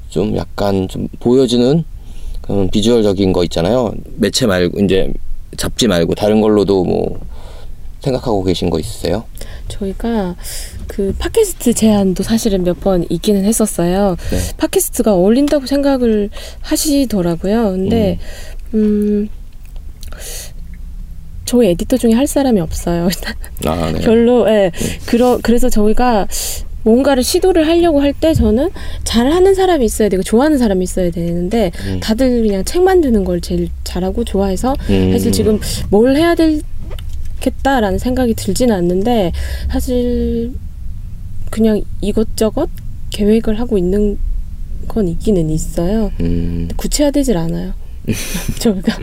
좀 0.09 0.35
약간 0.37 0.87
좀 0.87 1.07
보여주는 1.19 1.83
그런 2.41 2.69
비주얼적인 2.69 3.33
거 3.33 3.43
있잖아요. 3.45 3.93
매체 4.17 4.45
말고 4.45 4.79
이제 4.81 5.11
잡지 5.57 5.87
말고 5.87 6.15
다른 6.15 6.41
걸로도 6.41 6.83
뭐 6.83 7.19
생각하고 8.01 8.43
계신 8.43 8.69
거 8.69 8.79
있으세요? 8.79 9.23
저희가 9.67 10.35
그 10.87 11.13
팟캐스트 11.19 11.73
제안도 11.73 12.23
사실은 12.23 12.63
몇 12.63 12.79
번 12.81 13.05
있기는 13.09 13.45
했었어요. 13.45 14.15
네. 14.31 14.37
팟캐스트가 14.57 15.13
어울린다고 15.13 15.65
생각을 15.67 16.29
하시더라고요. 16.61 17.71
근데 17.71 18.17
음 18.73 19.29
저희 21.51 21.67
에디터 21.71 21.97
중에 21.97 22.13
할 22.13 22.27
사람이 22.27 22.61
없어요. 22.61 23.09
아, 23.65 23.91
네. 23.91 23.99
별로 24.05 24.49
예. 24.49 24.71
그러 25.05 25.37
그래서 25.43 25.67
저희가 25.69 26.25
뭔가를 26.83 27.23
시도를 27.23 27.67
하려고 27.67 28.01
할 28.01 28.13
때 28.13 28.33
저는 28.33 28.69
잘하는 29.03 29.53
사람이 29.53 29.83
있어야 29.83 30.07
되고 30.07 30.23
좋아하는 30.23 30.57
사람이 30.57 30.81
있어야 30.81 31.11
되는데 31.11 31.71
음. 31.87 31.99
다들 32.01 32.43
그냥 32.43 32.63
책 32.63 32.83
만드는 32.83 33.25
걸 33.25 33.41
제일 33.41 33.67
잘하고 33.83 34.23
좋아해서 34.23 34.75
음. 34.89 35.11
사실 35.11 35.33
지금 35.33 35.59
뭘 35.89 36.15
해야 36.15 36.35
되겠다라는 36.35 37.99
생각이 37.99 38.33
들지는 38.33 38.73
않는데 38.73 39.33
사실 39.69 40.53
그냥 41.49 41.81
이것저것 41.99 42.69
계획을 43.09 43.59
하고 43.59 43.77
있는 43.77 44.17
건 44.87 45.09
있기는 45.09 45.49
있어요. 45.49 46.13
음. 46.21 46.69
구체화되질 46.77 47.35
않아요. 47.37 47.73
저희가 48.59 48.97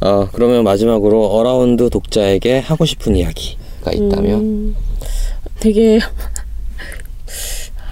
아, 0.00 0.28
그러면 0.32 0.64
마지막으로 0.64 1.26
어라운드 1.26 1.90
독자에게 1.90 2.58
하고 2.60 2.84
싶은 2.84 3.16
이야기가 3.16 3.92
있다면 3.92 4.40
음, 4.40 4.76
되게 5.60 5.98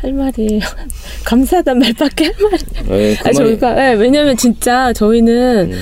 할 0.00 0.12
말이 0.12 0.60
감사하단 1.24 1.78
말밖에 1.78 2.26
할 2.26 2.34
말이. 2.50 2.62
네, 2.88 3.16
그아 3.16 3.30
말이- 3.32 3.34
저희가 3.36 3.74
네, 3.74 3.92
왜냐면 3.94 4.36
진짜 4.36 4.92
저희는 4.92 5.72
음. 5.72 5.80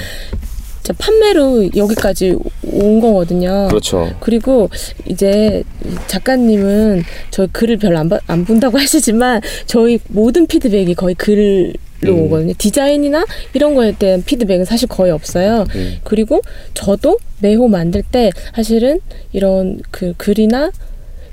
판매로 0.92 1.70
여기까지 1.76 2.36
온 2.62 3.00
거거든요. 3.00 3.68
그렇죠. 3.68 4.10
그리고 4.20 4.68
이제 5.06 5.62
이 5.84 5.88
작가님은 6.06 7.02
저희 7.30 7.46
글을 7.52 7.78
별로 7.78 7.98
안, 7.98 8.08
봐- 8.08 8.20
안 8.26 8.44
본다고 8.44 8.78
하시지만 8.78 9.40
저희 9.66 9.98
모든 10.08 10.46
피드백이 10.46 10.94
거의 10.94 11.14
글로 11.14 11.72
음. 12.04 12.22
오거든요. 12.26 12.52
디자인이나 12.58 13.24
이런 13.54 13.74
거에 13.74 13.92
대한 13.92 14.22
피드백은 14.22 14.64
사실 14.64 14.88
거의 14.88 15.10
없어요. 15.12 15.64
음. 15.74 15.96
그리고 16.04 16.40
저도 16.74 17.18
매호 17.40 17.68
만들 17.68 18.02
때 18.02 18.30
사실은 18.54 19.00
이런 19.32 19.80
그 19.90 20.12
글이나 20.16 20.70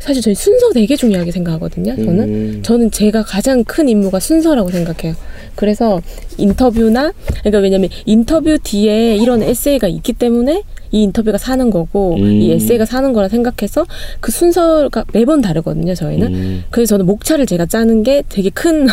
사실 0.02 0.22
저희 0.22 0.34
순서 0.34 0.72
되게 0.72 0.96
중요하게 0.96 1.32
생각하거든요. 1.32 1.96
저는 1.96 2.20
음. 2.20 2.60
저는 2.64 2.90
제가 2.90 3.24
가장 3.24 3.64
큰 3.64 3.88
임무가 3.88 4.20
순서라고 4.20 4.72
생각해요. 4.72 5.16
그래서 5.56 6.02
인터뷰나 6.38 7.14
그러니까 7.42 7.60
왜냐면 7.60 7.90
인터뷰 8.06 8.58
뒤에 8.62 9.16
이런 9.18 9.44
에세이가 9.44 9.88
있기 9.88 10.14
때문에 10.14 10.64
이 10.92 11.04
인터뷰가 11.04 11.38
사는 11.38 11.70
거고 11.70 12.16
음. 12.16 12.42
이 12.42 12.52
에세이가 12.52 12.86
사는 12.86 13.14
거라 13.14 13.30
생각해서 13.30 13.86
그 14.20 14.32
순서가 14.32 15.06
매번 15.14 15.42
다르거든요. 15.42 15.94
저희는 15.94 16.34
음. 16.34 16.64
그래서 16.72 16.96
저는 16.96 17.06
목차를 17.06 17.46
제가 17.46 17.68
짜는 17.68 18.02
게 18.02 18.24
되게 18.28 18.50
큰 18.50 18.88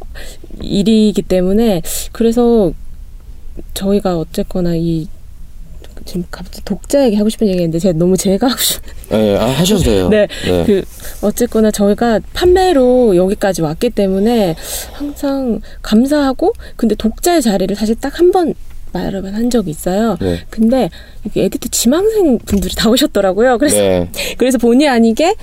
일이기 0.62 1.20
때문에 1.22 1.82
그래서 2.12 2.72
저희가 3.74 4.18
어쨌거나 4.18 4.76
이 4.76 5.08
지금 6.06 6.24
갑자기 6.30 6.64
독자에게 6.64 7.16
하고 7.16 7.28
싶은 7.28 7.48
얘기인데 7.48 7.78
제가 7.78 7.98
너무 7.98 8.16
제가 8.16 8.46
하고 8.48 8.58
싶 8.58 8.80
네, 9.10 9.36
아, 9.36 9.46
하셔도 9.46 9.82
돼요. 9.82 10.08
네, 10.08 10.28
그 10.66 10.82
어쨌거나 11.22 11.70
저희가 11.70 12.20
판매로 12.34 13.16
여기까지 13.16 13.62
왔기 13.62 13.90
때문에 13.90 14.54
항상 14.92 15.60
감사하고 15.82 16.52
근데 16.76 16.94
독자와의 16.94 17.42
자리를 17.42 17.74
사실 17.76 17.94
딱 17.94 18.18
한 18.20 18.30
번 18.32 18.54
말을 18.92 19.34
한 19.34 19.50
적이 19.50 19.70
있어요. 19.70 20.16
네. 20.20 20.40
근데 20.50 20.88
이게 21.24 21.44
에디터 21.44 21.68
지망생 21.70 22.38
분들이 22.38 22.74
다 22.74 22.88
오셨더라고요. 22.90 23.58
그래서 23.58 23.76
네. 23.76 24.08
그래서 24.38 24.56
본의 24.58 24.88
아니게 24.88 25.34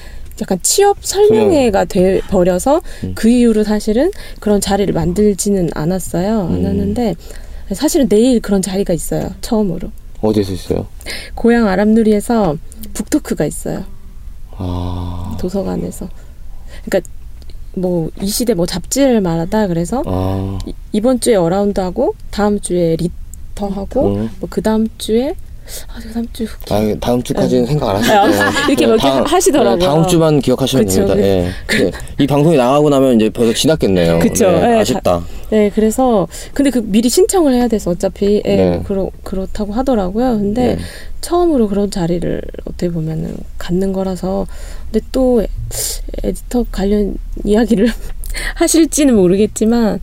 약간 0.42 0.60
취업 0.64 0.98
설명회가 1.02 1.86
돼 1.86 2.22
버려서 2.28 2.82
음. 3.04 3.12
그 3.16 3.30
이후로 3.30 3.64
사실은 3.64 4.12
그런 4.40 4.60
자리를 4.60 4.92
만들지는 4.94 5.70
않았어요. 5.74 6.48
음. 6.50 6.56
않았는데 6.56 7.16
사실은 7.74 8.10
내일 8.10 8.40
그런 8.42 8.62
자리가 8.62 8.94
있어요. 8.94 9.30
처음으로 9.42 9.90
어디서 10.22 10.54
있어요? 10.54 10.88
고양 11.36 11.68
아람누리에서 11.68 12.58
book 12.94 13.15
talk가 13.15 13.46
있어요. 13.46 13.84
아, 14.58 15.38
도서관에서. 15.40 16.08
그러니까 16.86 17.10
뭐 17.76 18.10
이 18.22 18.28
시대 18.28 18.54
뭐 18.54 18.66
잡지를 18.66 19.20
말하다 19.22 19.68
그래서 19.68 20.02
아, 20.06 20.58
이- 20.66 20.74
이번 20.94 21.20
주에 21.20 21.36
어라운드 21.36 21.80
하고 21.82 22.16
다음 22.32 22.60
주에 22.62 22.96
릿터 22.96 23.68
하고 23.68 24.16
음. 24.16 24.30
뭐그 24.40 24.62
다음 24.62 24.88
주에 24.98 25.36
아, 25.88 26.00
그 26.02 26.12
다음 26.14 26.28
주 26.32 26.46
아, 26.70 26.96
다음 27.00 27.24
주까지는 27.24 27.66
생각 27.66 27.90
안 27.90 27.96
하시죠? 27.98 28.14
아, 28.44 28.52
이렇게 28.70 28.86
몇 28.88 28.98
개 28.98 29.08
하시더라고요. 29.08 29.76
네, 29.78 29.86
다음 29.86 30.08
주만 30.08 30.40
기억하시면 30.40 30.86
그쵸, 30.86 31.08
됩니다. 31.08 31.16
그- 31.68 31.80
예. 31.80 31.84
네. 31.86 31.92
이 32.20 32.28
방송이 32.28 32.56
나가고 32.58 32.90
나면 32.90 33.16
이제 33.16 33.30
벌써 33.30 33.54
지났겠네요. 33.54 34.20
네, 34.20 34.30
예, 34.42 34.80
아쉽다. 34.80 35.26
네, 35.50 35.72
그래서 35.74 36.28
근데 36.54 36.70
그 36.70 36.80
미리 36.86 37.10
신청을 37.10 37.54
해야 37.54 37.68
돼서 37.68 37.92
어차피 37.92 38.42
예, 38.46 38.56
네. 38.56 38.82
그러, 38.86 39.10
그렇다고 39.24 39.74
하더라고요. 39.74 40.38
근데 40.38 40.76
네. 40.76 40.82
처음으로 41.22 41.68
그런 41.68 41.90
자리를 41.90 42.42
어떻게 42.66 42.90
보면은 42.90 43.36
갖는 43.58 43.94
거라서 43.94 44.46
근데 44.92 45.06
또 45.12 45.42
에- 45.42 45.48
에디터 46.24 46.66
관련 46.72 47.16
이야기를 47.44 47.88
하실지는 48.56 49.16
모르겠지만 49.16 50.00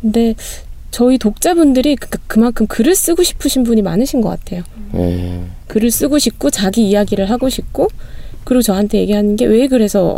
근데 0.00 0.34
저희 0.90 1.18
독자분들이 1.18 1.96
그, 1.96 2.18
그만큼 2.26 2.66
글을 2.66 2.94
쓰고 2.94 3.22
싶으신 3.22 3.62
분이 3.64 3.82
많으신 3.82 4.20
것 4.20 4.28
같아요. 4.30 4.62
예. 4.94 5.40
글을 5.68 5.90
쓰고 5.90 6.18
싶고 6.18 6.50
자기 6.50 6.88
이야기를 6.88 7.30
하고 7.30 7.48
싶고 7.48 7.88
그리고 8.44 8.62
저한테 8.62 8.98
얘기하는 8.98 9.36
게 9.36 9.44
왜 9.46 9.68
그래서 9.68 10.16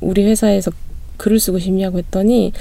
우리 0.00 0.24
회사에서 0.24 0.70
글을 1.18 1.38
쓰고 1.38 1.58
싶냐고 1.58 1.98
했더니 1.98 2.52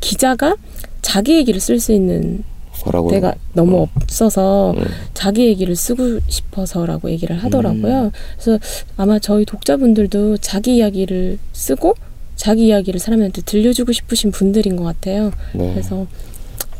기자가 0.00 0.56
자기 1.02 1.36
얘기를 1.36 1.60
쓸 1.60 1.80
수 1.80 1.92
있는 1.92 2.44
뭐라고? 2.84 3.10
때가 3.10 3.34
너무 3.54 3.78
어. 3.82 3.88
없어서 3.96 4.72
음. 4.76 4.84
자기 5.12 5.46
얘기를 5.46 5.74
쓰고 5.74 6.20
싶어서라고 6.28 7.10
얘기를 7.10 7.36
음. 7.36 7.40
하더라고요. 7.40 8.12
그래서 8.40 8.58
아마 8.96 9.18
저희 9.18 9.44
독자분들도 9.44 10.36
자기 10.38 10.76
이야기를 10.76 11.38
쓰고 11.52 11.94
자기 12.36 12.66
이야기를 12.68 13.00
사람한테 13.00 13.42
들려주고 13.42 13.90
싶으신 13.92 14.30
분들인 14.30 14.76
것 14.76 14.84
같아요. 14.84 15.32
네. 15.54 15.72
그래서 15.72 16.06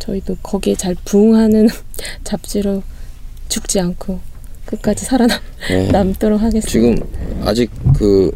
저희도 0.08 0.38
거기에 0.42 0.74
잘 0.74 0.94
부응하는 1.04 1.68
잡지로 2.24 2.82
죽지 3.48 3.78
않고 3.80 4.20
끝까지 4.68 5.04
네. 5.04 5.08
살아남도록 5.92 6.40
하겠습니다. 6.40 6.68
지금 6.68 6.96
아직 7.44 7.70
그 7.96 8.30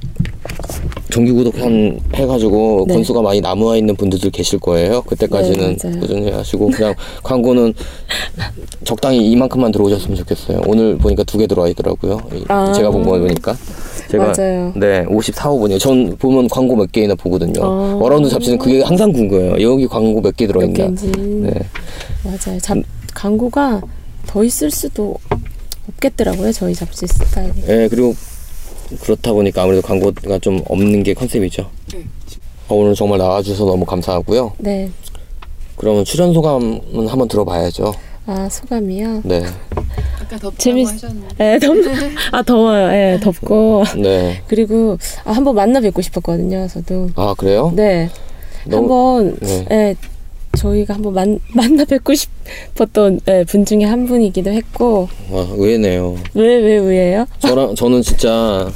정기 1.10 1.30
구독 1.32 1.58
한 1.60 2.00
해가지고 2.14 2.86
네. 2.88 2.94
건수가 2.94 3.20
많이 3.20 3.40
남아 3.40 3.76
있는 3.76 3.94
분들도 3.94 4.30
계실 4.30 4.58
거예요. 4.58 5.02
그때까지는 5.02 5.76
네. 5.76 5.90
꾸준히 5.98 6.30
하시고 6.30 6.70
그냥 6.70 6.94
광고는 7.22 7.74
적당히 8.84 9.30
이만큼만 9.30 9.70
들어오셨으면 9.72 10.16
좋겠어요. 10.16 10.62
오늘 10.66 10.96
보니까 10.96 11.22
두 11.24 11.38
개 11.38 11.46
들어와 11.46 11.68
있더라고요. 11.68 12.20
이- 12.34 12.44
아. 12.48 12.72
제가 12.72 12.90
본 12.90 13.02
거 13.04 13.18
보니까 13.18 13.54
제가 14.10 14.32
맞아요. 14.36 14.72
네 14.76 15.04
54, 15.08 15.50
5분이요. 15.50 15.78
전 15.78 16.16
보면 16.16 16.48
광고 16.48 16.76
몇 16.76 16.90
개나 16.90 17.14
보거든요. 17.14 17.62
아. 17.62 17.98
어라운드 18.00 18.28
잡지는 18.30 18.56
그게 18.58 18.82
항상 18.82 19.12
궁금해요. 19.12 19.60
여기 19.60 19.86
광고 19.86 20.20
몇개몇 20.20 20.52
들어있나? 20.52 20.94
네. 21.50 21.52
맞아요. 22.24 22.58
잡 22.60 22.78
광고가 23.14 23.82
더 24.26 24.42
있을 24.44 24.70
수도 24.70 25.16
없겠더라고요. 26.06 26.52
저희 26.52 26.74
잡지 26.74 27.06
스타일이. 27.06 27.52
네, 27.66 27.88
그리고 27.88 28.14
그렇다 29.02 29.32
보니까 29.32 29.62
아무래도 29.62 29.82
광고가 29.86 30.38
좀 30.40 30.60
없는 30.68 31.02
게 31.02 31.14
컨셉이죠. 31.14 31.62
어, 32.68 32.74
오늘 32.74 32.94
정말 32.94 33.18
나와주셔서 33.18 33.64
너무 33.64 33.84
감사하고요. 33.84 34.52
네. 34.58 34.90
그러면 35.76 36.04
출연 36.04 36.32
소감은 36.34 37.08
한번 37.08 37.28
들어봐야죠. 37.28 37.92
아 38.26 38.48
소감이요. 38.48 39.22
네. 39.24 39.42
아까 40.20 40.36
덥다고 40.38 40.54
재밌- 40.58 40.86
하셨는데. 40.88 41.34
예, 41.54 41.58
덥, 41.58 41.74
아 42.32 42.42
더워요. 42.42 42.92
예, 42.92 43.18
덥고 43.20 43.84
네. 44.00 44.42
그리고 44.46 44.96
아, 45.24 45.32
한번 45.32 45.54
만나 45.56 45.80
뵙고 45.80 46.02
싶었거든요. 46.02 46.68
저도. 46.68 47.10
아 47.16 47.34
그래요? 47.36 47.72
네. 47.74 48.08
너무- 48.64 48.94
한번 49.24 49.36
네. 49.40 49.66
예, 49.72 49.94
저희가 50.56 50.94
한번 50.94 51.14
만, 51.14 51.38
만나 51.54 51.84
뵙고 51.84 52.12
싶었던 52.14 53.20
예, 53.28 53.44
분 53.44 53.64
중에 53.64 53.84
한 53.84 54.06
분이기도 54.06 54.50
했고 54.50 55.08
와 55.30 55.46
의외네요. 55.50 56.16
왜왜 56.34 56.78
왜예요? 56.78 57.26
저랑 57.40 57.74
저는 57.74 58.02
진짜 58.02 58.70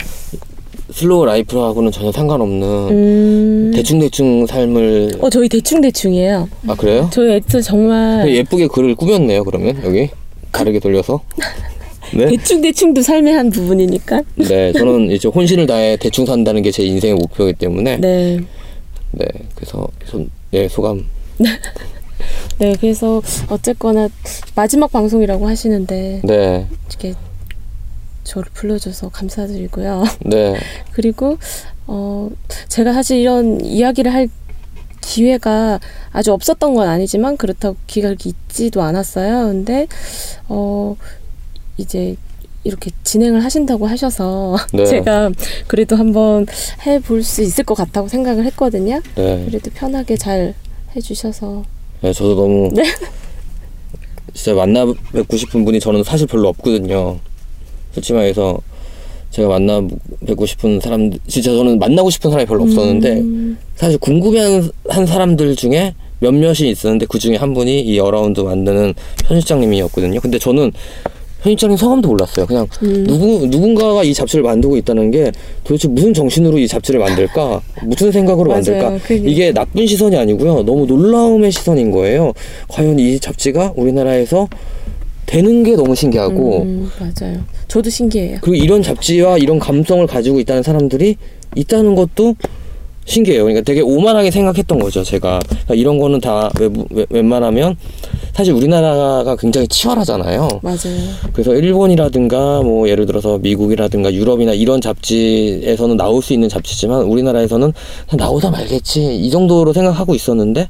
slow 0.92 1.24
life하고는 1.26 1.90
전혀 1.92 2.12
상관없는 2.12 2.66
음. 2.90 3.72
대충 3.74 3.98
대충 3.98 4.46
삶을 4.46 5.12
어 5.20 5.28
저희 5.28 5.48
대충 5.48 5.80
대충이에요. 5.80 6.48
아 6.68 6.74
그래요? 6.74 7.08
저희 7.12 7.34
애들 7.34 7.60
정말 7.62 8.28
예쁘게 8.32 8.68
글을 8.68 8.94
꾸몄네요. 8.94 9.44
그러면 9.44 9.78
여기 9.84 10.08
다르게 10.52 10.78
돌려서. 10.80 11.20
네. 12.14 12.26
대충 12.28 12.62
대충도 12.62 13.02
삶의 13.02 13.34
한 13.34 13.50
부분이니까. 13.50 14.22
네, 14.36 14.72
저는 14.78 15.10
이제 15.10 15.28
혼신을 15.28 15.66
다해 15.66 15.96
대충 15.96 16.24
산다는 16.24 16.62
게 16.62 16.70
제 16.70 16.84
인생의 16.84 17.16
목표이기 17.16 17.58
때문에 17.58 17.96
네, 17.98 18.38
네. 19.10 19.26
그래서 19.56 19.86
손, 20.04 20.30
네 20.52 20.68
소감 20.68 21.04
네, 22.58 22.74
그래서 22.80 23.22
어쨌거나 23.48 24.08
마지막 24.54 24.90
방송이라고 24.90 25.48
하시는데 25.48 26.22
네, 26.24 26.66
이렇게 26.88 27.14
저를 28.24 28.50
불러줘서 28.54 29.10
감사드리고요. 29.10 30.04
네, 30.20 30.56
그리고 30.92 31.38
어 31.86 32.30
제가 32.68 32.92
사실 32.92 33.18
이런 33.18 33.60
이야기를 33.60 34.12
할 34.12 34.28
기회가 35.00 35.78
아주 36.12 36.32
없었던 36.32 36.74
건 36.74 36.88
아니지만 36.88 37.36
그렇다고 37.36 37.76
이렇게 37.94 38.30
있지도 38.30 38.82
않았어요. 38.82 39.46
근데 39.46 39.86
어 40.48 40.96
이제 41.76 42.16
이렇게 42.64 42.90
진행을 43.04 43.44
하신다고 43.44 43.86
하셔서 43.86 44.56
네. 44.72 44.84
제가 44.86 45.30
그래도 45.68 45.94
한번 45.94 46.46
해볼 46.84 47.22
수 47.22 47.42
있을 47.42 47.64
것 47.64 47.74
같다고 47.74 48.08
생각을 48.08 48.44
했거든요. 48.46 49.00
네, 49.14 49.44
그래도 49.46 49.70
편하게 49.72 50.16
잘 50.16 50.54
해주셔서 50.96 51.62
네, 52.00 52.12
저도 52.12 52.34
너무 52.34 52.70
네. 52.72 52.82
진짜 54.34 54.54
만나 54.54 54.86
뵙고 55.12 55.36
싶은 55.36 55.64
분이 55.64 55.80
저는 55.80 56.02
사실 56.04 56.26
별로 56.26 56.48
없거든요. 56.48 57.18
솔직히 57.92 58.14
말해서 58.14 58.58
제가 59.30 59.48
만나 59.48 59.86
뵙고 60.26 60.46
싶은 60.46 60.80
사람, 60.80 61.10
진짜 61.26 61.50
저는 61.50 61.78
만나고 61.78 62.10
싶은 62.10 62.30
사람이 62.30 62.46
별로 62.46 62.64
없었는데 62.64 63.12
음, 63.12 63.58
사실 63.74 63.98
궁금해한 63.98 64.70
한 64.88 65.06
사람들 65.06 65.56
중에 65.56 65.94
몇몇이 66.20 66.70
있었는데 66.70 67.06
그 67.06 67.18
중에 67.18 67.36
한 67.36 67.52
분이 67.54 67.80
이 67.82 67.98
어라운드 67.98 68.40
만드는 68.40 68.94
현 69.26 69.40
실장님이었거든요. 69.40 70.20
근데 70.20 70.38
저는 70.38 70.72
현 71.46 71.52
실장님 71.52 71.76
성함도 71.76 72.08
몰랐어요. 72.08 72.44
그냥 72.44 72.66
음. 72.82 73.04
누구 73.06 73.46
누군가가 73.46 74.02
이 74.02 74.12
잡지를 74.12 74.42
만들고 74.42 74.76
있다는 74.78 75.12
게 75.12 75.30
도대체 75.62 75.86
무슨 75.86 76.12
정신으로 76.12 76.58
이 76.58 76.66
잡지를 76.66 76.98
만들까? 76.98 77.60
무슨 77.84 78.10
생각으로 78.10 78.48
맞아요. 78.48 78.62
만들까? 78.64 78.98
그게- 79.06 79.30
이게 79.30 79.52
나쁜 79.52 79.86
시선이 79.86 80.16
아니고요. 80.16 80.64
너무 80.64 80.86
놀라움의 80.86 81.52
시선인 81.52 81.92
거예요. 81.92 82.32
과연 82.68 82.98
이 82.98 83.20
잡지가 83.20 83.74
우리나라에서 83.76 84.48
되는 85.26 85.62
게 85.62 85.76
너무 85.76 85.94
신기하고 85.94 86.62
음, 86.62 86.90
맞아요. 86.98 87.38
저도 87.68 87.90
신기해요. 87.90 88.38
그리고 88.40 88.64
이런 88.64 88.82
잡지와 88.82 89.38
이런 89.38 89.58
감성을 89.60 90.04
가지고 90.08 90.40
있다는 90.40 90.62
사람들이 90.64 91.16
있다는 91.54 91.94
것도 91.94 92.34
신기해요. 93.04 93.44
그러니까 93.44 93.62
되게 93.64 93.80
오만하게 93.82 94.32
생각했던 94.32 94.80
거죠, 94.80 95.04
제가. 95.04 95.38
그러니까 95.48 95.74
이런 95.76 95.98
거는 95.98 96.20
다 96.20 96.50
웬만하면 97.10 97.76
사실 98.36 98.52
우리나라가 98.52 99.34
굉장히 99.36 99.66
치열하잖아요. 99.66 100.60
맞아요. 100.60 100.76
그래서 101.32 101.54
일본이라든가 101.54 102.60
뭐 102.60 102.86
예를 102.86 103.06
들어서 103.06 103.38
미국이라든가 103.38 104.12
유럽이나 104.12 104.52
이런 104.52 104.82
잡지에서는 104.82 105.96
나올 105.96 106.22
수 106.22 106.34
있는 106.34 106.50
잡지지만 106.50 107.04
우리나라에서는 107.04 107.72
나오다 108.12 108.50
말겠지 108.50 109.16
이 109.16 109.30
정도로 109.30 109.72
생각하고 109.72 110.14
있었는데 110.14 110.68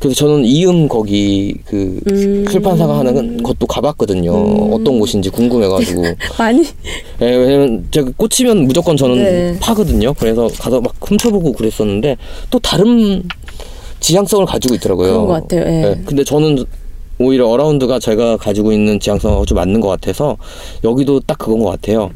그래서 0.00 0.16
저는 0.16 0.44
이음 0.44 0.88
거기 0.88 1.54
그 1.64 2.00
음. 2.10 2.44
출판사가 2.50 2.98
하는 2.98 3.42
것도 3.44 3.68
가봤거든요. 3.68 4.32
음. 4.34 4.72
어떤 4.72 4.98
곳인지 4.98 5.30
궁금해가지고. 5.30 6.02
많이 6.36 6.64
예, 7.22 7.26
왜냐면 7.26 7.86
제가 7.92 8.10
꽂히면 8.16 8.66
무조건 8.66 8.96
저는 8.96 9.14
네. 9.22 9.58
파거든요. 9.60 10.12
그래서 10.14 10.48
가서 10.58 10.80
막 10.80 10.94
훔쳐보고 11.00 11.52
그랬었는데 11.52 12.16
또 12.50 12.58
다른 12.58 13.22
지향성을 14.06 14.46
가지고 14.46 14.76
있더라고요. 14.76 15.08
그런 15.08 15.26
것 15.26 15.32
같아요. 15.32 15.62
예. 15.66 16.00
근데 16.04 16.22
저는 16.22 16.64
오히려 17.18 17.48
AROUND가 17.48 17.98
제가 17.98 18.36
가지고 18.36 18.70
있는 18.70 19.00
지향성하고 19.00 19.46
좀 19.46 19.56
맞는 19.56 19.80
것 19.80 19.88
같아서 19.88 20.36
여기도 20.84 21.18
딱 21.18 21.38
그건 21.38 21.58
것 21.58 21.70
같아요. 21.70 22.12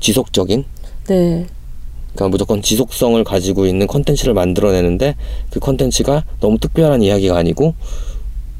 지속적인. 0.00 0.64
네. 1.08 1.46
그러니까 2.14 2.28
무조건 2.30 2.62
지속성을 2.62 3.22
가지고 3.22 3.66
있는 3.66 3.86
컨텐츠를 3.86 4.32
만들어내는데 4.32 5.14
그 5.50 5.60
컨텐츠가 5.60 6.24
너무 6.40 6.56
특별한 6.58 7.02
이야기가 7.02 7.36
아니고 7.36 7.74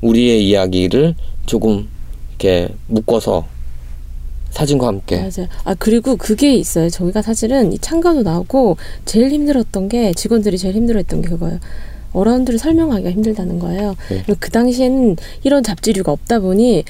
우리의 0.03 0.47
이야기를 0.47 1.15
조금 1.47 1.89
이렇게 2.32 2.69
묶어서 2.89 3.47
사진과 4.51 4.86
함께 4.86 5.16
맞아요. 5.16 5.48
아 5.65 5.74
그리고 5.78 6.16
그게 6.16 6.55
있어요. 6.55 6.90
저희가 6.90 7.23
사실은 7.23 7.73
이 7.73 7.78
참가도 7.78 8.23
나오고 8.23 8.77
제일 9.07 9.31
힘들었던 9.31 9.89
게 9.89 10.12
직원들이 10.12 10.59
제일 10.59 10.74
힘들어했던 10.74 11.23
게 11.23 11.28
그거예요. 11.31 11.59
AROUND를 12.16 12.59
설명하기가 12.59 13.10
힘들다는 13.10 13.59
거예요. 13.59 13.94
네. 14.09 14.24
그 14.40 14.51
당시에는 14.51 15.16
이런 15.44 15.62
잡지류가 15.62 16.10
없다 16.12 16.40
보니 16.40 16.84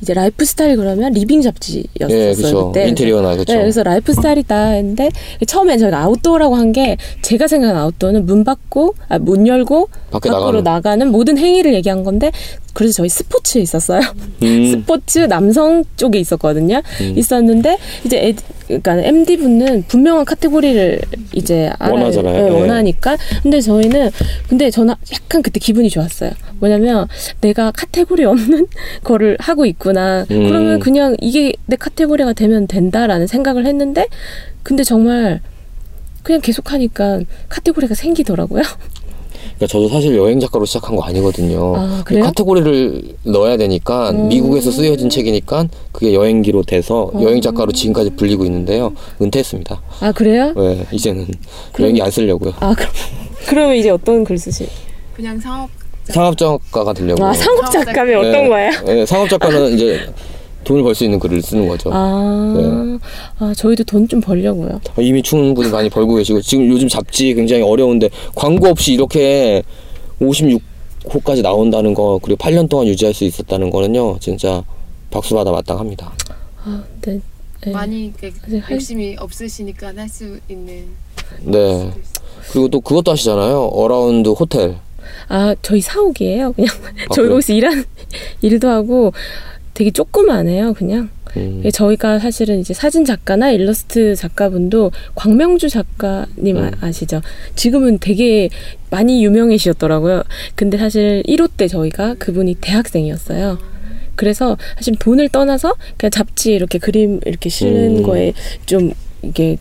이제 0.00 0.14
라이프 0.14 0.44
스타일 0.44 0.76
그러면 0.76 1.12
리빙 1.12 1.42
잡지였었어요. 1.42 2.08
예, 2.30 2.34
그렇죠. 2.34 2.72
그때. 2.72 2.88
인테리어나 2.88 3.32
그렇죠. 3.34 3.52
네, 3.52 3.58
그래서 3.60 3.82
라이프 3.82 4.12
스타일이다 4.12 4.68
했는데 4.70 5.10
처음엔 5.46 5.78
저희가 5.78 5.98
아웃도어라고 6.02 6.54
한 6.54 6.68
게 6.68 6.98
제가 7.22 7.48
생각한 7.48 7.76
아웃도어는 7.76 8.26
문 8.26 8.44
밖 8.44 8.94
아, 9.08 9.18
문 9.18 9.46
열고 9.46 9.88
밖에 10.10 10.28
밖으로 10.28 10.60
나가는. 10.60 10.64
나가는 10.64 11.10
모든 11.10 11.38
행위를 11.38 11.72
얘기한 11.74 12.04
건데 12.04 12.30
그래서 12.74 12.92
저희 12.92 13.08
스포츠에 13.08 13.62
있었어요. 13.62 14.02
음, 14.42 14.66
스포츠 14.70 15.20
남성 15.20 15.82
쪽에 15.96 16.18
있었거든요. 16.18 16.82
음. 17.00 17.14
있었는데 17.16 17.78
이제 18.04 18.18
애, 18.18 18.34
그러니까 18.68 18.96
MD 18.98 19.38
분은 19.38 19.84
분명한 19.88 20.24
카테고리를 20.26 21.00
이제. 21.32 21.70
네, 22.22 22.42
네. 22.44 22.50
원하니까. 22.50 23.16
근데 23.42 23.60
저희는 23.60 24.10
근데 24.48 24.70
저는 24.70 24.94
약간 25.12 25.42
그때 25.42 25.58
기분이 25.58 25.88
좋았어요. 25.88 26.30
뭐냐면 26.60 27.08
내가 27.40 27.70
카테고리 27.70 28.24
없는 28.24 28.66
거를 29.02 29.36
하고 29.40 29.64
있구나. 29.64 30.26
음. 30.30 30.46
그러면 30.46 30.78
그냥 30.80 31.16
이게 31.20 31.54
내 31.66 31.76
카테고리가 31.76 32.34
되면 32.34 32.66
된다라는 32.66 33.26
생각을 33.26 33.66
했는데 33.66 34.06
근데 34.62 34.84
정말 34.84 35.40
그냥 36.22 36.40
계속 36.42 36.72
하니까 36.72 37.20
카테고리가 37.48 37.94
생기더라고요. 37.94 38.62
그러니까 39.58 39.66
저도 39.66 39.88
사실 39.88 40.16
여행 40.16 40.38
작가로 40.38 40.64
시작한 40.64 40.94
거 40.94 41.02
아니거든요. 41.02 41.74
아, 41.76 42.02
그래요? 42.04 42.24
카테고리를 42.24 43.02
넣어야 43.24 43.56
되니까 43.56 44.10
음. 44.10 44.28
미국에서 44.28 44.70
쓰여진 44.70 45.10
책이니까 45.10 45.66
그게 45.90 46.14
여행기로 46.14 46.62
돼서 46.62 47.10
어. 47.12 47.22
여행 47.22 47.40
작가로 47.40 47.72
지금까지 47.72 48.10
불리고 48.10 48.44
있는데요. 48.44 48.92
은퇴했습니다. 49.20 49.82
아 50.00 50.12
그래요? 50.12 50.52
네, 50.56 50.86
이제는 50.92 51.26
여행기 51.80 52.00
안 52.00 52.10
쓰려고요. 52.10 52.54
아 52.60 52.72
그럼 52.72 52.90
그러면 53.48 53.76
이제 53.76 53.90
어떤 53.90 54.22
글 54.22 54.38
쓰시? 54.38 54.68
그냥 55.14 55.40
상업 55.40 55.68
상업 56.04 56.38
작가가 56.38 56.92
되려고. 56.92 57.24
아 57.24 57.32
상업 57.32 57.68
작가면 57.70 58.22
네. 58.22 58.28
어떤 58.28 58.48
거예요? 58.48 58.70
네, 58.86 59.06
상업 59.06 59.28
작가는 59.28 59.72
이제 59.72 60.08
돈을 60.68 60.82
벌 60.82 60.94
수 60.94 61.04
있는 61.04 61.18
글을 61.18 61.40
쓰는 61.40 61.66
거죠. 61.66 61.90
아, 61.92 62.54
네. 62.54 62.98
아 63.38 63.54
저희도 63.54 63.84
돈 63.84 64.06
좀 64.06 64.20
벌려고요. 64.20 64.80
이미 65.00 65.22
충분히 65.22 65.70
많이 65.70 65.88
벌고 65.88 66.14
계시고 66.16 66.40
지금 66.42 66.68
요즘 66.68 66.88
잡지 66.88 67.32
굉장히 67.34 67.62
어려운데 67.62 68.08
광고 68.34 68.68
없이 68.68 68.92
이렇게 68.92 69.62
56호까지 70.20 71.42
나온다는 71.42 71.94
거 71.94 72.18
그리고 72.22 72.38
8년 72.38 72.68
동안 72.68 72.86
유지할 72.86 73.14
수 73.14 73.24
있었다는 73.24 73.70
거는요 73.70 74.18
진짜 74.20 74.62
박수 75.10 75.34
받아 75.34 75.50
마땅합니다. 75.50 76.12
아, 76.64 76.84
네. 77.02 77.20
네. 77.62 77.72
많이 77.72 78.12
그 78.18 78.30
욕심이 78.70 79.16
없으시니까 79.18 79.92
할 79.96 80.08
수 80.08 80.38
있는 80.48 80.84
네. 81.42 81.90
그리고 82.52 82.68
또 82.68 82.80
그것도 82.80 83.10
하시잖아요. 83.12 83.68
AROUND 83.72 84.28
호텔. 84.30 84.76
아 85.28 85.54
저희 85.62 85.80
사옥이에요. 85.80 86.52
그냥 86.52 86.68
아, 86.84 87.14
저희 87.14 87.24
그래요? 87.24 87.30
거기서 87.30 87.52
일하는 87.54 87.84
일도 88.42 88.68
하고 88.68 89.12
되게 89.78 89.92
조그만해요. 89.92 90.74
그냥 90.74 91.08
음. 91.36 91.62
저희가 91.72 92.18
사실은 92.18 92.58
이제 92.58 92.74
사진 92.74 93.04
작가나 93.04 93.52
일러스트 93.52 94.16
작가분도 94.16 94.90
광명주 95.14 95.68
작가님 95.68 96.56
아- 96.56 96.62
음. 96.62 96.72
아시죠? 96.80 97.22
지금은 97.54 97.98
되게 98.00 98.48
많이 98.90 99.24
유명해지셨더라고요. 99.24 100.24
근데 100.56 100.78
사실 100.78 101.22
1호 101.28 101.48
때 101.56 101.68
저희가 101.68 102.14
그분이 102.14 102.56
대학생이었어요. 102.60 103.58
그래서 104.16 104.56
사실 104.74 104.96
돈을 104.98 105.28
떠나서 105.28 105.76
그냥 105.96 106.10
잡지 106.10 106.54
이렇게 106.54 106.78
그림 106.78 107.20
이렇게 107.24 107.48
실는 107.48 107.98
음. 107.98 108.02
거에 108.02 108.32
좀 108.66 108.90
이게 109.22 109.58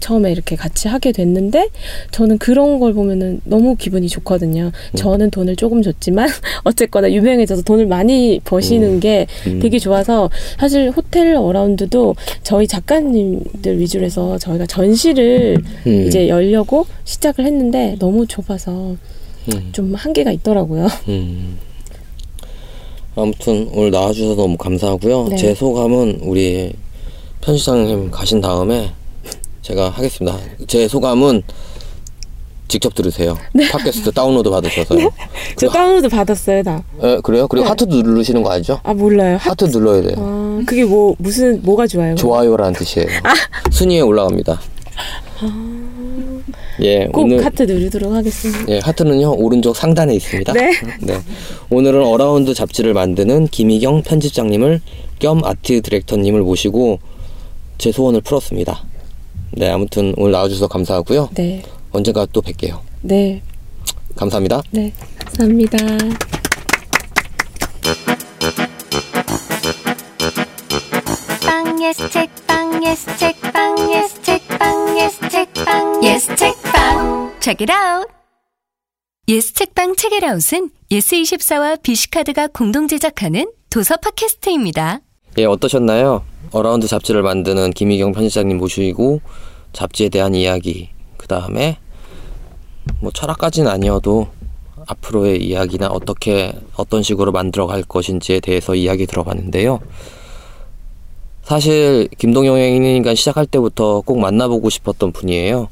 처음에 0.00 0.30
이렇게 0.32 0.56
같이 0.56 0.88
하게 0.88 1.12
됐는데 1.12 1.68
저는 2.10 2.38
그런 2.38 2.78
걸 2.78 2.92
보면은 2.92 3.40
너무 3.44 3.76
기분이 3.76 4.08
좋거든요. 4.08 4.72
저는 4.96 5.30
돈을 5.30 5.56
조금 5.56 5.82
줬지만 5.82 6.28
어쨌거나 6.64 7.10
유명해져서 7.10 7.62
돈을 7.62 7.86
많이 7.86 8.40
버시는 8.44 8.94
음. 8.94 9.00
게 9.00 9.26
음. 9.46 9.60
되게 9.60 9.78
좋아서 9.78 10.30
사실 10.58 10.90
호텔 10.90 11.34
어라운드도 11.34 12.16
저희 12.42 12.66
작가님들 12.66 13.78
위주로 13.78 14.04
해서 14.04 14.38
저희가 14.38 14.66
전시를 14.66 15.58
음. 15.86 16.06
이제 16.06 16.28
열려고 16.28 16.86
시작을 17.04 17.44
했는데 17.44 17.96
너무 17.98 18.26
좁아서 18.26 18.96
음. 19.54 19.68
좀 19.72 19.94
한계가 19.94 20.32
있더라고요. 20.32 20.88
음. 21.08 21.58
아무튼 23.14 23.70
오늘 23.72 23.90
나와주셔서 23.90 24.36
너무 24.36 24.56
감사하고요. 24.58 25.28
네. 25.30 25.36
제 25.36 25.54
소감은 25.54 26.20
우리 26.22 26.74
편집장님 27.40 28.10
가신 28.10 28.40
다음에 28.40 28.90
제가 29.66 29.90
하겠습니다. 29.90 30.38
제 30.68 30.86
소감은 30.86 31.42
직접 32.68 32.94
들으세요. 32.94 33.36
팟캐스트 33.72 34.12
다운로드 34.12 34.48
받으셔서요. 34.48 35.10
저 35.58 35.68
다운로드 35.68 36.08
받았어요, 36.08 36.62
다. 36.62 36.84
에, 37.02 37.18
그래요? 37.20 37.48
그리고 37.48 37.64
네. 37.64 37.70
하트 37.70 37.82
누르시는 37.82 38.44
거 38.44 38.50
알죠? 38.50 38.78
아 38.84 38.94
몰라요. 38.94 39.38
하, 39.38 39.50
하트 39.50 39.64
눌러야 39.64 40.02
돼요. 40.02 40.14
아, 40.18 40.62
그게 40.64 40.84
뭐 40.84 41.16
무슨 41.18 41.60
뭐가 41.62 41.88
좋아요? 41.88 42.14
좋아요라는 42.14 42.74
뜻이에요. 42.74 43.08
순위에 43.72 44.02
올라갑니다. 44.02 44.60
예, 46.82 47.06
꼭 47.06 47.22
오늘 47.24 47.44
하트 47.44 47.64
누르도록 47.64 48.12
하겠습니다. 48.12 48.72
예, 48.72 48.78
하트는요 48.78 49.34
오른쪽 49.36 49.74
상단에 49.74 50.14
있습니다. 50.14 50.52
네. 50.52 50.70
네. 51.00 51.18
오늘은 51.70 52.04
AROUND 52.04 52.54
잡지를 52.54 52.94
만드는 52.94 53.48
김희경 53.48 54.02
편집장님을 54.02 54.80
겸 55.18 55.42
아트 55.44 55.82
디렉터님을 55.82 56.42
모시고 56.42 57.00
제 57.78 57.90
소원을 57.90 58.20
풀었습니다. 58.20 58.85
네, 59.52 59.70
아무튼 59.70 60.12
오늘 60.16 60.32
나와주셔서 60.32 60.68
감사하고요. 60.68 61.30
네, 61.34 61.62
언젠가 61.92 62.26
또 62.32 62.42
뵐게요. 62.42 62.80
네, 63.02 63.42
감사합니다. 64.16 64.62
네. 64.70 64.92
감사합니다. 65.36 65.78
방 71.42 71.82
예스 71.82 72.08
책방 72.10 72.84
예스 72.84 73.16
책방 73.16 73.92
예스 73.92 74.22
책방 74.22 74.98
예스 74.98 75.28
책방 75.28 76.04
예스 76.04 76.36
책방 76.36 77.32
Check 77.40 77.64
it 77.64 77.72
out. 77.72 78.12
예스 79.28 79.54
책방 79.54 79.96
Check 79.96 80.24
it 80.24 80.36
out은 80.36 80.70
YES24와 80.90 81.82
BC카드가 81.82 82.48
공동 82.48 82.86
제작하는 82.88 83.50
도서 83.70 83.96
팟캐스트입니다. 83.96 85.00
예, 85.38 85.44
어떠셨나요? 85.44 86.22
AROUND 86.50 86.86
잡지를 86.86 87.22
만드는 87.22 87.72
김희경 87.72 88.12
편집장님 88.12 88.56
모시고 88.56 89.20
잡지에 89.74 90.08
대한 90.08 90.34
이야기, 90.34 90.88
그 91.18 91.26
다음에 91.26 91.76
뭐 93.00 93.10
철학까지는 93.12 93.70
아니어도 93.70 94.28
앞으로의 94.86 95.44
이야기나 95.44 95.88
어떻게 95.88 96.54
어떤 96.74 97.02
식으로 97.02 97.32
만들어 97.32 97.66
갈 97.66 97.82
것인지에 97.82 98.40
대해서 98.40 98.74
이야기 98.74 99.04
들어봤는데요. 99.04 99.80
사실 101.42 102.08
있는 102.74 102.96
인간 102.96 103.14
시작할 103.14 103.44
때부터 103.44 104.00
꼭 104.00 104.18
만나보고 104.18 104.70
싶었던 104.70 105.12
분이에요. 105.12 105.68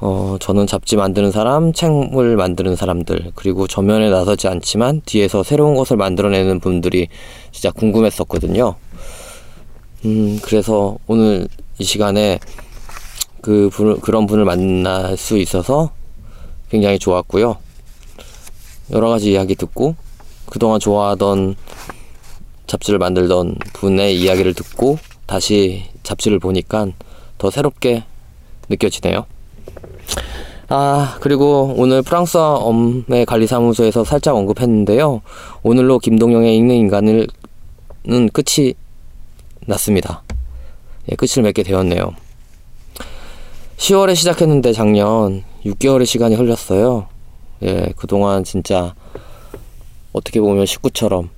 어, 0.00 0.36
저는 0.38 0.66
잡지 0.66 0.96
만드는 0.96 1.30
사람, 1.30 1.72
책을 1.72 2.36
만드는 2.36 2.76
사람들, 2.76 3.32
그리고 3.34 3.66
전면에 3.66 4.10
나서지 4.10 4.46
않지만 4.46 5.00
뒤에서 5.06 5.42
새로운 5.42 5.74
것을 5.74 5.96
만들어내는 5.96 6.60
분들이 6.60 7.08
진짜 7.50 7.70
궁금했었거든요. 7.70 8.74
음, 10.04 10.38
그래서 10.42 10.98
오늘 11.06 11.48
이 11.78 11.84
시간에 11.84 12.38
그 13.40 13.70
분, 13.72 13.98
그런 14.00 14.26
분을 14.26 14.44
만날 14.44 15.16
수 15.16 15.38
있어서 15.38 15.90
굉장히 16.68 16.98
좋았고요. 16.98 17.56
여러 18.90 19.08
가지 19.08 19.32
이야기 19.32 19.54
듣고 19.54 19.96
그동안 20.46 20.78
좋아하던 20.78 21.56
잡지를 22.66 22.98
만들던 22.98 23.56
분의 23.72 24.20
이야기를 24.20 24.54
듣고 24.54 24.98
다시 25.26 25.84
잡지를 26.02 26.38
보니까 26.38 26.88
더 27.38 27.50
새롭게 27.50 28.04
느껴지네요. 28.68 29.26
아, 30.68 31.16
그리고 31.20 31.74
오늘 31.76 32.02
프랑스어 32.02 32.54
엄의 32.56 33.24
관리사무소에서 33.26 34.04
살짝 34.04 34.34
언급했는데요. 34.34 35.22
오늘로 35.62 35.98
김동영의 35.98 36.56
읽는 36.56 36.74
인간을, 36.74 37.26
는 38.04 38.28
끝이 38.28 38.74
났습니다. 39.66 40.22
예, 41.10 41.16
끝을 41.16 41.42
맺게 41.42 41.62
되었네요. 41.62 42.12
10월에 43.76 44.14
시작했는데 44.14 44.72
작년 44.72 45.44
6개월의 45.64 46.06
시간이 46.06 46.34
흘렀어요. 46.34 47.08
예, 47.62 47.92
그동안 47.96 48.44
진짜 48.44 48.94
어떻게 50.12 50.40
보면 50.40 50.66
식구처럼 50.66 51.30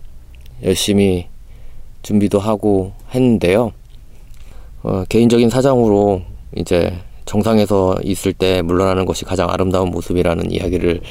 열심히 0.63 1.29
준비도 2.03 2.39
하고 2.39 2.93
했는데요. 3.15 3.73
어, 4.83 5.05
개인적인 5.09 5.51
사정으로 5.51 6.23
이제 6.57 6.99
정상에서 7.29 7.97
있을 8.05 8.33
때 8.33 8.63
물러나는 8.63 9.05
것이 9.05 9.25
가장 9.27 9.51
아름다운 9.51 9.91
모습이라는 9.91 10.51
이야기를 10.51 11.03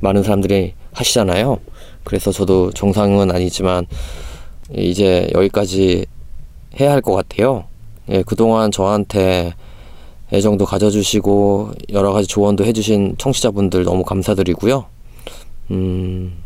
많은 0.00 0.22
사람들이 0.22 0.74
하시잖아요. 0.92 1.58
그래서 2.04 2.30
저도 2.30 2.70
정상은 2.72 3.30
아니지만 3.30 3.86
이제 4.74 5.28
여기까지 5.34 6.04
해야 6.78 6.92
할 6.92 7.00
것 7.00 7.14
같아요. 7.14 7.64
예, 8.10 8.22
그동안 8.22 8.70
저한테 8.70 9.54
애정도 10.32 10.66
가져주시고 10.66 11.72
여러 11.90 12.12
가지 12.12 12.28
조언도 12.28 12.64
해주신 12.64 13.14
청취자분들 13.18 13.84
너무 13.84 14.02
감사드리고요. 14.04 14.84
음, 15.70 16.42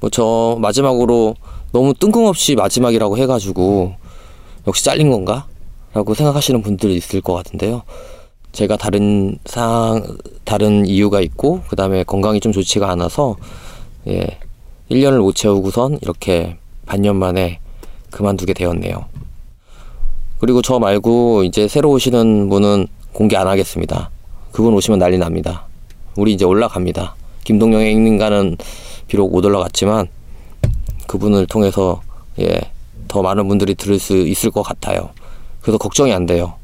뭐 0.00 0.10
저 0.10 0.56
마지막으로 0.60 1.36
너무 1.72 1.94
뜬금없이 1.94 2.56
마지막이라고 2.56 3.16
해가지고 3.18 3.94
역시 4.66 4.84
잘린 4.84 5.10
건가? 5.10 5.46
라고 5.94 6.14
생각하시는 6.14 6.62
분들이 6.62 6.96
있을 6.96 7.20
것 7.20 7.32
같은데요. 7.34 7.82
제가 8.56 8.78
다른 8.78 9.36
상, 9.44 10.16
다른 10.44 10.86
이유가 10.86 11.20
있고, 11.20 11.60
그 11.68 11.76
다음에 11.76 12.04
건강이 12.04 12.40
좀 12.40 12.52
좋지가 12.52 12.90
않아서, 12.90 13.36
예, 14.08 14.38
1년을 14.90 15.20
못 15.20 15.34
채우고선 15.34 15.98
이렇게 16.00 16.56
반년 16.86 17.16
만에 17.16 17.60
그만두게 18.10 18.54
되었네요. 18.54 19.04
그리고 20.38 20.62
저 20.62 20.78
말고 20.78 21.44
이제 21.44 21.68
새로 21.68 21.90
오시는 21.90 22.48
분은 22.48 22.86
공개 23.12 23.36
안 23.36 23.46
하겠습니다. 23.46 24.08
그분 24.52 24.72
오시면 24.72 25.00
난리 25.00 25.18
납니다. 25.18 25.66
우리 26.16 26.32
이제 26.32 26.46
올라갑니다. 26.46 27.14
김동영의 27.44 27.92
읽는가는 27.92 28.56
비록 29.06 29.32
못 29.32 29.44
올라갔지만 29.44 30.08
그분을 31.06 31.46
통해서 31.46 32.00
예, 32.40 32.58
더 33.06 33.20
많은 33.20 33.48
분들이 33.48 33.74
들을 33.74 33.98
수 33.98 34.16
있을 34.16 34.50
것 34.50 34.62
같아요. 34.62 35.10
그래서 35.60 35.76
걱정이 35.76 36.14
안 36.14 36.24
돼요. 36.24 36.54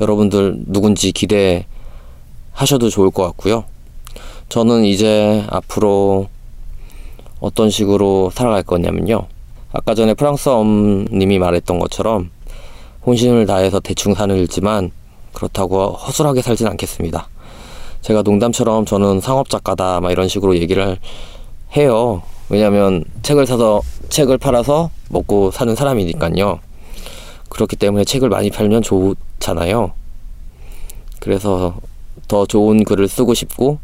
여러분들 0.00 0.64
누군지 0.66 1.12
기대하셔도 1.12 2.90
좋을 2.90 3.10
것 3.10 3.22
같고요. 3.24 3.64
저는 4.48 4.84
이제 4.84 5.44
앞으로 5.48 6.28
어떤 7.40 7.70
식으로 7.70 8.30
살아갈 8.32 8.62
거냐면요. 8.62 9.26
아까 9.72 9.94
전에 9.94 10.14
프랑스 10.14 10.48
엄님이 10.48 11.38
말했던 11.38 11.78
것처럼 11.78 12.30
혼신을 13.04 13.46
다해서 13.46 13.80
대충 13.80 14.14
사늘지만 14.14 14.90
그렇다고 15.32 15.90
허술하게 15.92 16.42
살진 16.42 16.66
않겠습니다. 16.66 17.28
제가 18.00 18.22
농담처럼 18.22 18.86
저는 18.86 19.20
상업 19.20 19.50
작가다 19.50 20.00
막 20.00 20.10
이런 20.12 20.28
식으로 20.28 20.56
얘기를 20.56 20.98
해요. 21.76 22.22
왜냐하면 22.48 23.04
책을 23.22 23.46
사서 23.46 23.82
책을 24.08 24.38
팔아서 24.38 24.90
먹고 25.08 25.50
사는 25.50 25.74
사람이니까요. 25.74 26.60
그렇기 27.56 27.76
때문에 27.76 28.04
책을 28.04 28.28
많이 28.28 28.50
팔면 28.50 28.82
좋잖아요. 28.82 29.92
그래서 31.20 31.74
더 32.28 32.44
좋은 32.44 32.84
글을 32.84 33.08
쓰고 33.08 33.32
싶고 33.32 33.78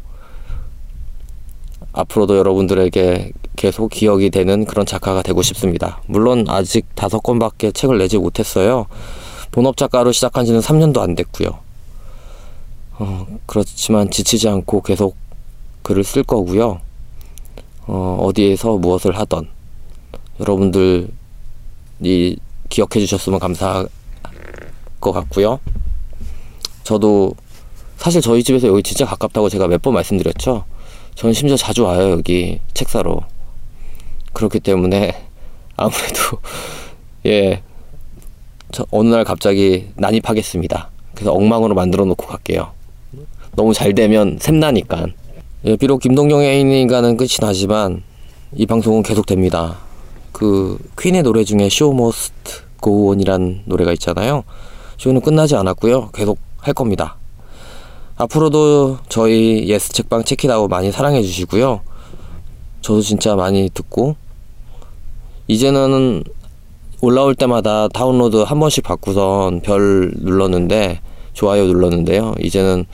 앞으로도 1.91 2.37
여러분들에게 2.37 3.31
계속 3.55 3.89
기억이 3.89 4.29
되는 4.29 4.65
그런 4.65 4.85
작가가 4.85 5.23
되고 5.23 5.41
싶습니다. 5.41 6.01
물론 6.05 6.45
아직 6.49 6.85
다섯 6.93 7.19
권밖에 7.19 7.71
책을 7.71 7.97
내지 7.97 8.19
못했어요. 8.19 8.85
본업 9.51 9.75
작가로 9.75 10.11
시작한 10.11 10.45
지는 10.45 10.59
3년도 10.59 10.99
안 10.99 11.15
됐고요. 11.15 11.57
어, 12.99 13.27
그렇지만 13.47 14.11
지치지 14.11 14.49
않고 14.49 14.81
계속 14.81 15.15
글을 15.81 16.03
쓸 16.03 16.21
거고요. 16.21 16.79
어, 17.87 18.17
어디에서 18.21 18.77
무엇을 18.77 19.17
하던 19.17 19.47
여러분들이 20.39 21.07
기억해 22.73 22.99
주셨으면 22.99 23.37
감사할 23.39 23.87
것 24.99 25.11
같고요. 25.11 25.59
저도 26.83 27.35
사실 27.97 28.19
저희 28.19 28.43
집에서 28.43 28.67
여기 28.67 28.81
진짜 28.81 29.05
가깝다고 29.05 29.47
제가 29.49 29.67
몇 29.67 29.79
번 29.81 29.93
말씀드렸죠. 29.93 30.63
저는 31.13 31.33
심지어 31.33 31.55
자주 31.55 31.83
와요 31.83 32.09
여기 32.09 32.59
책 32.73 32.89
사러. 32.89 33.19
그렇기 34.33 34.59
때문에 34.59 35.15
아무래도 35.77 36.39
예 37.25 37.61
저 38.71 38.87
어느 38.89 39.09
날 39.09 39.23
갑자기 39.23 39.89
난입하겠습니다. 39.97 40.89
그래서 41.13 41.31
엉망으로 41.31 41.75
만들어 41.75 42.05
놓고 42.05 42.25
갈게요. 42.25 42.71
너무 43.55 43.71
잘 43.71 43.93
되면 43.93 44.39
샘나니까. 44.41 45.05
예, 45.65 45.75
비록 45.75 46.01
김동영의 46.01 46.49
애인인가는 46.49 47.15
끝이 47.15 47.37
나지만 47.39 48.01
이 48.55 48.65
방송은 48.65 49.03
계속됩니다. 49.03 49.77
그 50.31 50.79
퀸의 50.99 51.21
노래 51.21 51.43
중에 51.43 51.69
쇼 51.69 51.93
모스트 51.93 52.62
고온이란 52.83 53.63
노래가 53.65 53.93
있잖아요. 53.93 54.43
쇼는 54.97 55.21
끝나지 55.21 55.55
않았고요. 55.55 56.09
계속 56.13 56.37
할 56.59 56.73
겁니다. 56.73 57.15
앞으로도 58.17 58.99
저희 59.09 59.67
예스 59.67 59.91
책방 59.93 60.23
Check 60.25 60.46
it 60.46 60.54
out 60.54 60.67
많이 60.67 60.91
사랑해 60.91 61.23
주시고요. 61.23 61.81
저도 62.81 63.01
진짜 63.01 63.35
많이 63.35 63.69
듣고 63.73 64.15
이제는 65.47 66.23
올라올 67.01 67.35
때마다 67.35 67.87
다운로드 67.87 68.37
한 68.37 68.59
번씩 68.59 68.83
받고선 68.83 69.61
별 69.61 70.11
눌렀는데 70.17 71.01
좋아요 71.33 71.65
눌렀는데요. 71.65 72.35
이제는 72.39 72.85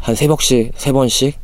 한 0.00 0.14
세 0.14 0.26
번씩 0.26 0.72
세 0.76 0.92
번씩 0.92 1.38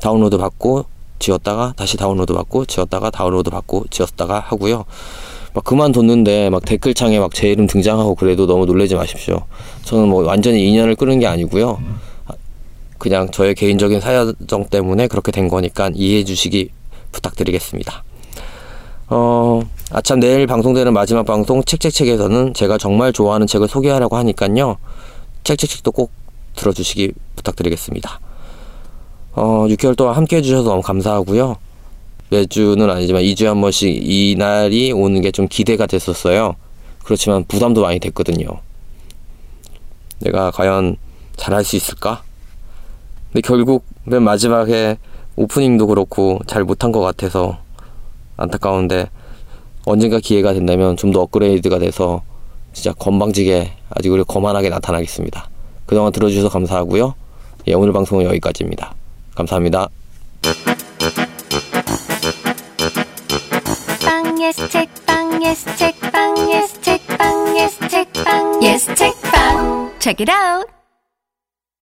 다운로드 0.00 0.36
받고 0.36 0.84
지웠다가 1.18 1.72
다시 1.76 1.96
다운로드 1.96 2.34
받고 2.34 2.66
지웠다가 2.66 3.10
다운로드 3.10 3.50
받고 3.50 3.86
지웠다가 3.90 4.38
하고요. 4.40 4.84
막 5.56 5.64
그만뒀는데 5.64 6.50
막 6.50 6.62
댓글창에 6.66 7.18
막 7.18 7.32
제 7.32 7.48
이름 7.48 7.66
등장하고 7.66 8.14
그래도 8.14 8.46
너무 8.46 8.66
놀라지 8.66 8.94
마십시오. 8.94 9.40
저는 9.84 10.08
뭐 10.08 10.22
완전히 10.24 10.68
인연을 10.68 10.96
끊은 10.96 11.18
게 11.18 11.26
아니고요. 11.26 11.78
그냥 12.98 13.30
저의 13.30 13.54
개인적인 13.54 14.00
사정 14.00 14.66
때문에 14.70 15.08
그렇게 15.08 15.32
된 15.32 15.48
거니까 15.48 15.90
이해해 15.94 16.24
주시기 16.24 16.68
부탁드리겠습니다. 17.12 18.04
어, 19.08 19.62
아참 19.92 20.20
내일 20.20 20.46
방송되는 20.46 20.92
마지막 20.92 21.24
방송 21.24 21.62
책책책에서는 21.64 22.52
제가 22.52 22.76
정말 22.76 23.12
좋아하는 23.14 23.46
책을 23.46 23.68
소개하려고 23.68 24.16
하니까요. 24.16 24.76
책책책도 25.44 25.92
꼭 25.92 26.10
들어주시기 26.56 27.12
부탁드리겠습니다. 27.36 28.20
어, 29.32 29.66
6개월 29.68 29.96
동안 29.96 30.16
함께 30.16 30.36
해주셔서 30.36 30.68
너무 30.68 30.82
감사하고요. 30.82 31.56
매주는 32.30 32.90
아니지만 32.90 33.22
2주에 33.22 33.46
한 33.46 33.60
번씩 33.60 33.88
이 34.02 34.34
날이 34.38 34.92
오는 34.92 35.20
게 35.20 35.30
좀 35.30 35.46
기대가 35.48 35.86
됐었어요. 35.86 36.56
그렇지만 37.04 37.44
부담도 37.44 37.82
많이 37.82 37.98
됐거든요. 38.00 38.46
내가 40.20 40.50
과연 40.50 40.96
잘할 41.36 41.62
수 41.64 41.76
있을까? 41.76 42.22
근데 43.32 43.46
결국 43.46 43.84
맨 44.04 44.22
마지막에 44.22 44.96
오프닝도 45.36 45.86
그렇고 45.86 46.40
잘 46.46 46.64
못한 46.64 46.90
것 46.92 47.00
같아서 47.00 47.58
안타까운데 48.36 49.10
언젠가 49.84 50.18
기회가 50.18 50.52
된다면 50.54 50.96
좀 50.96 51.12
더 51.12 51.20
업그레이드가 51.20 51.78
돼서 51.78 52.22
진짜 52.72 52.92
건방지게 52.94 53.72
아주 53.90 54.10
그리고 54.10 54.24
거만하게 54.24 54.68
나타나겠습니다. 54.70 55.48
그동안 55.86 56.12
들어주셔서 56.12 56.48
감사하고요. 56.48 57.14
예, 57.68 57.74
오늘 57.74 57.92
방송은 57.92 58.24
여기까지입니다. 58.24 58.94
감사합니다. 59.34 59.88
빵 64.46 64.52
예스 64.52 64.68
책빵 64.68 65.42
예스 65.42 65.76
책빵 65.76 66.38
예스 66.48 66.80
책빵 66.80 67.56
예스 67.58 67.88
책빵 67.88 68.62
예스 68.62 68.94
책빵 68.94 69.90
Check 69.98 70.20
it 70.20 70.30
out. 70.30 70.70